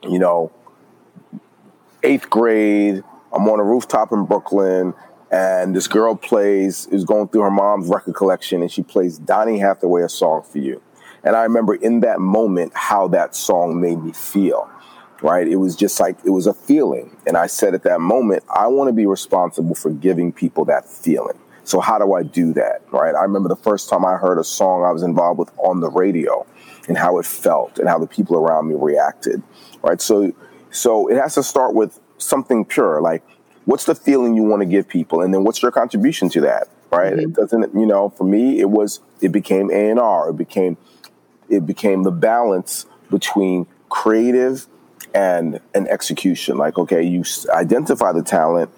you 0.03 0.19
know, 0.19 0.51
eighth 2.03 2.29
grade. 2.29 3.03
I'm 3.31 3.47
on 3.47 3.59
a 3.59 3.63
rooftop 3.63 4.11
in 4.11 4.25
Brooklyn. 4.25 4.93
and 5.31 5.75
this 5.75 5.87
girl 5.87 6.15
plays 6.15 6.87
is 6.87 7.05
going 7.05 7.27
through 7.27 7.41
her 7.41 7.51
mom's 7.51 7.87
record 7.87 8.15
collection 8.15 8.61
and 8.61 8.71
she 8.71 8.81
plays 8.81 9.17
Donny 9.19 9.59
Hathaway 9.59 10.01
a 10.01 10.09
song 10.09 10.41
for 10.41 10.57
you. 10.57 10.81
And 11.23 11.35
I 11.35 11.43
remember 11.43 11.75
in 11.75 11.99
that 11.99 12.19
moment 12.19 12.71
how 12.75 13.07
that 13.09 13.35
song 13.35 13.79
made 13.79 14.03
me 14.03 14.11
feel. 14.13 14.69
Right? 15.21 15.47
It 15.47 15.57
was 15.57 15.75
just 15.75 15.99
like 15.99 16.17
it 16.23 16.29
was 16.29 16.47
a 16.47 16.53
feeling. 16.53 17.15
And 17.27 17.35
I 17.35 17.47
said 17.47 17.73
at 17.73 17.83
that 17.83 17.99
moment, 17.99 18.43
I 18.53 18.67
want 18.67 18.87
to 18.87 18.93
be 18.93 19.05
responsible 19.05 19.75
for 19.75 19.91
giving 19.91 20.31
people 20.31 20.65
that 20.65 20.87
feeling. 20.87 21.37
So 21.65 21.81
how 21.81 21.99
do 21.99 22.13
I 22.13 22.23
do 22.23 22.53
that? 22.53 22.81
Right? 22.91 23.13
I 23.13 23.23
remember 23.23 23.49
the 23.49 23.57
first 23.57 23.89
time 23.89 24.05
I 24.05 24.15
heard 24.15 24.39
a 24.39 24.43
song 24.43 24.83
I 24.83 24.91
was 24.91 25.03
involved 25.03 25.39
with 25.39 25.51
on 25.57 25.81
the 25.81 25.89
radio 25.89 26.45
and 26.87 26.97
how 26.97 27.19
it 27.19 27.25
felt 27.25 27.79
and 27.79 27.87
how 27.87 27.99
the 27.99 28.07
people 28.07 28.37
around 28.37 28.69
me 28.69 28.75
reacted. 28.75 29.43
Right? 29.81 30.01
So 30.01 30.33
so 30.71 31.07
it 31.09 31.15
has 31.15 31.35
to 31.35 31.43
start 31.43 31.73
with 31.73 31.99
something 32.17 32.63
pure, 32.65 33.01
like 33.01 33.23
what's 33.69 33.85
the 33.85 33.93
feeling 33.93 34.35
you 34.35 34.41
want 34.41 34.61
to 34.61 34.65
give 34.65 34.87
people 34.87 35.21
and 35.21 35.31
then 35.31 35.43
what's 35.43 35.61
your 35.61 35.71
contribution 35.71 36.27
to 36.27 36.41
that 36.41 36.67
right 36.91 37.13
mm-hmm. 37.13 37.29
it 37.29 37.33
doesn't 37.33 37.71
you 37.75 37.85
know 37.85 38.09
for 38.09 38.23
me 38.23 38.59
it 38.59 38.69
was 38.69 38.99
it 39.21 39.31
became 39.31 39.69
a&r 39.69 40.29
it 40.29 40.37
became 40.37 40.75
it 41.49 41.67
became 41.67 42.01
the 42.01 42.11
balance 42.11 42.87
between 43.11 43.67
creative 43.89 44.65
and 45.13 45.59
an 45.73 45.87
execution 45.87 46.57
like 46.57 46.77
okay 46.77 47.03
you 47.03 47.23
identify 47.53 48.11
the 48.11 48.23
talent 48.23 48.69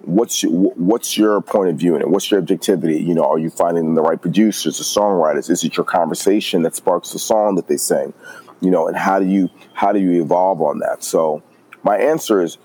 what's 0.00 0.42
your, 0.42 0.52
what's 0.52 1.16
your 1.16 1.40
point 1.40 1.70
of 1.70 1.76
view 1.76 1.94
in 1.94 2.02
it 2.02 2.08
what's 2.08 2.30
your 2.30 2.40
objectivity 2.40 3.02
you 3.02 3.14
know 3.14 3.24
are 3.24 3.38
you 3.38 3.50
finding 3.50 3.94
the 3.94 4.02
right 4.02 4.20
producers 4.20 4.78
the 4.78 4.84
songwriters 4.84 5.50
is 5.50 5.64
it 5.64 5.76
your 5.76 5.84
conversation 5.84 6.62
that 6.62 6.74
sparks 6.74 7.12
the 7.12 7.18
song 7.18 7.54
that 7.54 7.68
they 7.68 7.76
sing 7.76 8.12
you 8.60 8.70
know 8.70 8.86
and 8.86 8.96
how 8.96 9.18
do 9.18 9.26
you 9.26 9.48
how 9.72 9.92
do 9.92 10.00
you 10.00 10.22
evolve 10.22 10.60
on 10.60 10.78
that 10.78 11.02
so 11.02 11.42
my 11.82 11.98
answer 11.98 12.42
is 12.42 12.58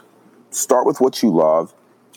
start 0.52 0.86
with 0.86 1.00
what 1.00 1.22
you 1.22 1.30
love 1.30 1.74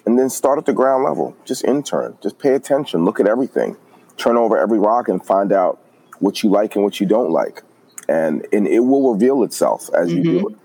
and 0.06 0.18
then 0.18 0.30
start 0.30 0.58
at 0.58 0.66
the 0.66 0.72
ground 0.72 1.04
level. 1.04 1.36
Just 1.44 1.64
intern, 1.64 2.16
just 2.22 2.38
pay 2.38 2.54
attention, 2.54 3.04
look 3.04 3.20
at 3.20 3.26
everything, 3.26 3.76
turn 4.16 4.36
over 4.36 4.56
every 4.56 4.78
rock 4.78 5.08
and 5.08 5.24
find 5.24 5.52
out 5.52 5.80
what 6.18 6.42
you 6.42 6.50
like 6.50 6.74
and 6.74 6.84
what 6.84 7.00
you 7.00 7.06
don't 7.06 7.30
like. 7.30 7.62
And, 8.08 8.46
and 8.52 8.66
it 8.66 8.80
will 8.80 9.12
reveal 9.12 9.42
itself 9.44 9.88
as 9.94 10.08
mm-hmm. 10.08 10.16
you 10.16 10.22
do 10.22 10.38
mm-hmm. 10.38 10.54
it. 10.54 10.60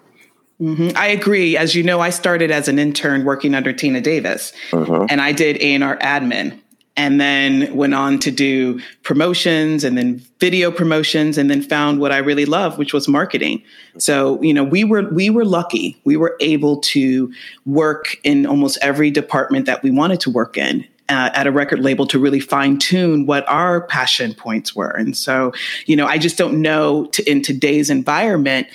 Mm-hmm. 0.61 0.97
I 0.97 1.07
agree. 1.07 1.55
As 1.55 1.75
you 1.75 1.83
know, 1.83 1.99
I 1.99 2.09
started 2.09 2.49
as 2.49 2.67
an 2.67 2.79
intern 2.79 3.25
working 3.25 3.53
under 3.53 3.71
Tina 3.73 4.01
Davis, 4.01 4.53
mm-hmm. 4.71 5.05
and 5.09 5.21
I 5.21 5.31
did 5.31 5.57
A 5.57 5.75
and 5.75 5.83
R 5.83 5.97
admin 5.97 6.59
and 6.97 7.21
then 7.21 7.73
went 7.75 7.93
on 7.93 8.17
to 8.17 8.31
do 8.31 8.81
promotions 9.03 9.83
and 9.83 9.95
then 9.95 10.19
video 10.39 10.71
promotions 10.71 11.37
and 11.37 11.49
then 11.49 11.61
found 11.61 11.99
what 11.99 12.11
I 12.11 12.17
really 12.17 12.45
love, 12.45 12.79
which 12.79 12.91
was 12.91 13.07
marketing. 13.07 13.63
So, 13.99 14.41
you 14.41 14.53
know, 14.53 14.63
we 14.63 14.83
were 14.83 15.07
we 15.13 15.29
were 15.29 15.45
lucky. 15.45 16.01
We 16.03 16.17
were 16.17 16.35
able 16.39 16.77
to 16.77 17.31
work 17.65 18.17
in 18.23 18.47
almost 18.47 18.79
every 18.81 19.11
department 19.11 19.67
that 19.67 19.83
we 19.83 19.91
wanted 19.91 20.19
to 20.21 20.31
work 20.31 20.57
in. 20.57 20.85
Uh, 21.09 21.31
at 21.33 21.47
a 21.47 21.51
record 21.53 21.79
label 21.79 22.05
to 22.05 22.19
really 22.19 22.41
fine 22.41 22.77
tune 22.77 23.25
what 23.25 23.47
our 23.47 23.79
passion 23.79 24.33
points 24.33 24.75
were. 24.75 24.89
And 24.89 25.15
so, 25.15 25.53
you 25.85 25.95
know, 25.95 26.05
I 26.05 26.17
just 26.17 26.37
don't 26.37 26.61
know 26.61 27.05
to, 27.05 27.23
in 27.31 27.41
today's 27.41 27.89
environment 27.89 28.67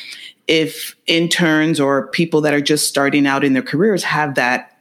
if 0.48 0.96
interns 1.06 1.78
or 1.80 2.08
people 2.08 2.40
that 2.42 2.54
are 2.54 2.60
just 2.60 2.88
starting 2.88 3.26
out 3.26 3.44
in 3.44 3.52
their 3.52 3.62
careers 3.62 4.04
have 4.04 4.34
that 4.34 4.72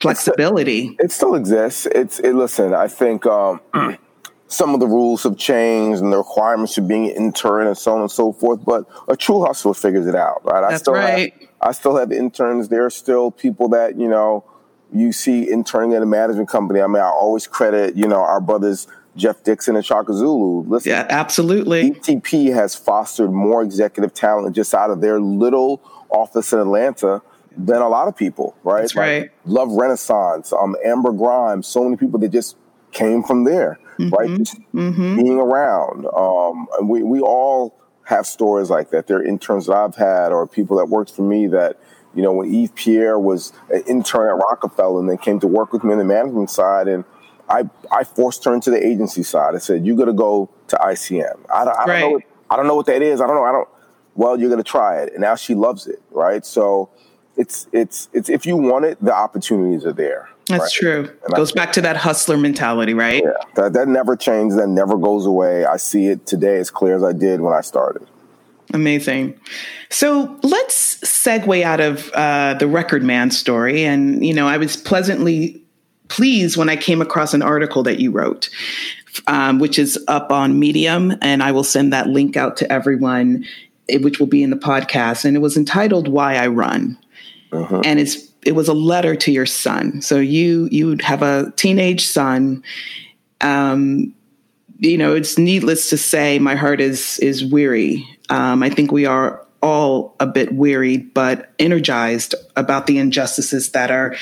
flexibility. 0.00 0.96
It 0.98 1.10
still 1.10 1.34
exists. 1.34 1.86
It's 1.86 2.18
it, 2.20 2.34
listen. 2.34 2.74
I 2.74 2.88
think 2.88 3.26
um, 3.26 3.60
some 4.48 4.74
of 4.74 4.80
the 4.80 4.86
rules 4.86 5.22
have 5.24 5.36
changed 5.36 6.02
and 6.02 6.12
the 6.12 6.18
requirements 6.18 6.78
of 6.78 6.86
being 6.86 7.10
an 7.10 7.16
intern 7.16 7.66
and 7.66 7.76
so 7.76 7.94
on 7.94 8.00
and 8.02 8.10
so 8.10 8.32
forth. 8.32 8.64
But 8.64 8.86
a 9.08 9.16
true 9.16 9.44
hustler 9.44 9.74
figures 9.74 10.06
it 10.06 10.14
out, 10.14 10.44
right? 10.44 10.60
That's 10.60 10.74
I 10.74 10.76
still 10.76 10.94
right. 10.94 11.32
Have, 11.32 11.50
I 11.60 11.72
still 11.72 11.96
have 11.96 12.12
interns. 12.12 12.68
There 12.68 12.84
are 12.84 12.90
still 12.90 13.30
people 13.30 13.68
that 13.70 13.98
you 13.98 14.08
know 14.08 14.44
you 14.92 15.12
see 15.12 15.50
interning 15.50 15.94
at 15.94 16.02
a 16.02 16.06
management 16.06 16.48
company. 16.48 16.80
I 16.80 16.86
mean, 16.86 17.02
I 17.02 17.08
always 17.08 17.46
credit 17.46 17.96
you 17.96 18.06
know 18.06 18.20
our 18.20 18.40
brothers. 18.40 18.86
Jeff 19.16 19.42
Dixon 19.42 19.76
and 19.76 19.84
Shaka 19.84 20.12
Zulu. 20.12 20.64
Listen, 20.68 20.90
yeah, 20.90 21.06
absolutely. 21.08 21.90
ETP 21.90 22.52
has 22.52 22.74
fostered 22.74 23.32
more 23.32 23.62
executive 23.62 24.14
talent 24.14 24.54
just 24.54 24.74
out 24.74 24.90
of 24.90 25.00
their 25.00 25.20
little 25.20 25.82
office 26.10 26.52
in 26.52 26.60
Atlanta 26.60 27.22
than 27.56 27.80
a 27.80 27.88
lot 27.88 28.08
of 28.08 28.16
people, 28.16 28.54
right? 28.62 28.82
That's 28.82 28.94
right. 28.94 29.22
Like 29.22 29.32
Love 29.46 29.72
Renaissance, 29.72 30.52
um, 30.52 30.76
Amber 30.84 31.12
Grimes, 31.12 31.66
so 31.66 31.82
many 31.84 31.96
people 31.96 32.20
that 32.20 32.28
just 32.28 32.56
came 32.92 33.22
from 33.22 33.44
there, 33.44 33.80
mm-hmm. 33.98 34.10
right? 34.10 34.38
Just 34.38 34.60
mm-hmm. 34.74 35.16
being 35.16 35.38
around. 35.38 36.06
Um, 36.14 36.68
and 36.78 36.88
we, 36.88 37.02
we 37.02 37.20
all 37.20 37.74
have 38.04 38.26
stories 38.26 38.70
like 38.70 38.90
that. 38.90 39.06
There 39.06 39.18
are 39.18 39.24
interns 39.24 39.66
that 39.66 39.76
I've 39.76 39.96
had 39.96 40.32
or 40.32 40.46
people 40.46 40.76
that 40.76 40.86
worked 40.86 41.12
for 41.12 41.22
me 41.22 41.46
that, 41.48 41.78
you 42.14 42.22
know, 42.22 42.32
when 42.32 42.52
Eve 42.52 42.74
Pierre 42.74 43.18
was 43.18 43.52
an 43.70 43.82
intern 43.86 44.28
at 44.28 44.44
Roc-A-Fella 44.44 45.00
and 45.00 45.08
then 45.08 45.18
came 45.18 45.40
to 45.40 45.46
work 45.46 45.72
with 45.72 45.82
me 45.82 45.92
in 45.92 45.98
the 45.98 46.04
management 46.04 46.50
side 46.50 46.88
and 46.88 47.04
I, 47.48 47.64
I 47.92 48.04
forced 48.04 48.44
her 48.44 48.54
into 48.54 48.70
the 48.70 48.84
agency 48.84 49.22
side. 49.22 49.54
I 49.54 49.58
said, 49.58 49.86
you 49.86 49.96
got 49.96 50.06
to 50.06 50.12
go 50.12 50.50
to 50.68 50.76
ICM. 50.76 51.46
I 51.52 51.64
don't, 51.64 51.76
I 51.76 51.78
don't 51.78 51.88
right. 51.88 52.00
know. 52.00 52.10
What, 52.10 52.22
I 52.50 52.56
don't 52.56 52.66
know 52.66 52.76
what 52.76 52.86
that 52.86 53.02
is. 53.02 53.20
I 53.20 53.26
don't 53.26 53.36
know. 53.36 53.44
I 53.44 53.52
don't, 53.52 53.68
well, 54.14 54.38
you're 54.38 54.48
going 54.48 54.62
to 54.62 54.68
try 54.68 55.02
it. 55.02 55.12
And 55.12 55.20
now 55.20 55.36
she 55.36 55.54
loves 55.54 55.86
it. 55.86 56.02
Right. 56.10 56.44
So, 56.44 56.90
it's 57.36 57.66
it's 57.72 58.08
it's 58.12 58.28
if 58.28 58.46
you 58.46 58.56
want 58.56 58.84
it, 58.84 59.02
the 59.02 59.14
opportunities 59.14 59.84
are 59.84 59.92
there. 59.92 60.28
That's 60.46 60.62
right? 60.62 60.72
true. 60.72 61.10
And 61.24 61.34
goes 61.34 61.52
back 61.52 61.72
to 61.74 61.80
that 61.82 61.96
hustler 61.96 62.36
mentality, 62.36 62.94
right? 62.94 63.22
Yeah, 63.22 63.32
that 63.56 63.72
that 63.74 63.88
never 63.88 64.16
changes. 64.16 64.56
That 64.56 64.68
never 64.68 64.96
goes 64.96 65.26
away. 65.26 65.64
I 65.64 65.76
see 65.76 66.06
it 66.06 66.26
today 66.26 66.56
as 66.56 66.70
clear 66.70 66.96
as 66.96 67.04
I 67.04 67.12
did 67.12 67.40
when 67.40 67.52
I 67.52 67.60
started. 67.60 68.06
Amazing. 68.72 69.38
So 69.90 70.38
let's 70.42 70.96
segue 71.00 71.62
out 71.62 71.80
of 71.80 72.10
uh, 72.12 72.54
the 72.54 72.66
Record 72.66 73.02
Man 73.02 73.30
story, 73.30 73.84
and 73.84 74.24
you 74.24 74.34
know, 74.34 74.48
I 74.48 74.56
was 74.56 74.76
pleasantly 74.76 75.62
pleased 76.08 76.56
when 76.56 76.68
I 76.68 76.76
came 76.76 77.00
across 77.02 77.34
an 77.34 77.42
article 77.42 77.82
that 77.84 78.00
you 78.00 78.10
wrote. 78.10 78.50
Um, 79.28 79.58
which 79.58 79.78
is 79.78 79.98
up 80.08 80.30
on 80.30 80.58
Medium, 80.58 81.14
and 81.22 81.42
I 81.42 81.50
will 81.50 81.64
send 81.64 81.90
that 81.94 82.06
link 82.06 82.36
out 82.36 82.58
to 82.58 82.70
everyone, 82.70 83.46
eh, 83.88 83.96
which 83.96 84.20
will 84.20 84.26
be 84.26 84.42
in 84.42 84.50
the 84.50 84.56
podcast. 84.56 85.24
And 85.24 85.34
it 85.34 85.40
was 85.40 85.56
entitled 85.56 86.06
"Why 86.06 86.36
I 86.36 86.48
Run." 86.48 86.98
uh-huh. 87.52 87.82
and 87.84 88.00
it's 88.00 88.30
it 88.44 88.52
was 88.52 88.68
a 88.68 88.74
letter 88.74 89.16
to 89.16 89.32
your 89.32 89.46
son. 89.46 90.00
So 90.00 90.18
you 90.18 90.68
you 90.70 90.96
have 91.02 91.22
a 91.22 91.52
teenage 91.56 92.06
son. 92.06 92.62
Um, 93.40 94.14
you 94.78 94.98
know, 94.98 95.14
it's 95.14 95.38
needless 95.38 95.90
to 95.90 95.96
say, 95.96 96.38
my 96.38 96.54
heart 96.54 96.80
is 96.80 97.18
is 97.20 97.44
weary. 97.44 98.06
Um, 98.28 98.62
I 98.62 98.70
think 98.70 98.92
we 98.92 99.06
are 99.06 99.44
all 99.62 100.14
a 100.20 100.26
bit 100.26 100.54
weary, 100.54 100.98
but 100.98 101.50
energized 101.58 102.34
about 102.56 102.86
the 102.86 102.98
injustices 102.98 103.70
that 103.70 103.90
are, 103.90 104.14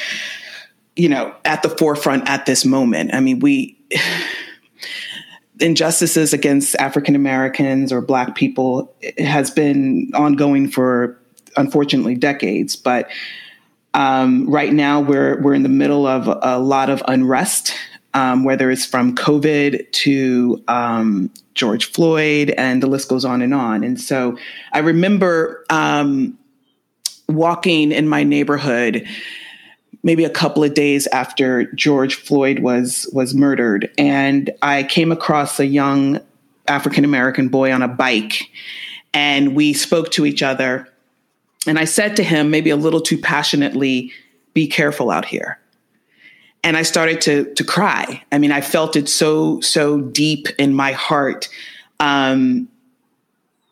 you 0.97 1.09
know, 1.09 1.35
at 1.45 1.63
the 1.63 1.69
forefront 1.69 2.29
at 2.29 2.47
this 2.47 2.65
moment. 2.65 3.15
I 3.15 3.21
mean, 3.21 3.41
we 3.41 3.79
injustices 5.61 6.33
against 6.33 6.75
African 6.77 7.15
Americans 7.15 7.93
or 7.93 8.01
Black 8.01 8.35
people 8.35 8.95
has 9.19 9.51
been 9.51 10.11
ongoing 10.15 10.69
for 10.69 11.19
unfortunately 11.57 12.15
decades. 12.15 12.77
But 12.77 13.09
um, 13.93 14.49
right 14.49 14.73
now, 14.73 15.01
we're 15.01 15.41
we're 15.41 15.55
in 15.55 15.63
the 15.63 15.69
middle 15.69 16.07
of 16.07 16.27
a 16.27 16.59
lot 16.59 16.91
of 16.91 17.03
unrest, 17.07 17.75
um, 18.13 18.45
whether 18.45 18.71
it's 18.71 18.85
from 18.85 19.15
COVID 19.15 19.91
to 19.93 20.63
um, 20.67 21.31
George 21.55 21.93
Floyd, 21.93 22.51
and 22.51 22.83
the 22.83 22.89
list 22.89 23.09
goes 23.09 23.25
on 23.25 23.41
and 23.41 23.55
on. 23.55 23.85
And 23.85 24.01
so, 24.01 24.37
I 24.73 24.81
remember 24.81 25.65
um, 25.71 26.37
walking 27.29 27.93
in 27.93 28.09
my 28.09 28.25
neighborhood 28.25 29.07
maybe 30.05 30.25
a 30.25 30.31
couple 30.31 30.63
of 30.63 30.75
days 30.75 31.09
after 31.09 31.65
George 31.73 32.15
Floyd 32.15 32.61
was 32.61 33.09
was 33.13 33.35
murdered, 33.35 33.91
and 33.99 34.51
I 34.63 34.85
came 34.85 35.11
across 35.11 35.59
a 35.59 35.67
young 35.67 36.21
African 36.69 37.05
American 37.05 37.49
boy 37.49 37.73
on 37.73 37.83
a 37.83 37.89
bike, 37.89 38.43
and 39.13 39.57
we 39.57 39.73
spoke 39.73 40.13
to 40.13 40.25
each 40.25 40.43
other. 40.43 40.89
And 41.67 41.79
I 41.79 41.87
said 41.87 42.17
to 42.17 42.23
him, 42.23 42.51
maybe 42.51 42.69
a 42.69 42.77
little 42.77 43.01
too 43.01 43.17
passionately, 43.17 44.13
be 44.53 44.67
careful 44.67 45.11
out 45.11 45.25
here. 45.25 45.59
And 46.63 46.77
I 46.77 46.83
started 46.83 47.23
to, 47.23 47.53
to 47.55 47.65
cry. 47.65 48.23
I 48.31 48.39
mean, 48.39 48.53
I 48.53 48.61
felt 48.61 48.97
it 48.97 49.09
so, 49.09 49.61
so 49.61 50.01
deep 50.01 50.49
in 50.59 50.75
my 50.75 50.93
heart. 50.93 51.49
Um, 52.01 52.69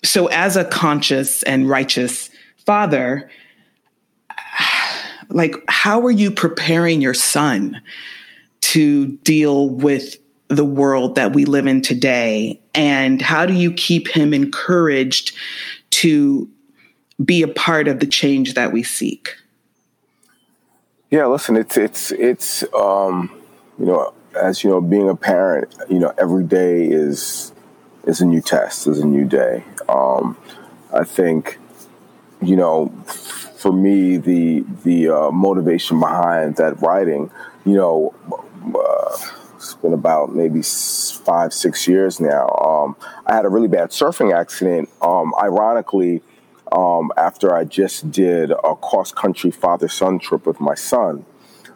so, 0.02 0.26
as 0.28 0.56
a 0.56 0.64
conscious 0.64 1.42
and 1.42 1.68
righteous 1.68 2.30
father, 2.64 3.30
like, 5.32 5.56
how 5.68 6.00
are 6.02 6.10
you 6.10 6.30
preparing 6.30 7.00
your 7.00 7.14
son 7.14 7.80
to 8.60 9.08
deal 9.18 9.68
with 9.68 10.16
the 10.48 10.64
world 10.64 11.14
that 11.14 11.32
we 11.32 11.44
live 11.44 11.66
in 11.66 11.82
today? 11.82 12.60
And 12.74 13.20
how 13.20 13.46
do 13.46 13.54
you 13.54 13.72
keep 13.72 14.08
him 14.08 14.34
encouraged 14.34 15.32
to 15.90 16.48
be 17.22 17.42
a 17.42 17.48
part 17.48 17.88
of 17.88 18.00
the 18.00 18.06
change 18.06 18.54
that 18.54 18.72
we 18.72 18.82
seek? 18.82 19.36
Yeah, 21.10 21.26
listen, 21.26 21.56
it's 21.56 21.76
it's 21.76 22.10
it's 22.12 22.64
um, 22.74 23.30
you 23.78 23.84
know, 23.84 24.14
as 24.40 24.64
you 24.64 24.70
know, 24.70 24.80
being 24.80 25.10
a 25.10 25.16
parent, 25.16 25.74
you 25.90 25.98
know, 25.98 26.14
every 26.16 26.44
day 26.44 26.86
is 26.86 27.52
is 28.06 28.20
a 28.20 28.26
new 28.26 28.40
test, 28.40 28.86
is 28.86 28.98
a 28.98 29.06
new 29.06 29.26
day. 29.26 29.64
Um, 29.88 30.36
I 30.92 31.04
think, 31.04 31.58
you 32.40 32.56
know, 32.56 32.92
for 33.62 33.72
me, 33.72 34.16
the 34.18 34.64
the 34.84 35.08
uh, 35.08 35.30
motivation 35.30 36.00
behind 36.00 36.56
that 36.56 36.82
writing 36.82 37.30
you 37.64 37.76
know, 37.76 38.14
uh, 38.74 39.16
it's 39.54 39.74
been 39.74 39.92
about 39.92 40.34
maybe 40.34 40.62
five, 40.62 41.52
six 41.54 41.86
years 41.86 42.20
now. 42.20 42.48
Um, 42.48 42.96
I 43.26 43.34
had 43.34 43.44
a 43.44 43.48
really 43.48 43.68
bad 43.68 43.90
surfing 43.90 44.34
accident. 44.34 44.88
Um, 45.00 45.32
ironically, 45.40 46.22
um, 46.72 47.12
after 47.16 47.54
I 47.54 47.64
just 47.64 48.10
did 48.10 48.50
a 48.50 48.74
cross 48.74 49.12
country 49.12 49.50
father 49.50 49.88
son 49.88 50.18
trip 50.18 50.46
with 50.46 50.60
my 50.60 50.74
son, 50.74 51.24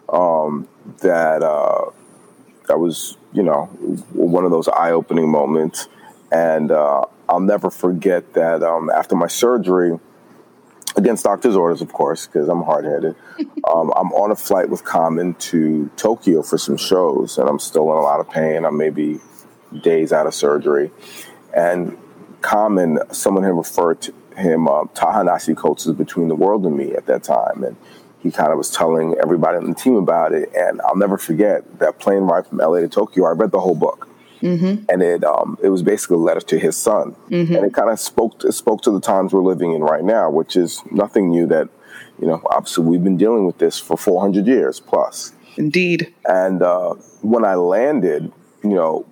um, 0.09 0.67
that 1.01 1.43
uh, 1.43 1.91
that 2.67 2.79
was 2.79 3.17
you 3.31 3.43
know 3.43 3.65
one 4.13 4.43
of 4.43 4.51
those 4.51 4.67
eye 4.67 4.91
opening 4.91 5.29
moments, 5.29 5.87
and 6.31 6.71
uh, 6.71 7.05
I'll 7.29 7.39
never 7.39 7.69
forget 7.69 8.33
that 8.33 8.63
um, 8.63 8.89
after 8.89 9.15
my 9.15 9.27
surgery 9.27 9.97
against 10.97 11.23
doctor's 11.23 11.55
orders, 11.55 11.81
of 11.81 11.93
course, 11.93 12.27
because 12.27 12.49
I'm 12.49 12.63
hard 12.63 12.85
headed. 12.85 13.15
um, 13.71 13.93
I'm 13.95 14.11
on 14.13 14.31
a 14.31 14.35
flight 14.35 14.69
with 14.69 14.83
Common 14.83 15.35
to 15.35 15.89
Tokyo 15.95 16.41
for 16.41 16.57
some 16.57 16.75
shows, 16.75 17.37
and 17.37 17.47
I'm 17.47 17.59
still 17.59 17.83
in 17.91 17.97
a 17.97 18.01
lot 18.01 18.19
of 18.19 18.29
pain. 18.29 18.65
I'm 18.65 18.77
maybe 18.77 19.19
days 19.81 20.11
out 20.11 20.27
of 20.27 20.33
surgery. 20.33 20.91
And 21.55 21.97
Common, 22.41 22.99
someone 23.11 23.43
had 23.43 23.53
referred 23.53 24.01
to 24.01 24.13
him, 24.35 24.67
uh, 24.67 24.85
Ta-Nehisi 24.93 25.55
Coates, 25.55 25.87
between 25.87 26.27
the 26.27 26.35
world 26.35 26.65
and 26.65 26.75
me 26.75 26.93
at 26.93 27.05
that 27.07 27.23
time. 27.23 27.63
And 27.63 27.75
he 28.19 28.31
kind 28.31 28.51
of 28.51 28.57
was 28.57 28.71
telling 28.71 29.15
everybody 29.21 29.57
on 29.57 29.69
the 29.69 29.75
team 29.75 29.95
about 29.95 30.33
it. 30.33 30.51
And 30.55 30.81
I'll 30.81 30.95
never 30.95 31.17
forget 31.17 31.79
that 31.79 31.99
plane 31.99 32.23
ride 32.23 32.47
from 32.47 32.57
LA 32.59 32.79
to 32.79 32.87
Tokyo. 32.87 33.25
I 33.25 33.31
read 33.31 33.51
the 33.51 33.59
whole 33.59 33.75
book. 33.75 34.09
Mm-hmm. 34.47 34.85
And 34.89 35.01
it 35.01 35.23
um, 35.23 35.57
it 35.61 35.69
was 35.69 35.83
basically 35.83 36.15
a 36.15 36.19
letter 36.19 36.41
to 36.41 36.57
his 36.57 36.77
son, 36.77 37.15
mm-hmm. 37.29 37.55
and 37.55 37.65
it 37.65 37.73
kind 37.73 37.89
of 37.89 37.99
spoke 37.99 38.39
to, 38.39 38.51
spoke 38.51 38.81
to 38.83 38.91
the 38.91 39.01
times 39.01 39.33
we're 39.33 39.41
living 39.41 39.73
in 39.73 39.81
right 39.81 40.03
now, 40.03 40.29
which 40.29 40.55
is 40.55 40.81
nothing 40.91 41.29
new. 41.29 41.45
That 41.47 41.69
you 42.19 42.27
know, 42.27 42.41
obviously 42.49 42.85
we've 42.85 43.03
been 43.03 43.17
dealing 43.17 43.45
with 43.45 43.57
this 43.57 43.77
for 43.79 43.97
400 43.97 44.47
years 44.47 44.79
plus. 44.79 45.33
Indeed. 45.57 46.13
And 46.27 46.61
uh, 46.61 46.93
when 47.21 47.43
I 47.43 47.55
landed, 47.55 48.31
you 48.63 48.75
know, 48.75 49.05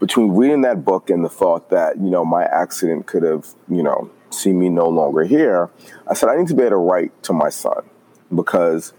between 0.00 0.34
reading 0.34 0.62
that 0.62 0.84
book 0.84 1.10
and 1.10 1.24
the 1.24 1.28
thought 1.28 1.70
that 1.70 1.96
you 1.96 2.10
know 2.10 2.24
my 2.24 2.44
accident 2.44 3.06
could 3.06 3.22
have 3.22 3.46
you 3.68 3.82
know 3.82 4.10
seen 4.30 4.58
me 4.58 4.68
no 4.68 4.88
longer 4.88 5.24
here, 5.24 5.70
I 6.06 6.14
said 6.14 6.28
I 6.28 6.36
need 6.36 6.48
to 6.48 6.54
be 6.54 6.62
able 6.62 6.70
to 6.70 6.76
write 6.76 7.22
to 7.24 7.32
my 7.32 7.48
son 7.48 7.84
because 8.34 8.92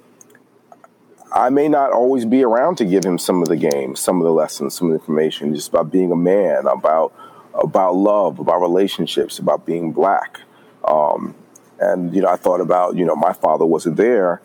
I 1.31 1.49
may 1.49 1.67
not 1.67 1.91
always 1.91 2.25
be 2.25 2.43
around 2.43 2.77
to 2.77 2.85
give 2.85 3.05
him 3.05 3.17
some 3.17 3.41
of 3.41 3.49
the 3.49 3.55
games, 3.55 3.99
some 3.99 4.17
of 4.17 4.23
the 4.23 4.31
lessons, 4.31 4.75
some 4.75 4.87
of 4.87 4.93
the 4.93 4.99
information, 4.99 5.53
just 5.53 5.69
about 5.69 5.91
being 5.91 6.11
a 6.11 6.15
man, 6.15 6.65
about 6.65 7.13
about 7.53 7.95
love, 7.95 8.39
about 8.39 8.61
relationships, 8.61 9.39
about 9.39 9.65
being 9.65 9.91
black. 9.91 10.39
Um, 10.85 11.35
and 11.79 12.13
you 12.15 12.21
know, 12.21 12.29
I 12.29 12.35
thought 12.35 12.61
about 12.61 12.95
you 12.95 13.05
know 13.05 13.15
my 13.15 13.33
father 13.33 13.65
wasn't 13.65 13.97
there, 13.97 14.41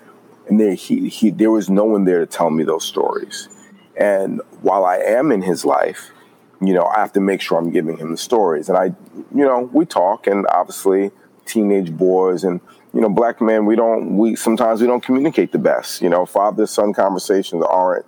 and 0.48 0.60
there 0.60 0.74
he, 0.74 1.08
he 1.08 1.30
there 1.30 1.50
was 1.50 1.70
no 1.70 1.84
one 1.84 2.04
there 2.04 2.20
to 2.20 2.26
tell 2.26 2.50
me 2.50 2.64
those 2.64 2.84
stories. 2.84 3.48
And 3.96 4.40
while 4.60 4.84
I 4.84 4.96
am 4.98 5.32
in 5.32 5.42
his 5.42 5.64
life, 5.64 6.10
you 6.60 6.74
know, 6.74 6.84
I 6.84 7.00
have 7.00 7.12
to 7.12 7.20
make 7.20 7.40
sure 7.40 7.58
I'm 7.58 7.70
giving 7.70 7.96
him 7.96 8.10
the 8.10 8.16
stories. 8.16 8.68
And 8.68 8.76
I, 8.76 8.86
you 9.34 9.44
know, 9.44 9.70
we 9.72 9.86
talk, 9.86 10.26
and 10.26 10.46
obviously 10.48 11.12
teenage 11.46 11.96
boys 11.96 12.42
and 12.44 12.60
you 12.94 13.00
know, 13.00 13.08
black 13.08 13.40
men, 13.40 13.66
we 13.66 13.74
don't, 13.74 14.16
we 14.16 14.36
sometimes 14.36 14.80
we 14.80 14.86
don't 14.86 15.02
communicate 15.02 15.50
the 15.50 15.58
best. 15.58 16.00
You 16.00 16.08
know, 16.08 16.24
father 16.24 16.66
son 16.66 16.92
conversations 16.92 17.64
aren't, 17.68 18.06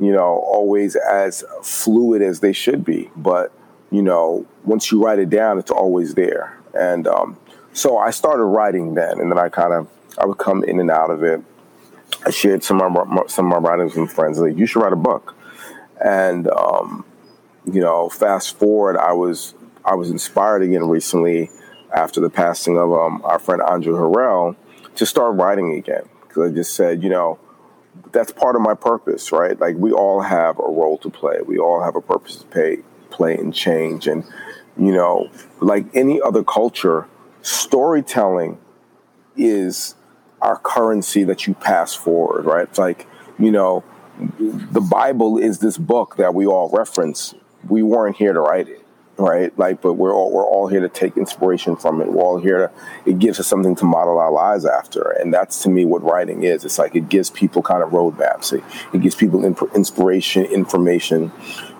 you 0.00 0.10
know, 0.10 0.42
always 0.44 0.96
as 0.96 1.44
fluid 1.62 2.20
as 2.20 2.40
they 2.40 2.52
should 2.52 2.84
be. 2.84 3.10
But, 3.14 3.52
you 3.92 4.02
know, 4.02 4.44
once 4.64 4.90
you 4.90 5.02
write 5.04 5.20
it 5.20 5.30
down, 5.30 5.58
it's 5.58 5.70
always 5.70 6.14
there. 6.14 6.58
And 6.74 7.06
um, 7.06 7.38
so 7.72 7.96
I 7.96 8.10
started 8.10 8.44
writing 8.44 8.94
then, 8.94 9.20
and 9.20 9.30
then 9.30 9.38
I 9.38 9.48
kind 9.48 9.72
of, 9.72 9.88
I 10.18 10.26
would 10.26 10.38
come 10.38 10.64
in 10.64 10.80
and 10.80 10.90
out 10.90 11.10
of 11.10 11.22
it. 11.22 11.40
I 12.26 12.30
shared 12.30 12.64
some 12.64 12.80
of 12.80 13.06
my, 13.06 13.22
some 13.28 13.52
of 13.52 13.62
my 13.62 13.68
writings 13.68 13.94
with 13.94 14.10
friends. 14.10 14.40
Like, 14.40 14.58
you 14.58 14.66
should 14.66 14.82
write 14.82 14.92
a 14.92 14.96
book. 14.96 15.36
And, 16.04 16.48
um, 16.50 17.04
you 17.66 17.80
know, 17.80 18.08
fast 18.08 18.58
forward, 18.58 18.96
I 18.96 19.12
was, 19.12 19.54
I 19.84 19.94
was 19.94 20.10
inspired 20.10 20.62
again 20.62 20.88
recently 20.88 21.50
after 21.94 22.20
the 22.20 22.30
passing 22.30 22.76
of 22.76 22.92
um, 22.92 23.20
our 23.24 23.38
friend 23.38 23.62
Andre 23.62 23.92
Harrell 23.92 24.56
to 24.96 25.06
start 25.06 25.36
writing 25.36 25.74
again. 25.74 26.08
Because 26.22 26.50
I 26.50 26.54
just 26.54 26.74
said, 26.74 27.02
you 27.02 27.08
know, 27.08 27.38
that's 28.12 28.32
part 28.32 28.56
of 28.56 28.62
my 28.62 28.74
purpose, 28.74 29.32
right? 29.32 29.58
Like 29.58 29.76
we 29.76 29.92
all 29.92 30.22
have 30.22 30.58
a 30.58 30.62
role 30.62 30.98
to 30.98 31.10
play. 31.10 31.38
We 31.44 31.58
all 31.58 31.82
have 31.82 31.96
a 31.96 32.00
purpose 32.00 32.36
to 32.36 32.46
pay, 32.46 32.78
play 33.10 33.36
and 33.36 33.54
change. 33.54 34.06
And, 34.06 34.24
you 34.76 34.92
know, 34.92 35.30
like 35.60 35.86
any 35.94 36.20
other 36.20 36.44
culture, 36.44 37.08
storytelling 37.42 38.58
is 39.36 39.94
our 40.40 40.58
currency 40.58 41.24
that 41.24 41.46
you 41.46 41.54
pass 41.54 41.94
forward, 41.94 42.44
right? 42.44 42.64
It's 42.68 42.78
like, 42.78 43.06
you 43.38 43.50
know, 43.50 43.84
the 44.38 44.80
Bible 44.80 45.38
is 45.38 45.60
this 45.60 45.78
book 45.78 46.16
that 46.16 46.34
we 46.34 46.46
all 46.46 46.70
reference. 46.70 47.34
We 47.68 47.82
weren't 47.82 48.16
here 48.16 48.32
to 48.32 48.40
write 48.40 48.68
it 48.68 48.77
right? 49.18 49.56
Like, 49.58 49.82
but 49.82 49.94
we're 49.94 50.14
all 50.14 50.30
we're 50.30 50.46
all 50.46 50.68
here 50.68 50.80
to 50.80 50.88
take 50.88 51.16
inspiration 51.16 51.76
from 51.76 52.00
it. 52.00 52.10
We're 52.10 52.22
all 52.22 52.38
here 52.38 52.58
to. 52.58 52.70
It 53.04 53.18
gives 53.18 53.40
us 53.40 53.46
something 53.46 53.74
to 53.76 53.84
model 53.84 54.18
our 54.18 54.30
lives 54.30 54.64
after, 54.64 55.10
and 55.10 55.34
that's 55.34 55.62
to 55.64 55.68
me 55.68 55.84
what 55.84 56.02
writing 56.02 56.44
is. 56.44 56.64
It's 56.64 56.78
like 56.78 56.94
it 56.94 57.08
gives 57.08 57.28
people 57.28 57.60
kind 57.60 57.82
of 57.82 57.90
roadmaps. 57.90 58.52
It, 58.52 58.62
it 58.94 59.02
gives 59.02 59.16
people 59.16 59.44
imp- 59.44 59.74
inspiration, 59.74 60.44
information. 60.46 61.32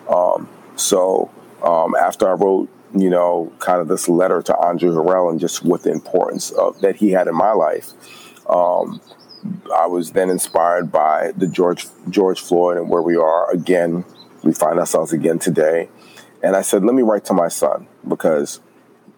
Um, 0.09 0.49
so 0.77 1.31
um, 1.63 1.95
after 1.95 2.29
I 2.29 2.33
wrote, 2.33 2.69
you 2.95 3.11
know, 3.11 3.53
kind 3.61 3.81
of 3.81 3.89
this 3.89 4.09
letter 4.09 4.43
to 4.43 4.57
Andre 4.59 4.91
Harrell 4.91 5.31
and 5.31 5.39
just 5.39 5.65
what 5.65 5.83
the 5.83 5.93
importance 5.93 6.51
of 6.51 6.81
that 6.81 6.97
he 6.97 7.11
had 7.13 7.29
in 7.29 7.35
my 7.35 7.53
life. 7.53 7.93
Um, 8.51 9.01
I 9.75 9.87
was 9.87 10.13
then 10.13 10.31
inspired 10.31 10.91
by 10.91 11.33
the 11.37 11.47
George 11.47 11.87
George 12.11 12.41
Floyd 12.41 12.79
and 12.79 12.91
where 12.91 13.03
we 13.03 13.17
are 13.17 13.51
again. 13.53 14.05
We 14.43 14.53
find 14.53 14.79
ourselves 14.79 15.13
again 15.13 15.39
today 15.39 15.89
and 16.43 16.57
I 16.57 16.63
said, 16.63 16.85
let 16.85 16.95
me 16.95 17.03
write 17.03 17.25
to 17.27 17.35
my 17.35 17.49
son 17.49 17.87
because, 18.07 18.61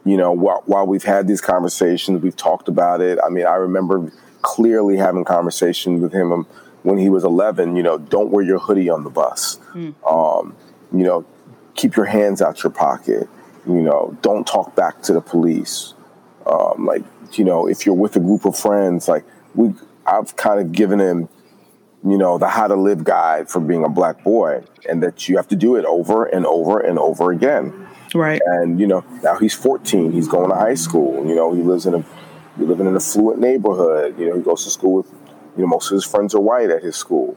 you 0.05 0.17
know, 0.17 0.33
while, 0.33 0.63
while 0.67 0.87
we've 0.87 1.05
had 1.05 1.29
these 1.29 1.41
conversations, 1.41 2.23
we've 2.23 2.37
talked 2.37 2.69
about 2.69 3.01
it. 3.01 3.19
I 3.25 3.29
mean, 3.29 3.47
I 3.47 3.55
remember 3.55 4.13
clearly 4.43 4.97
having 4.97 5.25
conversations 5.25 6.01
with 6.01 6.13
him 6.13 6.47
when 6.83 6.99
he 6.99 7.11
was 7.11 7.25
11, 7.25 7.77
you 7.77 7.83
know, 7.83 7.99
don't 7.99 8.31
wear 8.31 8.43
your 8.43 8.59
hoodie 8.59 8.89
on 8.89 9.05
the 9.05 9.11
bus. 9.11 9.59
Mm. 9.75 9.95
Um, 10.11 10.57
you 10.93 11.05
know, 11.05 11.27
keep 11.75 11.97
your 11.97 12.07
hands 12.07 12.41
out 12.41 12.63
your 12.63 12.73
pocket. 12.73 13.29
You 13.67 13.83
know, 13.83 14.17
don't 14.23 14.47
talk 14.47 14.75
back 14.75 15.03
to 15.03 15.13
the 15.13 15.21
police. 15.21 15.95
Um, 16.47 16.87
like, 16.87 17.03
you 17.33 17.45
know, 17.45 17.69
if 17.69 17.85
you're 17.85 17.95
with 17.95 18.17
a 18.17 18.21
group 18.21 18.47
of 18.47 18.57
friends, 18.59 19.09
like 19.09 19.25
we, 19.55 19.75
I've 20.07 20.37
kind 20.37 20.59
of 20.59 20.73
given 20.73 20.99
him 20.99 21.29
you 22.05 22.17
know, 22.17 22.39
the 22.39 22.49
how 22.49 22.67
to 22.67 22.77
live 22.77 23.05
guide 23.05 23.49
for 23.49 23.61
being 23.61 23.85
a 23.85 23.89
black 23.89 24.25
boy, 24.25 24.63
and 24.89 25.03
that 25.03 25.29
you 25.29 25.37
have 25.37 25.49
to 25.49 25.57
do 25.57 25.77
it 25.77 25.85
over 25.85 26.25
and 26.25 26.47
over 26.47 26.81
and 26.81 26.99
over 26.99 27.31
again. 27.31 27.87
Right. 28.15 28.41
And 28.45 28.81
you 28.81 28.87
know, 28.87 29.05
now 29.23 29.37
he's 29.37 29.55
14. 29.55 30.13
He's 30.13 30.29
going 30.29 30.51
to 30.51 30.57
high 30.57 30.75
school. 30.75 31.27
You 31.27 31.35
know, 31.35 31.55
he 31.55 31.63
lives 31.63 31.87
in 31.87 31.95
a 31.95 32.05
he 32.57 32.65
living 32.65 32.87
in 32.87 32.93
an 32.93 32.97
affluent 32.97 33.41
neighborhood. 33.41 34.19
You 34.19 34.31
know, 34.31 34.37
he 34.37 34.43
goes 34.43 34.65
to 34.65 34.71
school 34.71 34.95
with 34.95 35.13
you 35.57 35.63
know 35.63 35.67
most 35.67 35.91
of 35.91 35.95
his 35.95 36.05
friends 36.05 36.35
are 36.35 36.41
white 36.41 36.71
at 36.71 36.83
his 36.83 36.97
school. 36.97 37.37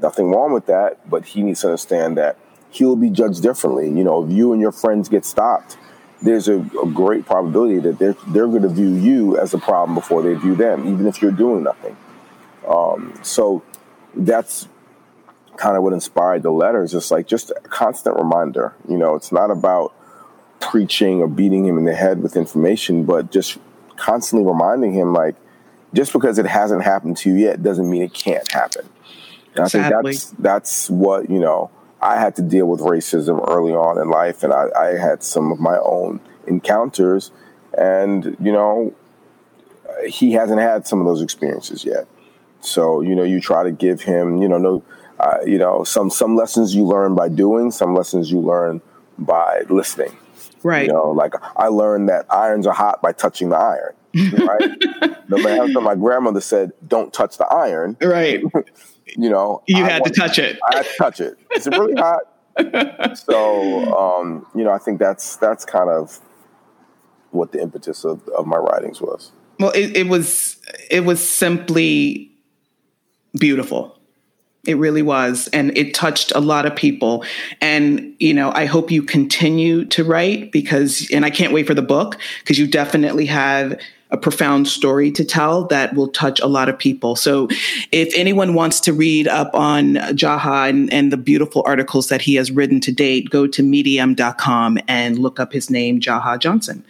Nothing 0.00 0.30
wrong 0.30 0.52
with 0.52 0.66
that, 0.66 1.08
but 1.08 1.26
he 1.26 1.42
needs 1.42 1.60
to 1.60 1.68
understand 1.68 2.16
that 2.16 2.38
he'll 2.70 2.96
be 2.96 3.10
judged 3.10 3.42
differently. 3.42 3.86
You 3.86 4.04
know, 4.04 4.24
if 4.24 4.30
you 4.30 4.52
and 4.52 4.60
your 4.60 4.72
friends 4.72 5.08
get 5.08 5.26
stopped, 5.26 5.76
there's 6.22 6.48
a, 6.48 6.60
a 6.60 6.86
great 6.86 7.26
probability 7.26 7.80
that 7.80 7.98
they're 7.98 8.16
they're 8.28 8.46
going 8.46 8.62
to 8.62 8.68
view 8.68 8.94
you 8.94 9.38
as 9.38 9.52
a 9.52 9.58
problem 9.58 9.94
before 9.94 10.22
they 10.22 10.34
view 10.34 10.54
them, 10.54 10.88
even 10.92 11.06
if 11.06 11.20
you're 11.20 11.32
doing 11.32 11.62
nothing. 11.62 11.96
Um, 12.66 13.14
so 13.22 13.62
that's 14.14 14.68
kind 15.56 15.76
of 15.76 15.82
what 15.82 15.92
inspired 15.92 16.42
the 16.42 16.50
letters. 16.50 16.94
It's 16.94 17.10
like 17.10 17.26
just 17.26 17.50
a 17.50 17.68
constant 17.68 18.16
reminder. 18.16 18.74
You 18.88 18.96
know, 18.96 19.14
it's 19.14 19.30
not 19.32 19.50
about 19.50 19.94
preaching 20.58 21.20
or 21.20 21.28
beating 21.28 21.66
him 21.66 21.78
in 21.78 21.84
the 21.84 21.94
head 21.94 22.22
with 22.22 22.36
information, 22.36 23.04
but 23.04 23.30
just 23.30 23.58
constantly 23.96 24.46
reminding 24.46 24.92
him, 24.92 25.12
like, 25.12 25.36
just 25.92 26.12
because 26.12 26.38
it 26.38 26.46
hasn't 26.46 26.82
happened 26.82 27.16
to 27.18 27.30
you 27.30 27.36
yet 27.36 27.62
doesn't 27.62 27.90
mean 27.90 28.02
it 28.02 28.14
can't 28.14 28.50
happen. 28.52 28.88
And 29.54 29.64
I 29.64 29.68
think 29.68 29.88
that's 29.88 30.30
that's 30.30 30.90
what 30.90 31.28
you 31.28 31.38
know. 31.38 31.70
I 32.02 32.18
had 32.18 32.36
to 32.36 32.42
deal 32.42 32.64
with 32.64 32.80
racism 32.80 33.44
early 33.50 33.74
on 33.74 33.98
in 33.98 34.08
life, 34.08 34.42
and 34.42 34.54
I, 34.54 34.68
I 34.74 34.86
had 34.98 35.22
some 35.22 35.52
of 35.52 35.60
my 35.60 35.76
own 35.76 36.20
encounters, 36.46 37.30
and 37.76 38.36
you 38.40 38.52
know, 38.52 38.94
he 40.06 40.32
hasn't 40.32 40.60
had 40.60 40.86
some 40.86 41.00
of 41.00 41.06
those 41.06 41.20
experiences 41.20 41.84
yet. 41.84 42.06
So 42.60 43.00
you 43.00 43.14
know, 43.14 43.24
you 43.24 43.40
try 43.40 43.62
to 43.62 43.70
give 43.70 44.02
him, 44.02 44.42
you 44.42 44.48
know, 44.48 44.58
no, 44.58 44.82
uh, 45.18 45.38
you 45.44 45.58
know, 45.58 45.84
some 45.84 46.10
some 46.10 46.36
lessons 46.36 46.74
you 46.74 46.84
learn 46.84 47.14
by 47.14 47.28
doing, 47.28 47.70
some 47.70 47.94
lessons 47.94 48.30
you 48.30 48.40
learn 48.40 48.80
by 49.18 49.62
listening. 49.68 50.16
Right. 50.62 50.86
You 50.86 50.92
know, 50.92 51.10
like 51.10 51.34
I 51.56 51.68
learned 51.68 52.08
that 52.08 52.26
irons 52.30 52.66
are 52.66 52.74
hot 52.74 53.00
by 53.02 53.12
touching 53.12 53.50
the 53.50 53.56
iron. 53.56 53.94
Right. 54.14 55.18
no 55.28 55.38
matter 55.38 55.80
my 55.80 55.94
grandmother 55.94 56.40
said, 56.40 56.72
"Don't 56.86 57.12
touch 57.12 57.38
the 57.38 57.46
iron." 57.46 57.96
Right. 58.00 58.42
you 59.06 59.30
know, 59.30 59.62
you 59.66 59.84
I 59.84 59.88
had 59.88 60.04
to 60.04 60.10
touch 60.10 60.38
it. 60.38 60.58
I 60.70 60.78
had 60.78 60.86
to 60.86 60.96
touch 60.98 61.20
it. 61.20 61.38
Is 61.54 61.66
it 61.66 61.72
really 61.72 61.94
hot? 61.94 62.22
so, 63.18 63.94
um, 63.96 64.46
you 64.54 64.64
know, 64.64 64.70
I 64.70 64.78
think 64.78 64.98
that's 64.98 65.36
that's 65.36 65.64
kind 65.64 65.88
of 65.88 66.20
what 67.30 67.52
the 67.52 67.62
impetus 67.62 68.04
of, 68.04 68.26
of 68.28 68.46
my 68.46 68.56
writings 68.56 69.00
was. 69.00 69.32
Well, 69.58 69.70
it, 69.70 69.96
it 69.96 70.08
was 70.08 70.56
it 70.90 71.04
was 71.04 71.26
simply 71.26 72.29
beautiful. 73.38 73.96
It 74.66 74.76
really 74.76 75.02
was. 75.02 75.48
And 75.52 75.76
it 75.76 75.94
touched 75.94 76.32
a 76.32 76.40
lot 76.40 76.66
of 76.66 76.76
people. 76.76 77.24
And, 77.62 78.14
you 78.18 78.34
know, 78.34 78.52
I 78.52 78.66
hope 78.66 78.90
you 78.90 79.02
continue 79.02 79.86
to 79.86 80.04
write 80.04 80.52
because, 80.52 81.08
and 81.10 81.24
I 81.24 81.30
can't 81.30 81.52
wait 81.52 81.66
for 81.66 81.74
the 81.74 81.82
book 81.82 82.18
because 82.40 82.58
you 82.58 82.66
definitely 82.66 83.26
have 83.26 83.80
a 84.10 84.18
profound 84.18 84.68
story 84.68 85.10
to 85.12 85.24
tell 85.24 85.66
that 85.68 85.94
will 85.94 86.08
touch 86.08 86.40
a 86.40 86.46
lot 86.46 86.68
of 86.68 86.78
people. 86.78 87.16
So 87.16 87.48
if 87.92 88.12
anyone 88.14 88.54
wants 88.54 88.80
to 88.80 88.92
read 88.92 89.28
up 89.28 89.54
on 89.54 89.94
Jaha 89.94 90.68
and, 90.68 90.92
and 90.92 91.12
the 91.12 91.16
beautiful 91.16 91.62
articles 91.64 92.08
that 92.08 92.20
he 92.20 92.34
has 92.34 92.50
written 92.50 92.80
to 92.80 92.92
date, 92.92 93.30
go 93.30 93.46
to 93.46 93.62
medium.com 93.62 94.78
and 94.88 95.18
look 95.18 95.38
up 95.38 95.52
his 95.52 95.70
name, 95.70 96.00
Jaha 96.00 96.38
Johnson. 96.38 96.84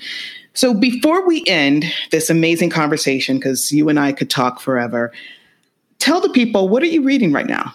So 0.55 0.75
before 0.75 1.27
we 1.27 1.45
end 1.47 1.85
this 2.11 2.31
amazing 2.31 2.71
conversation, 2.71 3.37
because 3.37 3.71
you 3.71 3.89
and 3.89 4.01
I 4.01 4.13
could 4.13 4.31
talk 4.31 4.61
forever, 4.61 5.13
tell 6.01 6.21
the 6.21 6.31
people 6.31 6.69
what 6.69 6.83
are 6.83 6.87
you 6.87 7.03
reading 7.03 7.33
right 7.33 7.47
now? 7.47 7.75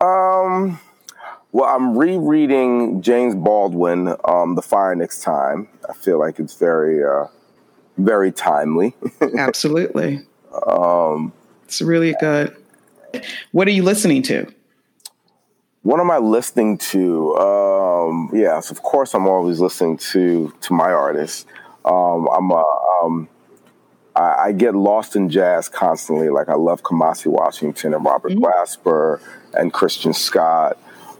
Um, 0.00 0.78
well, 1.52 1.68
I'm 1.68 1.98
rereading 1.98 3.02
James 3.02 3.34
Baldwin, 3.34 4.14
um, 4.24 4.54
"The 4.54 4.62
Fire 4.62 4.94
Next 4.94 5.22
Time." 5.22 5.68
I 5.88 5.92
feel 5.94 6.18
like 6.18 6.38
it's 6.38 6.54
very, 6.54 7.02
uh, 7.02 7.26
very 7.98 8.30
timely. 8.30 8.94
Absolutely. 9.36 10.24
Um, 10.66 11.32
it's 11.64 11.82
really 11.82 12.14
good. 12.20 12.56
What 13.52 13.66
are 13.66 13.72
you 13.72 13.82
listening 13.82 14.22
to? 14.22 14.46
What 15.82 15.98
am 15.98 16.10
I 16.10 16.18
listening 16.18 16.78
to? 16.78 17.36
Um, 17.36 18.30
yes, 18.32 18.70
of 18.70 18.82
course, 18.82 19.14
I'm 19.14 19.26
always 19.26 19.60
listening 19.60 19.96
to 20.12 20.52
to 20.60 20.72
my 20.72 20.92
artists. 20.92 21.46
Um, 21.84 22.28
I'm 22.28 22.50
a 22.50 22.64
um, 23.02 23.28
I, 24.16 24.46
I, 24.46 24.52
get 24.52 24.74
lost 24.74 25.16
in 25.16 25.28
jazz 25.28 25.68
constantly. 25.68 26.30
Like 26.30 26.48
I 26.48 26.54
love 26.54 26.82
Kamasi 26.82 27.26
Washington 27.26 27.94
and 27.94 28.04
Robert 28.04 28.32
mm-hmm. 28.32 28.44
Glasper 28.44 29.20
and 29.54 29.72
Christian 29.72 30.12
Scott. 30.12 30.78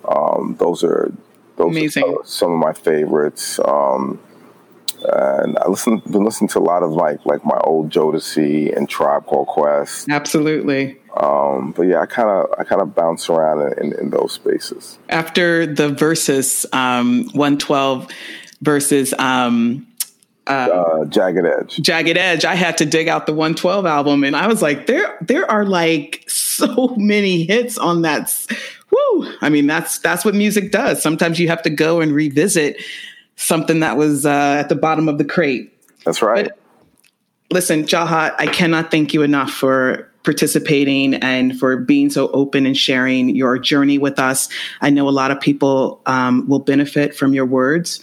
Um, 0.09 0.57
those 0.59 0.83
are 0.83 1.13
those 1.57 1.71
Amazing. 1.71 2.05
are 2.05 2.25
some 2.25 2.53
of 2.53 2.59
my 2.59 2.73
favorites. 2.73 3.61
Um, 3.65 4.19
and 5.03 5.59
I 5.59 5.69
listen 5.69 5.99
been 6.11 6.25
listening 6.25 6.49
to 6.49 6.59
a 6.59 6.61
lot 6.61 6.83
of 6.83 6.91
like 6.93 7.25
like 7.25 7.45
my 7.45 7.59
old 7.65 7.91
Jodeci 7.91 8.77
and 8.77 8.89
Tribe 8.89 9.27
Called 9.27 9.49
Quest. 9.49 10.09
Absolutely. 10.09 10.99
Um, 11.17 11.73
but 11.73 11.83
yeah, 11.83 12.01
I 12.01 12.07
kind 12.07 12.29
of 12.29 12.55
I 12.59 12.65
kind 12.65 12.83
of 12.83 12.95
bounce 12.95 13.29
around 13.29 13.73
in, 13.79 13.93
in, 13.93 13.99
in, 13.99 14.11
those 14.11 14.33
spaces. 14.33 14.99
After 15.09 15.67
the 15.67 15.89
Verzuz, 15.89 16.67
um, 16.75 17.29
one 17.33 17.59
twelve 17.59 18.09
Verzuz. 18.63 19.19
um, 19.19 19.87
uh, 20.51 21.03
uh, 21.03 21.05
Jagged 21.07 21.47
Edge. 21.47 21.77
Jagged 21.77 22.17
Edge. 22.17 22.45
I 22.45 22.55
had 22.55 22.77
to 22.79 22.87
dig 22.87 23.09
out 23.09 23.27
the 23.27 23.33
112 23.33 23.87
album, 23.87 24.25
and 24.25 24.35
I 24.37 24.47
was 24.47 24.63
like, 24.63 24.87
there, 24.87 25.17
there 25.21 25.51
are 25.51 25.65
like 25.65 26.25
so 26.29 26.95
many 26.97 27.45
hits 27.45 27.79
on 27.79 28.03
that. 28.03 28.47
Woo! 28.91 29.33
I 29.41 29.49
mean, 29.49 29.67
that's 29.67 29.99
that's 29.99 30.25
what 30.25 30.35
music 30.35 30.73
does. 30.73 31.03
Sometimes 31.03 31.39
you 31.39 31.49
have 31.49 31.63
to 31.63 31.71
go 31.71 32.01
and 32.01 32.13
revisit 32.13 32.83
something 33.37 33.81
that 33.81 33.97
was 33.97 34.27
uh, 34.27 34.57
at 34.59 34.69
the 34.69 34.75
bottom 34.75 35.09
of 35.09 35.19
the 35.19 35.25
crate. 35.25 35.73
That's 36.05 36.23
right. 36.23 36.45
But 36.45 36.59
listen, 37.51 37.85
Jaha, 37.85 38.35
I 38.37 38.47
cannot 38.47 38.91
thank 38.91 39.15
you 39.15 39.23
enough 39.23 39.51
for 39.51 40.11
participating 40.23 41.15
and 41.15 41.59
for 41.59 41.79
being 41.79 42.11
so 42.11 42.29
open 42.33 42.67
and 42.67 42.77
sharing 42.77 43.35
your 43.35 43.59
journey 43.59 43.97
with 43.97 44.19
us. 44.19 44.49
I 44.81 44.91
know 44.91 45.09
a 45.09 45.11
lot 45.11 45.31
of 45.31 45.41
people 45.41 46.03
um, 46.05 46.47
will 46.49 46.59
benefit 46.59 47.15
from 47.15 47.33
your 47.33 47.47
words 47.47 48.01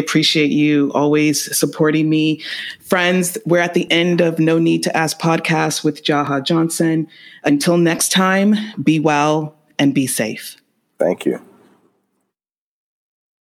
appreciate 0.00 0.50
you 0.50 0.90
always 0.94 1.56
supporting 1.56 2.10
me. 2.10 2.42
Friends, 2.80 3.38
we're 3.46 3.60
at 3.60 3.74
the 3.74 3.90
end 3.90 4.20
of 4.20 4.40
No 4.40 4.58
Need 4.58 4.82
to 4.82 4.96
Ask 4.96 5.20
podcast 5.20 5.84
with 5.84 6.02
Jaha 6.02 6.44
Johnson. 6.44 7.06
Until 7.44 7.76
next 7.76 8.10
time, 8.10 8.56
be 8.82 8.98
well 8.98 9.54
and 9.78 9.94
be 9.94 10.08
safe. 10.08 10.56
Thank 10.98 11.24
you. 11.24 11.40